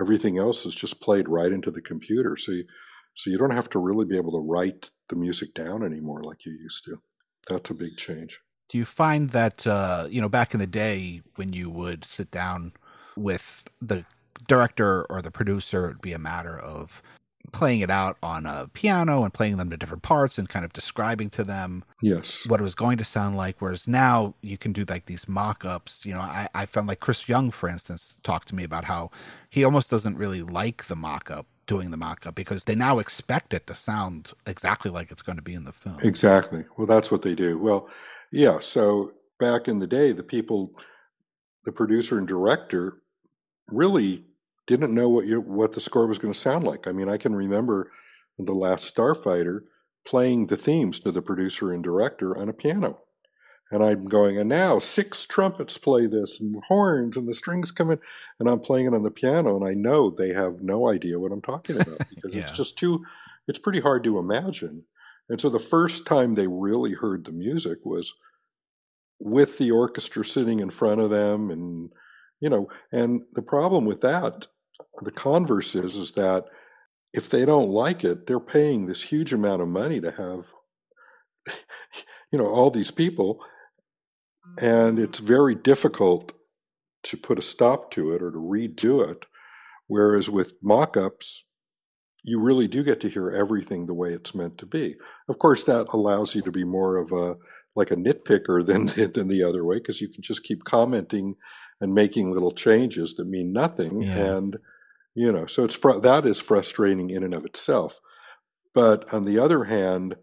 everything 0.00 0.38
else 0.38 0.64
is 0.64 0.74
just 0.74 1.00
played 1.00 1.28
right 1.28 1.50
into 1.52 1.70
the 1.70 1.80
computer. 1.80 2.36
So 2.36 2.52
you, 2.52 2.64
so 3.18 3.30
you 3.30 3.36
don't 3.36 3.52
have 3.52 3.68
to 3.70 3.80
really 3.80 4.04
be 4.04 4.16
able 4.16 4.30
to 4.30 4.38
write 4.38 4.92
the 5.08 5.16
music 5.16 5.52
down 5.52 5.82
anymore 5.82 6.22
like 6.22 6.46
you 6.46 6.52
used 6.52 6.84
to. 6.84 7.00
That's 7.48 7.68
a 7.68 7.74
big 7.74 7.96
change. 7.96 8.38
Do 8.68 8.78
you 8.78 8.84
find 8.84 9.30
that 9.30 9.66
uh, 9.66 10.06
you 10.08 10.20
know 10.20 10.28
back 10.28 10.54
in 10.54 10.60
the 10.60 10.66
day 10.68 11.22
when 11.34 11.52
you 11.52 11.68
would 11.68 12.04
sit 12.04 12.30
down 12.30 12.72
with 13.16 13.68
the 13.82 14.04
director 14.46 15.04
or 15.10 15.20
the 15.20 15.32
producer, 15.32 15.86
it'd 15.86 16.00
be 16.00 16.12
a 16.12 16.18
matter 16.18 16.56
of 16.56 17.02
playing 17.50 17.80
it 17.80 17.90
out 17.90 18.16
on 18.22 18.46
a 18.46 18.68
piano 18.72 19.24
and 19.24 19.34
playing 19.34 19.56
them 19.56 19.70
to 19.70 19.76
different 19.76 20.02
parts 20.04 20.38
and 20.38 20.48
kind 20.48 20.64
of 20.64 20.72
describing 20.74 21.30
to 21.30 21.42
them 21.42 21.82
yes 22.02 22.46
what 22.46 22.60
it 22.60 22.62
was 22.62 22.74
going 22.74 22.98
to 22.98 23.04
sound 23.04 23.38
like 23.38 23.56
whereas 23.62 23.88
now 23.88 24.34
you 24.42 24.58
can 24.58 24.70
do 24.70 24.84
like 24.86 25.06
these 25.06 25.26
mock-ups 25.26 26.04
you 26.04 26.12
know 26.12 26.20
I, 26.20 26.46
I 26.54 26.66
found 26.66 26.88
like 26.88 27.00
chris 27.00 27.26
young 27.26 27.50
for 27.50 27.66
instance 27.66 28.18
talked 28.22 28.48
to 28.48 28.54
me 28.54 28.64
about 28.64 28.84
how 28.84 29.10
he 29.48 29.64
almost 29.64 29.90
doesn't 29.90 30.18
really 30.18 30.42
like 30.42 30.84
the 30.84 30.96
mock-up 30.96 31.46
doing 31.68 31.92
the 31.92 31.96
mock-up 31.96 32.34
because 32.34 32.64
they 32.64 32.74
now 32.74 32.98
expect 32.98 33.54
it 33.54 33.66
to 33.68 33.74
sound 33.74 34.32
exactly 34.46 34.90
like 34.90 35.12
it's 35.12 35.22
going 35.22 35.36
to 35.36 35.42
be 35.42 35.54
in 35.54 35.64
the 35.64 35.72
film. 35.72 35.98
Exactly. 36.02 36.64
Well, 36.76 36.86
that's 36.86 37.12
what 37.12 37.22
they 37.22 37.36
do. 37.36 37.58
Well, 37.58 37.88
yeah. 38.32 38.58
So 38.58 39.12
back 39.38 39.68
in 39.68 39.78
the 39.78 39.86
day, 39.86 40.10
the 40.10 40.24
people, 40.24 40.72
the 41.64 41.70
producer 41.70 42.18
and 42.18 42.26
director, 42.26 43.02
really 43.70 44.24
didn't 44.66 44.94
know 44.94 45.08
what 45.08 45.26
you, 45.26 45.40
what 45.40 45.72
the 45.72 45.80
score 45.80 46.06
was 46.06 46.18
going 46.18 46.32
to 46.32 46.38
sound 46.38 46.64
like. 46.64 46.88
I 46.88 46.92
mean, 46.92 47.08
I 47.08 47.18
can 47.18 47.34
remember 47.34 47.92
the 48.38 48.54
last 48.54 48.94
Starfighter 48.94 49.60
playing 50.06 50.46
the 50.46 50.56
themes 50.56 51.00
to 51.00 51.12
the 51.12 51.22
producer 51.22 51.72
and 51.72 51.84
director 51.84 52.36
on 52.36 52.48
a 52.48 52.52
piano. 52.54 52.98
And 53.70 53.82
I'm 53.82 54.06
going, 54.06 54.38
and 54.38 54.48
now 54.48 54.78
six 54.78 55.26
trumpets 55.26 55.76
play 55.76 56.06
this, 56.06 56.40
and 56.40 56.56
horns, 56.68 57.16
and 57.16 57.28
the 57.28 57.34
strings 57.34 57.70
come 57.70 57.90
in, 57.90 57.98
and 58.40 58.48
I'm 58.48 58.60
playing 58.60 58.86
it 58.86 58.94
on 58.94 59.02
the 59.02 59.10
piano, 59.10 59.56
and 59.56 59.68
I 59.68 59.74
know 59.74 60.10
they 60.10 60.32
have 60.32 60.62
no 60.62 60.88
idea 60.88 61.18
what 61.18 61.32
I'm 61.32 61.42
talking 61.42 61.76
about 61.80 62.00
because 62.08 62.34
Yeah. 62.34 62.40
it's 62.42 62.52
just 62.52 62.78
too, 62.78 63.04
it's 63.46 63.58
pretty 63.58 63.80
hard 63.80 64.04
to 64.04 64.18
imagine. 64.18 64.84
And 65.28 65.40
so 65.40 65.50
the 65.50 65.58
first 65.58 66.06
time 66.06 66.34
they 66.34 66.46
really 66.46 66.94
heard 66.94 67.24
the 67.26 67.32
music 67.32 67.78
was 67.84 68.14
with 69.20 69.58
the 69.58 69.70
orchestra 69.70 70.24
sitting 70.24 70.60
in 70.60 70.70
front 70.70 71.00
of 71.00 71.10
them, 71.10 71.50
and 71.50 71.92
you 72.40 72.48
know, 72.48 72.68
and 72.92 73.22
the 73.32 73.42
problem 73.42 73.84
with 73.84 74.00
that, 74.00 74.46
the 75.02 75.10
converse 75.10 75.74
is, 75.74 75.96
is 75.96 76.12
that 76.12 76.44
if 77.14 77.30
they 77.30 77.44
don't 77.44 77.70
like 77.70 78.04
it, 78.04 78.26
they're 78.26 78.40
paying 78.40 78.86
this 78.86 79.02
huge 79.02 79.32
amount 79.32 79.62
of 79.62 79.68
money 79.68 80.00
to 80.00 80.12
have, 80.12 80.52
you 82.32 82.38
know, 82.38 82.46
all 82.46 82.70
these 82.70 82.90
people, 82.90 83.44
and 84.60 84.98
it's 84.98 85.18
very 85.18 85.54
difficult 85.54 86.32
to 87.04 87.16
put 87.16 87.38
a 87.38 87.42
stop 87.42 87.90
to 87.92 88.12
it 88.12 88.22
or 88.22 88.30
to 88.30 88.38
redo 88.38 89.08
it. 89.08 89.24
Whereas 89.86 90.28
with 90.28 90.54
mock-ups, 90.62 91.46
you 92.24 92.40
really 92.40 92.68
do 92.68 92.82
get 92.82 93.00
to 93.00 93.08
hear 93.08 93.30
everything 93.30 93.86
the 93.86 93.94
way 93.94 94.12
it's 94.12 94.34
meant 94.34 94.58
to 94.58 94.66
be. 94.66 94.96
Of 95.28 95.38
course, 95.38 95.64
that 95.64 95.86
allows 95.92 96.34
you 96.34 96.42
to 96.42 96.50
be 96.52 96.64
more 96.64 96.96
of 96.96 97.12
a 97.12 97.36
like 97.76 97.90
a 97.92 97.96
nitpicker 97.96 98.64
than 98.66 98.86
than 99.12 99.28
the 99.28 99.44
other 99.44 99.64
way 99.64 99.76
because 99.76 100.00
you 100.00 100.08
can 100.08 100.22
just 100.22 100.42
keep 100.42 100.64
commenting 100.64 101.36
and 101.80 101.94
making 101.94 102.30
little 102.32 102.52
changes 102.52 103.14
that 103.14 103.28
mean 103.28 103.52
nothing 103.52 104.02
Yeah. 104.02 104.36
and 104.36 104.56
you 105.14 105.30
know 105.30 105.46
so 105.46 105.64
it's 105.64 105.76
fr- 105.76 106.00
that 106.00 106.26
is 106.26 106.40
frustrating 106.40 107.10
in 107.10 107.22
and 107.22 107.36
of 107.36 107.44
itself 107.44 108.00
but 108.74 109.12
on 109.14 109.22
the 109.22 109.38
other 109.38 109.64
hand 109.64 110.16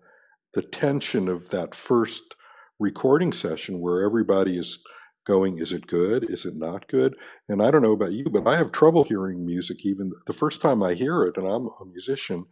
the 0.53 0.61
tension 0.63 1.29
of 1.29 1.49
that 1.51 1.73
first 1.73 2.35
recording 2.79 3.31
session 3.33 3.79
where 3.79 4.03
everybody 4.03 4.57
is 4.57 4.79
going 5.25 5.57
is 5.57 5.73
it 5.73 5.87
good 5.87 6.29
is 6.29 6.45
it 6.45 6.55
not 6.55 6.87
good 6.87 7.15
and 7.49 7.61
i 7.63 7.71
don't 7.71 7.81
know 7.81 7.93
about 7.93 8.11
you 8.11 8.25
but 8.29 8.47
i 8.47 8.57
have 8.57 8.71
trouble 8.71 9.03
hearing 9.03 9.45
music 9.45 9.83
even 9.85 10.11
the 10.27 10.33
first 10.33 10.61
time 10.61 10.83
i 10.83 10.93
hear 10.93 11.23
it 11.23 11.35
and 11.37 11.47
i'm 11.47 11.67
a 11.81 11.85
musician 11.85 12.45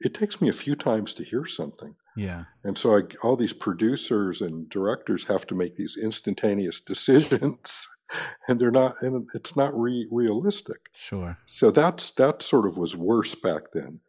it 0.00 0.12
takes 0.14 0.40
me 0.40 0.48
a 0.48 0.52
few 0.52 0.74
times 0.74 1.14
to 1.14 1.22
hear 1.22 1.44
something 1.46 1.94
Yeah. 2.16 2.44
and 2.64 2.76
so 2.76 2.96
I, 2.96 3.02
all 3.22 3.36
these 3.36 3.52
producers 3.52 4.40
and 4.40 4.68
directors 4.68 5.24
have 5.26 5.46
to 5.48 5.54
make 5.54 5.76
these 5.76 5.96
instantaneous 6.02 6.80
decisions, 6.92 7.86
and 8.48 8.60
they're 8.60 8.72
not, 8.72 8.96
and 9.00 9.28
it's 9.32 9.54
not 9.56 9.78
re- 9.78 10.08
realistic. 10.10 10.80
Sure. 10.96 11.36
So 11.46 11.70
that's 11.70 12.10
that 12.12 12.42
sort 12.42 12.66
of 12.66 12.76
was 12.76 12.96
worse 12.96 13.36
back 13.36 13.70
then. 13.72 14.00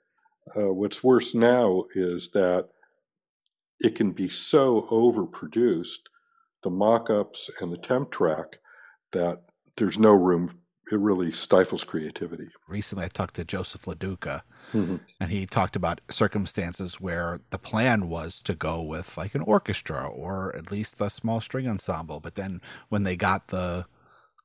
Uh, 0.57 0.73
what's 0.73 1.03
worse 1.03 1.35
now 1.35 1.83
is 1.95 2.31
that 2.31 2.69
it 3.79 3.95
can 3.95 4.11
be 4.11 4.29
so 4.29 4.87
overproduced, 4.91 5.99
the 6.63 6.69
mock-ups 6.69 7.49
and 7.59 7.71
the 7.71 7.77
temp 7.77 8.11
track, 8.11 8.59
that 9.11 9.43
there's 9.77 9.97
no 9.99 10.11
room. 10.13 10.59
It 10.91 10.99
really 10.99 11.31
stifles 11.31 11.83
creativity. 11.83 12.49
Recently, 12.67 13.05
I 13.05 13.07
talked 13.07 13.35
to 13.35 13.45
Joseph 13.45 13.83
LaDuca, 13.83 14.41
Mhm. 14.73 14.99
and 15.19 15.31
he 15.31 15.45
talked 15.45 15.75
about 15.75 16.01
circumstances 16.09 16.99
where 16.99 17.39
the 17.51 17.57
plan 17.57 18.09
was 18.09 18.41
to 18.43 18.53
go 18.53 18.81
with 18.81 19.17
like 19.17 19.33
an 19.33 19.41
orchestra 19.41 20.05
or 20.07 20.53
at 20.55 20.71
least 20.71 20.99
a 20.99 21.09
small 21.09 21.39
string 21.41 21.67
ensemble. 21.67 22.19
But 22.19 22.35
then 22.35 22.61
when 22.89 23.03
they 23.03 23.15
got 23.15 23.47
the 23.47 23.85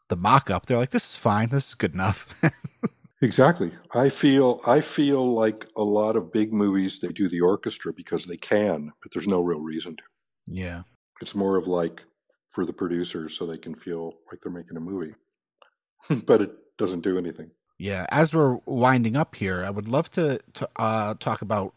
the 0.08 0.16
mock 0.16 0.48
up, 0.50 0.64
they're 0.66 0.78
like, 0.78 0.90
"This 0.90 1.10
is 1.10 1.16
fine. 1.16 1.50
This 1.50 1.68
is 1.68 1.74
good 1.74 1.92
enough." 1.92 2.40
Exactly. 3.20 3.72
I 3.94 4.10
feel 4.10 4.60
I 4.66 4.80
feel 4.80 5.34
like 5.34 5.66
a 5.76 5.82
lot 5.82 6.16
of 6.16 6.32
big 6.32 6.52
movies 6.52 7.00
they 7.00 7.08
do 7.08 7.28
the 7.28 7.40
orchestra 7.40 7.92
because 7.92 8.26
they 8.26 8.36
can, 8.36 8.92
but 9.02 9.12
there's 9.12 9.26
no 9.26 9.40
real 9.40 9.60
reason 9.60 9.96
to. 9.96 10.02
yeah. 10.46 10.82
It's 11.20 11.34
more 11.34 11.56
of 11.56 11.66
like 11.66 12.00
for 12.50 12.64
the 12.64 12.72
producers 12.72 13.36
so 13.36 13.44
they 13.44 13.58
can 13.58 13.74
feel 13.74 14.14
like 14.30 14.40
they're 14.40 14.52
making 14.52 14.76
a 14.76 14.80
movie. 14.80 15.14
but 16.26 16.42
it 16.42 16.52
doesn't 16.78 17.00
do 17.00 17.18
anything. 17.18 17.50
Yeah, 17.78 18.06
as 18.10 18.34
we're 18.34 18.58
winding 18.66 19.16
up 19.16 19.34
here, 19.34 19.64
I 19.64 19.70
would 19.70 19.88
love 19.88 20.10
to 20.12 20.40
to 20.54 20.68
uh, 20.76 21.14
talk 21.18 21.42
about 21.42 21.74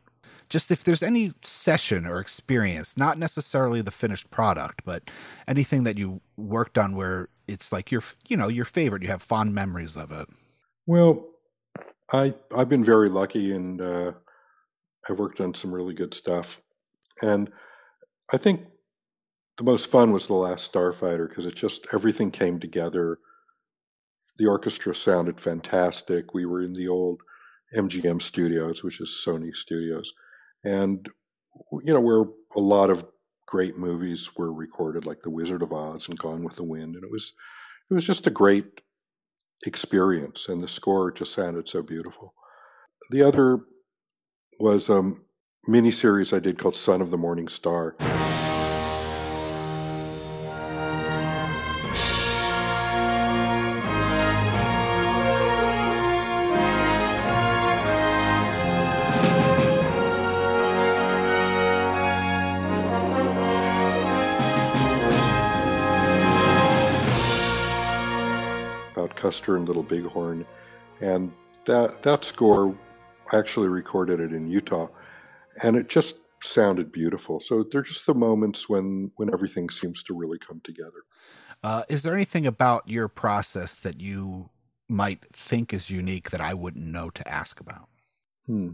just 0.50 0.70
if 0.70 0.84
there's 0.84 1.02
any 1.02 1.34
session 1.42 2.06
or 2.06 2.20
experience, 2.20 2.98
not 2.98 3.18
necessarily 3.18 3.82
the 3.82 3.92
finished 3.92 4.30
product, 4.32 4.84
but 4.84 5.10
anything 5.48 5.86
that 5.86 5.98
you 5.98 6.20
worked 6.38 6.78
on 6.78 6.96
where 6.96 7.30
it's 7.48 7.72
like 7.72 7.92
your 7.92 8.04
you 8.28 8.38
know 8.38 8.48
your 8.48 8.66
favorite, 8.66 9.02
you 9.02 9.10
have 9.10 9.24
fond 9.24 9.56
memories 9.56 9.98
of 9.98 10.12
it. 10.12 10.28
Well, 10.92 11.26
I 12.12 12.34
I've 12.54 12.68
been 12.68 12.84
very 12.84 13.08
lucky 13.08 13.56
and 13.56 13.82
uh, 13.82 14.12
I've 15.10 15.20
worked 15.20 15.40
on 15.40 15.54
some 15.54 15.74
really 15.74 15.94
good 15.94 16.14
stuff. 16.14 16.62
And 17.22 17.50
I 18.34 18.36
think 18.36 18.66
the 19.58 19.64
most 19.64 19.90
fun 19.90 20.12
was 20.12 20.28
the 20.28 20.34
last 20.34 20.70
Starfighter 20.70 21.30
because 21.30 21.46
it 21.46 21.56
just 21.56 21.88
everything 21.94 22.30
came 22.30 22.60
together. 22.60 23.20
The 24.38 24.48
orchestra 24.48 24.94
sounded 24.94 25.40
fantastic. 25.40 26.34
We 26.34 26.46
were 26.46 26.62
in 26.62 26.74
the 26.74 26.90
old 26.90 27.22
MGM 27.74 28.22
studios, 28.22 28.84
which 28.84 29.00
is 29.00 29.24
Sony 29.26 29.56
Studios, 29.56 30.12
and 30.66 31.08
you 31.86 31.94
know 31.94 32.02
where 32.02 32.26
a 32.54 32.60
lot 32.60 32.90
of 32.90 33.06
great 33.48 33.78
movies 33.78 34.36
were 34.36 34.52
recorded, 34.52 35.06
like 35.06 35.22
The 35.22 35.30
Wizard 35.30 35.62
of 35.62 35.72
Oz 35.72 36.10
and 36.10 36.20
Gone 36.20 36.44
with 36.44 36.58
the 36.58 36.66
Wind, 36.66 36.96
and 36.96 37.06
it 37.06 37.12
was 37.12 37.32
it 37.90 37.94
was 37.94 38.06
just 38.06 38.28
a 38.28 38.30
great 38.30 38.82
experience, 39.66 40.48
and 40.50 40.62
the 40.62 40.68
score 40.68 41.12
just 41.12 41.34
sounded 41.34 41.70
so 41.70 41.82
beautiful. 41.82 42.34
The 43.10 43.24
other 43.24 43.60
was 44.60 44.90
um, 44.90 45.26
a 45.68 45.72
mini 45.72 45.92
series 45.92 46.34
I 46.34 46.40
did 46.40 46.58
called 46.58 46.76
Son 46.76 47.02
of 47.02 47.12
the 47.12 47.18
Morning 47.18 47.48
Star. 47.48 47.96
And 69.32 69.68
Little 69.68 69.84
Bighorn, 69.84 70.46
and 71.00 71.32
that 71.66 72.04
that 72.04 72.26
score 72.26 72.76
I 73.32 73.38
actually 73.38 73.70
recorded 73.70 74.20
it 74.20 74.34
in 74.34 74.50
Utah, 74.50 74.88
and 75.64 75.76
it 75.76 75.90
just 75.90 76.18
sounded 76.44 76.92
beautiful. 76.92 77.40
So 77.40 77.64
they're 77.64 77.82
just 77.82 78.06
the 78.06 78.14
moments 78.14 78.68
when 78.68 79.12
when 79.16 79.32
everything 79.34 79.70
seems 79.70 80.04
to 80.04 80.14
really 80.14 80.40
come 80.40 80.62
together. 80.64 81.04
Uh, 81.64 81.84
is 81.90 82.04
there 82.04 82.16
anything 82.16 82.46
about 82.46 82.88
your 82.90 83.08
process 83.08 83.76
that 83.82 84.02
you 84.02 84.50
might 84.90 85.24
think 85.32 85.74
is 85.74 85.90
unique 85.90 86.32
that 86.32 86.42
I 86.42 86.54
wouldn't 86.54 86.86
know 86.86 87.10
to 87.12 87.28
ask 87.28 87.60
about? 87.60 87.88
Hmm. 88.46 88.72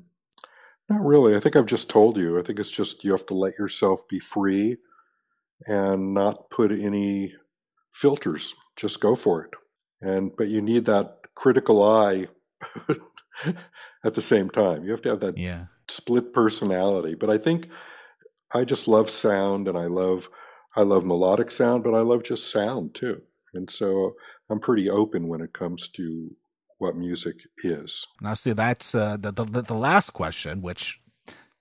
Not 0.89 1.01
really. 1.01 1.35
I 1.35 1.39
think 1.39 1.55
I've 1.55 1.65
just 1.65 1.89
told 1.89 2.17
you. 2.17 2.39
I 2.39 2.43
think 2.43 2.59
it's 2.59 2.71
just 2.71 3.03
you 3.03 3.11
have 3.11 3.25
to 3.27 3.33
let 3.33 3.59
yourself 3.59 4.07
be 4.07 4.19
free 4.19 4.77
and 5.65 6.13
not 6.13 6.49
put 6.49 6.71
any 6.71 7.33
filters. 7.91 8.55
Just 8.75 9.01
go 9.01 9.15
for 9.15 9.43
it. 9.43 9.51
And 10.01 10.31
but 10.35 10.47
you 10.47 10.61
need 10.61 10.85
that 10.85 11.19
critical 11.35 11.83
eye 11.83 12.27
at 14.03 14.13
the 14.13 14.21
same 14.21 14.49
time. 14.49 14.83
You 14.83 14.91
have 14.91 15.01
to 15.03 15.09
have 15.09 15.19
that 15.21 15.37
Yeah. 15.37 15.65
split 15.87 16.33
personality. 16.33 17.15
But 17.15 17.29
I 17.29 17.37
think 17.37 17.69
I 18.53 18.63
just 18.63 18.87
love 18.87 19.09
sound 19.09 19.67
and 19.67 19.77
I 19.77 19.85
love 19.85 20.29
I 20.75 20.81
love 20.81 21.05
melodic 21.05 21.49
sound, 21.49 21.83
but 21.83 21.95
I 21.95 22.01
love 22.01 22.23
just 22.23 22.51
sound 22.51 22.93
too. 22.93 23.21
And 23.53 23.69
so 23.69 24.13
I'm 24.49 24.59
pretty 24.59 24.89
open 24.89 25.27
when 25.27 25.41
it 25.41 25.53
comes 25.53 25.87
to 25.89 26.29
what 26.77 26.95
music 26.95 27.37
is. 27.63 28.05
Now, 28.21 28.35
see, 28.35 28.53
that's 28.53 28.93
uh, 28.93 29.17
the, 29.19 29.31
the 29.31 29.61
the 29.63 29.73
last 29.73 30.11
question, 30.13 30.61
which 30.61 31.01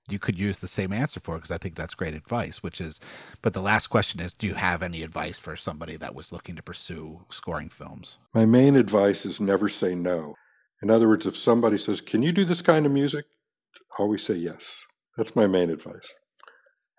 you 0.09 0.19
could 0.19 0.39
use 0.39 0.59
the 0.59 0.69
same 0.69 0.93
answer 0.93 1.21
for 1.21 1.37
because 1.37 1.51
I 1.51 1.59
think 1.59 1.75
that's 1.75 1.95
great 1.95 2.15
advice. 2.15 2.63
Which 2.63 2.81
is, 2.81 3.01
but 3.43 3.53
the 3.53 3.63
last 3.63 3.89
question 3.89 4.21
is, 4.21 4.33
do 4.33 4.47
you 4.47 4.55
have 4.55 4.83
any 4.83 5.03
advice 5.03 5.39
for 5.39 5.57
somebody 5.57 5.97
that 5.97 6.15
was 6.15 6.33
looking 6.33 6.57
to 6.57 6.63
pursue 6.63 7.25
scoring 7.29 7.69
films? 7.69 8.19
My 8.35 8.47
main 8.47 8.77
advice 8.77 9.27
is 9.27 9.41
never 9.41 9.69
say 9.69 9.95
no. 9.95 10.35
In 10.83 10.91
other 10.91 11.09
words, 11.09 11.27
if 11.27 11.37
somebody 11.37 11.79
says, 11.79 12.01
Can 12.01 12.23
you 12.23 12.33
do 12.33 12.45
this 12.45 12.63
kind 12.63 12.87
of 12.87 12.93
music? 12.93 13.25
Always 13.99 14.25
say 14.25 14.35
yes. 14.35 14.85
That's 15.17 15.35
my 15.35 15.47
main 15.47 15.71
advice. 15.71 16.15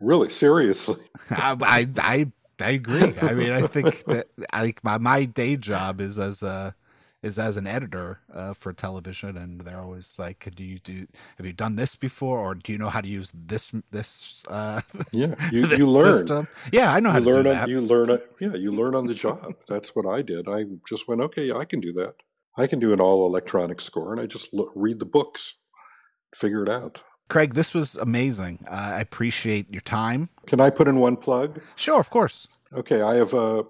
Really, 0.01 0.29
seriously. 0.29 1.01
I, 1.31 1.57
I 1.61 1.87
I 1.97 2.31
I 2.59 2.69
agree. 2.71 3.13
I 3.21 3.33
mean, 3.33 3.51
I 3.51 3.67
think 3.67 4.03
that 4.05 4.27
I, 4.51 4.73
my 4.83 4.97
my 4.97 5.25
day 5.25 5.57
job 5.57 6.01
is 6.01 6.17
as 6.17 6.41
a 6.41 6.75
is 7.24 7.39
as 7.39 7.57
an 7.57 7.68
editor 7.68 8.20
uh, 8.34 8.53
for 8.53 8.74
television, 8.74 9.38
and 9.38 9.61
they're 9.61 9.82
always 9.82 10.18
like, 10.20 10.47
"Do 10.55 10.63
you 10.63 10.80
do? 10.80 11.07
Have 11.38 11.45
you 11.45 11.53
done 11.53 11.76
this 11.76 11.95
before, 11.95 12.39
or 12.39 12.55
do 12.55 12.72
you 12.72 12.78
know 12.78 12.89
how 12.89 13.01
to 13.01 13.07
use 13.07 13.32
this 13.34 13.72
this?" 13.91 14.43
Uh, 14.47 14.82
yeah, 15.13 15.36
you, 15.51 15.68
you 15.68 15.86
learn. 15.88 16.20
System? 16.20 16.47
Yeah, 16.72 16.93
I 16.93 16.99
know 16.99 17.11
how 17.11 17.20
you 17.20 17.26
to 17.26 17.32
learn 17.32 17.43
do 17.43 17.49
on, 17.49 17.55
that. 17.55 17.70
You 17.70 17.82
learn 17.82 18.09
it. 18.09 18.32
Yeah, 18.39 18.55
you 18.55 18.72
learn 18.72 18.95
on 18.95 19.05
the 19.05 19.13
job. 19.13 19.55
That's 19.68 19.95
what 19.95 20.05
I 20.05 20.22
did. 20.22 20.47
I 20.47 20.65
just 20.88 21.07
went, 21.07 21.22
okay, 21.22 21.51
I 21.51 21.65
can 21.65 21.80
do 21.80 21.93
that. 21.93 22.15
I 22.57 22.68
can 22.68 22.80
do 22.80 22.93
an 22.93 22.99
all 22.99 23.26
electronic 23.26 23.82
score, 23.82 24.11
and 24.11 24.22
I 24.22 24.26
just 24.26 24.53
look, 24.53 24.72
read 24.76 24.99
the 24.99 25.05
books, 25.05 25.55
figure 26.34 26.63
it 26.63 26.70
out. 26.70 27.01
Craig, 27.30 27.55
this 27.55 27.74
was 27.74 27.95
amazing. 27.95 28.59
Uh, 28.68 28.93
I 28.95 29.01
appreciate 29.01 29.72
your 29.72 29.82
time. 29.82 30.30
Can 30.45 30.61
I 30.61 30.70
put 30.70 30.88
in 30.88 30.99
one 30.99 31.18
plug? 31.18 31.59
Sure, 31.76 31.99
of 31.99 32.09
course. 32.09 32.59
Okay, 32.74 33.01
I 33.01 33.15
have 33.15 33.34
uh, 33.34 33.63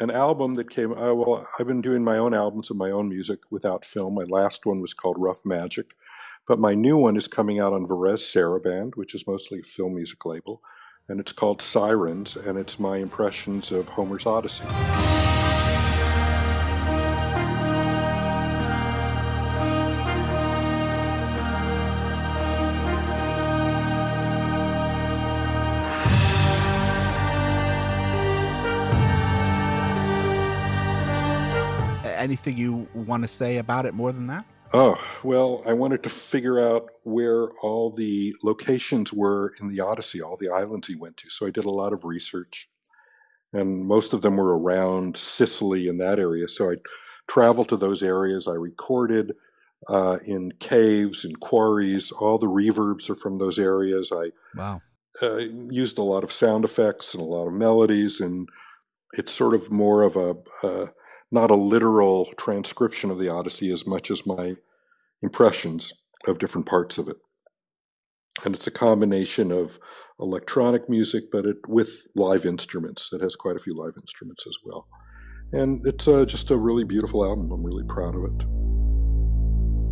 an 0.00 0.10
album 0.10 0.54
that 0.54 0.70
came. 0.70 0.92
Uh, 0.92 1.14
well, 1.14 1.46
I've 1.58 1.66
been 1.66 1.80
doing 1.80 2.04
my 2.04 2.18
own 2.18 2.34
albums 2.34 2.70
of 2.70 2.76
my 2.76 2.90
own 2.90 3.08
music 3.08 3.40
without 3.50 3.84
film. 3.84 4.14
My 4.14 4.24
last 4.24 4.66
one 4.66 4.80
was 4.80 4.94
called 4.94 5.16
Rough 5.18 5.44
Magic, 5.44 5.94
but 6.46 6.58
my 6.58 6.74
new 6.74 6.96
one 6.96 7.16
is 7.16 7.28
coming 7.28 7.60
out 7.60 7.72
on 7.72 7.86
Varese 7.86 8.34
Sarabande, 8.34 8.96
which 8.96 9.14
is 9.14 9.26
mostly 9.26 9.60
a 9.60 9.64
film 9.64 9.94
music 9.94 10.24
label, 10.24 10.62
and 11.08 11.20
it's 11.20 11.32
called 11.32 11.60
Sirens, 11.60 12.36
and 12.36 12.58
it's 12.58 12.78
my 12.78 12.98
impressions 12.98 13.72
of 13.72 13.88
Homer's 13.90 14.26
Odyssey. 14.26 14.64
Anything 32.28 32.58
you 32.58 32.86
want 32.94 33.22
to 33.24 33.28
say 33.28 33.56
about 33.56 33.86
it 33.86 33.94
more 33.94 34.12
than 34.12 34.26
that? 34.26 34.44
Oh, 34.74 35.02
well, 35.24 35.62
I 35.64 35.72
wanted 35.72 36.02
to 36.02 36.10
figure 36.10 36.60
out 36.60 36.90
where 37.04 37.48
all 37.62 37.90
the 37.90 38.36
locations 38.44 39.12
were 39.12 39.54
in 39.60 39.68
the 39.68 39.80
Odyssey, 39.80 40.20
all 40.20 40.36
the 40.36 40.50
islands 40.50 40.88
he 40.88 40.94
went 40.94 41.16
to. 41.18 41.30
So 41.30 41.46
I 41.46 41.50
did 41.50 41.64
a 41.64 41.70
lot 41.70 41.94
of 41.94 42.04
research, 42.04 42.68
and 43.54 43.86
most 43.86 44.12
of 44.12 44.20
them 44.20 44.36
were 44.36 44.58
around 44.58 45.16
Sicily 45.16 45.88
and 45.88 45.98
that 46.00 46.18
area. 46.18 46.48
So 46.48 46.70
I 46.70 46.76
traveled 47.28 47.70
to 47.70 47.78
those 47.78 48.02
areas. 48.02 48.46
I 48.46 48.52
recorded 48.52 49.32
uh, 49.88 50.18
in 50.26 50.52
caves 50.60 51.24
and 51.24 51.40
quarries. 51.40 52.12
All 52.12 52.36
the 52.36 52.46
reverbs 52.46 53.08
are 53.08 53.14
from 53.14 53.38
those 53.38 53.58
areas. 53.58 54.12
I 54.12 54.32
wow. 54.54 54.80
uh, 55.22 55.36
used 55.70 55.96
a 55.96 56.02
lot 56.02 56.24
of 56.24 56.32
sound 56.32 56.66
effects 56.66 57.14
and 57.14 57.22
a 57.22 57.26
lot 57.26 57.46
of 57.46 57.54
melodies, 57.54 58.20
and 58.20 58.46
it's 59.14 59.32
sort 59.32 59.54
of 59.54 59.70
more 59.70 60.02
of 60.02 60.16
a. 60.16 60.34
Uh, 60.62 60.86
not 61.30 61.50
a 61.50 61.56
literal 61.56 62.28
transcription 62.38 63.10
of 63.10 63.18
the 63.18 63.32
Odyssey 63.32 63.72
as 63.72 63.86
much 63.86 64.10
as 64.10 64.26
my 64.26 64.56
impressions 65.22 65.92
of 66.26 66.38
different 66.38 66.66
parts 66.66 66.98
of 66.98 67.08
it. 67.08 67.16
And 68.44 68.54
it's 68.54 68.66
a 68.66 68.72
combination 68.72 69.50
of 69.50 69.78
electronic 70.20 70.88
music, 70.88 71.24
but 71.30 71.44
it, 71.44 71.56
with 71.66 72.06
live 72.14 72.46
instruments. 72.46 73.12
It 73.12 73.20
has 73.20 73.36
quite 73.36 73.56
a 73.56 73.60
few 73.60 73.74
live 73.74 73.94
instruments 73.96 74.44
as 74.46 74.56
well. 74.64 74.86
And 75.52 75.84
it's 75.86 76.06
uh, 76.06 76.24
just 76.24 76.50
a 76.50 76.56
really 76.56 76.84
beautiful 76.84 77.24
album. 77.24 77.50
I'm 77.50 77.64
really 77.64 77.84
proud 77.84 78.14
of 78.14 78.24
it. 78.24 78.46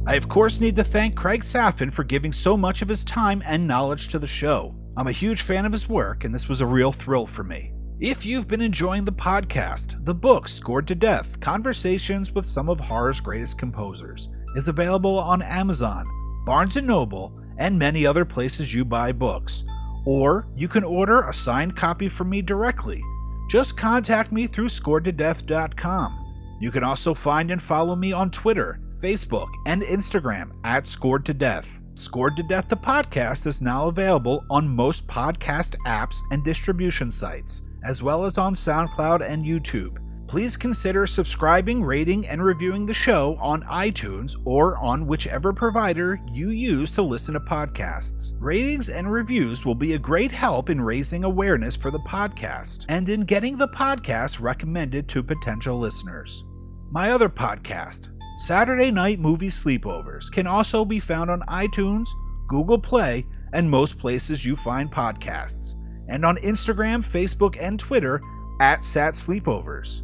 I, 0.09 0.15
of 0.15 0.29
course, 0.29 0.61
need 0.61 0.77
to 0.77 0.85
thank 0.85 1.17
Craig 1.17 1.41
Safan 1.41 1.93
for 1.93 2.05
giving 2.05 2.33
so 2.33 2.57
much 2.57 2.83
of 2.83 2.89
his 2.89 3.03
time 3.03 3.43
and 3.45 3.67
knowledge 3.67 4.09
to 4.09 4.19
the 4.19 4.27
show. 4.27 4.75
I'm 4.97 5.09
a 5.09 5.13
huge 5.13 5.43
fan 5.43 5.67
of 5.67 5.73
his 5.73 5.89
work, 5.89 6.25
and 6.25 6.33
this 6.33 6.49
was 6.49 6.61
a 6.61 6.67
real 6.67 6.93
thrill 6.93 7.27
for 7.27 7.43
me. 7.43 7.73
If 8.01 8.27
you've 8.27 8.47
been 8.47 8.61
enjoying 8.61 9.07
the 9.07 9.13
podcast, 9.13 10.05
the 10.05 10.15
book 10.15 10.49
Scored 10.49 10.87
to 10.89 10.95
Death 10.95 11.41
Conversations 11.41 12.31
with 12.31 12.45
Some 12.45 12.69
of 12.69 12.79
Horror's 12.79 13.21
Greatest 13.21 13.59
Composers 13.59 14.29
is 14.55 14.69
available 14.69 15.19
on 15.19 15.41
Amazon, 15.41 16.05
Barnes 16.45 16.77
& 16.77 16.83
Noble, 16.83 17.33
and 17.57 17.79
many 17.79 18.05
other 18.05 18.27
places 18.27 18.75
you 18.75 18.85
buy 18.85 19.13
books. 19.13 19.65
Or 20.05 20.47
you 20.55 20.69
can 20.69 20.85
order 20.85 21.23
a 21.23 21.33
signed 21.33 21.75
copy 21.75 22.11
from 22.11 22.29
me 22.29 22.43
directly. 22.43 23.01
Just 23.49 23.79
contact 23.79 24.31
me 24.31 24.47
through 24.47 24.69
scoredtodeath.com. 24.69 26.59
You 26.61 26.71
can 26.71 26.85
also 26.85 27.15
find 27.15 27.51
and 27.51 27.63
follow 27.63 27.97
me 27.97 28.13
on 28.13 28.31
Twitter, 28.31 28.79
Facebook, 29.01 29.49
and 29.65 29.81
Instagram 29.81 30.51
at 30.65 30.87
Scored 30.87 31.25
to 31.25 31.33
Death. 31.33 31.81
Scored 31.95 32.37
to 32.37 32.43
Death 32.43 32.69
the 32.69 32.77
podcast 32.77 33.47
is 33.47 33.63
now 33.63 33.89
available 33.89 34.45
on 34.51 34.69
most 34.69 35.07
podcast 35.07 35.77
apps 35.87 36.17
and 36.31 36.45
distribution 36.45 37.11
sites 37.11 37.63
as 37.87 38.03
well 38.03 38.25
as 38.25 38.37
on 38.37 38.55
SoundCloud 38.55 39.23
and 39.23 39.45
YouTube. 39.45 39.99
Please 40.27 40.57
consider 40.57 41.07
subscribing, 41.07 41.85
rating, 41.85 42.27
and 42.27 42.43
reviewing 42.43 42.85
the 42.85 42.93
show 42.93 43.39
on 43.41 43.63
iTunes 43.63 44.35
or 44.45 44.77
on 44.79 45.07
whichever 45.07 45.53
provider 45.53 46.21
you 46.33 46.51
use 46.51 46.91
to 46.91 47.03
listen 47.03 47.35
to 47.35 47.41
podcasts. 47.41 48.33
Ratings 48.41 48.89
and 48.89 49.11
reviews 49.11 49.65
will 49.65 49.77
be 49.77 49.93
a 49.93 49.99
great 49.99 50.33
help 50.33 50.69
in 50.69 50.81
raising 50.81 51.23
awareness 51.23 51.77
for 51.77 51.93
the 51.93 52.01
podcast 52.01 52.87
and 52.89 53.09
in 53.09 53.21
getting 53.21 53.57
the 53.57 53.69
podcast 53.69 54.41
recommended 54.41 55.09
to 55.09 55.23
potential 55.23 55.79
listeners. 55.79 56.45
My 56.91 57.13
other 57.13 57.29
podcast, 57.29 58.09
Saturday 58.39 58.91
Night 58.91 59.21
Movie 59.21 59.49
Sleepovers, 59.49 60.31
can 60.33 60.49
also 60.49 60.85
be 60.85 60.99
found 60.99 61.31
on 61.31 61.41
iTunes, 61.43 62.09
Google 62.49 62.81
Play, 62.81 63.25
and 63.53 63.71
most 63.71 63.97
places 63.97 64.45
you 64.45 64.57
find 64.57 64.91
podcasts 64.91 65.77
and 66.09 66.25
on 66.25 66.37
Instagram, 66.39 66.99
Facebook, 67.05 67.57
and 67.61 67.79
Twitter 67.79 68.21
at 68.61 68.85
Sat 68.85 69.15
Sleepovers. 69.15 70.03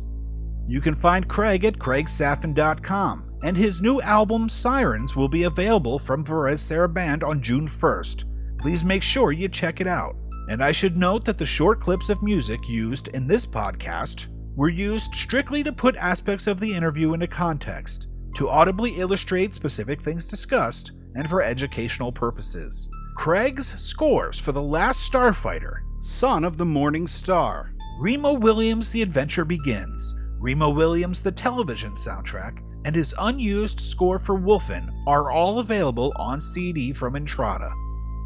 You 0.68 0.80
can 0.80 0.94
find 0.94 1.28
Craig 1.28 1.64
at 1.64 1.78
craigsafan.com, 1.78 3.32
and 3.42 3.57
his 3.57 3.80
new 3.80 4.00
album 4.00 4.48
Sirens 4.48 5.16
will 5.16 5.28
be 5.28 5.44
available 5.44 5.98
from 5.98 6.24
Varese 6.24 6.70
Sarabande 6.70 7.24
on 7.24 7.42
June 7.42 7.66
1st. 7.66 8.24
Please 8.61 8.84
make 8.84 9.03
sure 9.03 9.32
you 9.32 9.48
check 9.48 9.80
it 9.80 9.86
out. 9.86 10.16
And 10.48 10.62
I 10.62 10.72
should 10.72 10.96
note 10.96 11.24
that 11.24 11.38
the 11.38 11.46
short 11.46 11.80
clips 11.80 12.09
of 12.09 12.22
music 12.22 12.61
used 12.68 13.09
in 13.09 13.26
this 13.26 13.46
podcast 13.46 14.26
were 14.57 14.68
used 14.68 15.14
strictly 15.14 15.62
to 15.62 15.72
put 15.72 15.96
aspects 15.96 16.46
of 16.46 16.61
the 16.61 16.74
interview 16.74 17.14
into 17.14 17.26
context, 17.26 18.09
to 18.36 18.48
audibly 18.48 18.98
illustrate 18.98 19.55
specific 19.55 20.00
things 20.00 20.26
discussed, 20.26 20.92
and 21.14 21.28
for 21.28 21.42
educational 21.42 22.12
purposes. 22.12 22.90
Craig's 23.16 23.66
scores 23.80 24.38
for 24.38 24.53
The 24.53 24.62
Last 24.62 25.11
Starfighter 25.11 25.80
Son 26.05 26.42
of 26.42 26.57
the 26.57 26.64
Morning 26.64 27.07
Star. 27.07 27.70
Remo 28.00 28.32
Williams' 28.32 28.90
The 28.90 29.03
Adventure 29.03 29.44
Begins. 29.44 30.16
Remo 30.40 30.68
Williams' 30.68 31.22
The 31.22 31.30
Television 31.30 31.92
Soundtrack, 31.92 32.59
and 32.84 32.96
his 32.96 33.14
unused 33.20 33.78
score 33.78 34.18
for 34.18 34.36
Wolfen 34.36 34.90
are 35.07 35.30
all 35.30 35.61
available 35.61 36.12
on 36.16 36.40
CD 36.40 36.92
from 36.92 37.14
Intrada. 37.14 37.70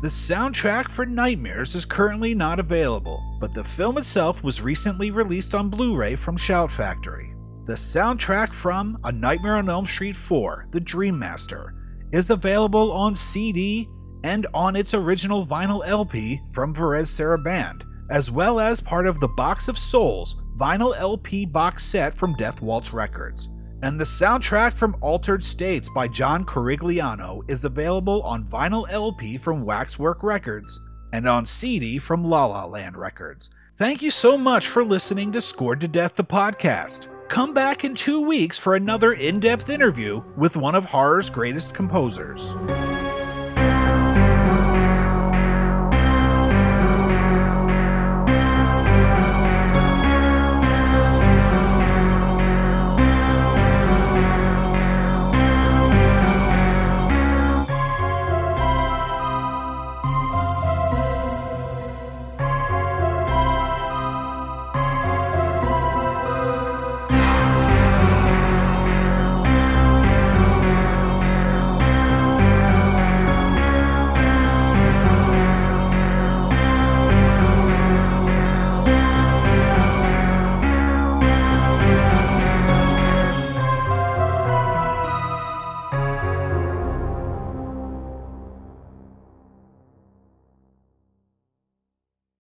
The 0.00 0.08
soundtrack 0.08 0.90
for 0.90 1.04
Nightmares 1.04 1.74
is 1.74 1.84
currently 1.84 2.34
not 2.34 2.58
available, 2.60 3.22
but 3.42 3.52
the 3.52 3.62
film 3.62 3.98
itself 3.98 4.42
was 4.42 4.62
recently 4.62 5.10
released 5.10 5.54
on 5.54 5.68
Blu 5.68 5.94
ray 5.94 6.16
from 6.16 6.38
Shout 6.38 6.70
Factory. 6.70 7.34
The 7.66 7.74
soundtrack 7.74 8.54
from 8.54 8.96
A 9.04 9.12
Nightmare 9.12 9.56
on 9.56 9.68
Elm 9.68 9.84
Street 9.84 10.16
4, 10.16 10.68
The 10.70 10.80
Dream 10.80 11.18
Master, 11.18 11.74
is 12.10 12.30
available 12.30 12.90
on 12.90 13.14
CD 13.14 13.86
and 14.24 14.46
on 14.54 14.76
its 14.76 14.94
original 14.94 15.46
vinyl 15.46 15.86
LP 15.86 16.40
from 16.52 16.74
Verez 16.74 17.10
Varese 17.10 17.38
Sarabande, 17.38 17.82
as 18.10 18.30
well 18.30 18.60
as 18.60 18.80
part 18.80 19.06
of 19.06 19.18
the 19.20 19.28
Box 19.28 19.68
of 19.68 19.78
Souls 19.78 20.40
vinyl 20.56 20.96
LP 20.96 21.44
box 21.44 21.84
set 21.84 22.14
from 22.14 22.34
Death 22.34 22.62
Waltz 22.62 22.92
Records. 22.92 23.50
And 23.82 24.00
the 24.00 24.04
soundtrack 24.04 24.74
from 24.74 24.96
Altered 25.02 25.44
States 25.44 25.88
by 25.94 26.08
John 26.08 26.46
Corigliano 26.46 27.48
is 27.48 27.64
available 27.64 28.22
on 28.22 28.48
vinyl 28.48 28.90
LP 28.90 29.36
from 29.36 29.64
Waxwork 29.64 30.22
Records 30.22 30.80
and 31.12 31.28
on 31.28 31.44
CD 31.44 31.98
from 31.98 32.24
La 32.24 32.46
La 32.46 32.64
Land 32.64 32.96
Records. 32.96 33.50
Thank 33.76 34.00
you 34.00 34.10
so 34.10 34.38
much 34.38 34.68
for 34.68 34.82
listening 34.82 35.32
to 35.32 35.40
Scored 35.40 35.80
to 35.82 35.88
Death 35.88 36.14
the 36.14 36.24
podcast. 36.24 37.08
Come 37.28 37.52
back 37.52 37.84
in 37.84 37.94
two 37.94 38.20
weeks 38.20 38.58
for 38.58 38.76
another 38.76 39.12
in 39.12 39.40
depth 39.40 39.68
interview 39.68 40.22
with 40.36 40.56
one 40.56 40.74
of 40.74 40.86
horror's 40.86 41.28
greatest 41.28 41.74
composers. 41.74 42.54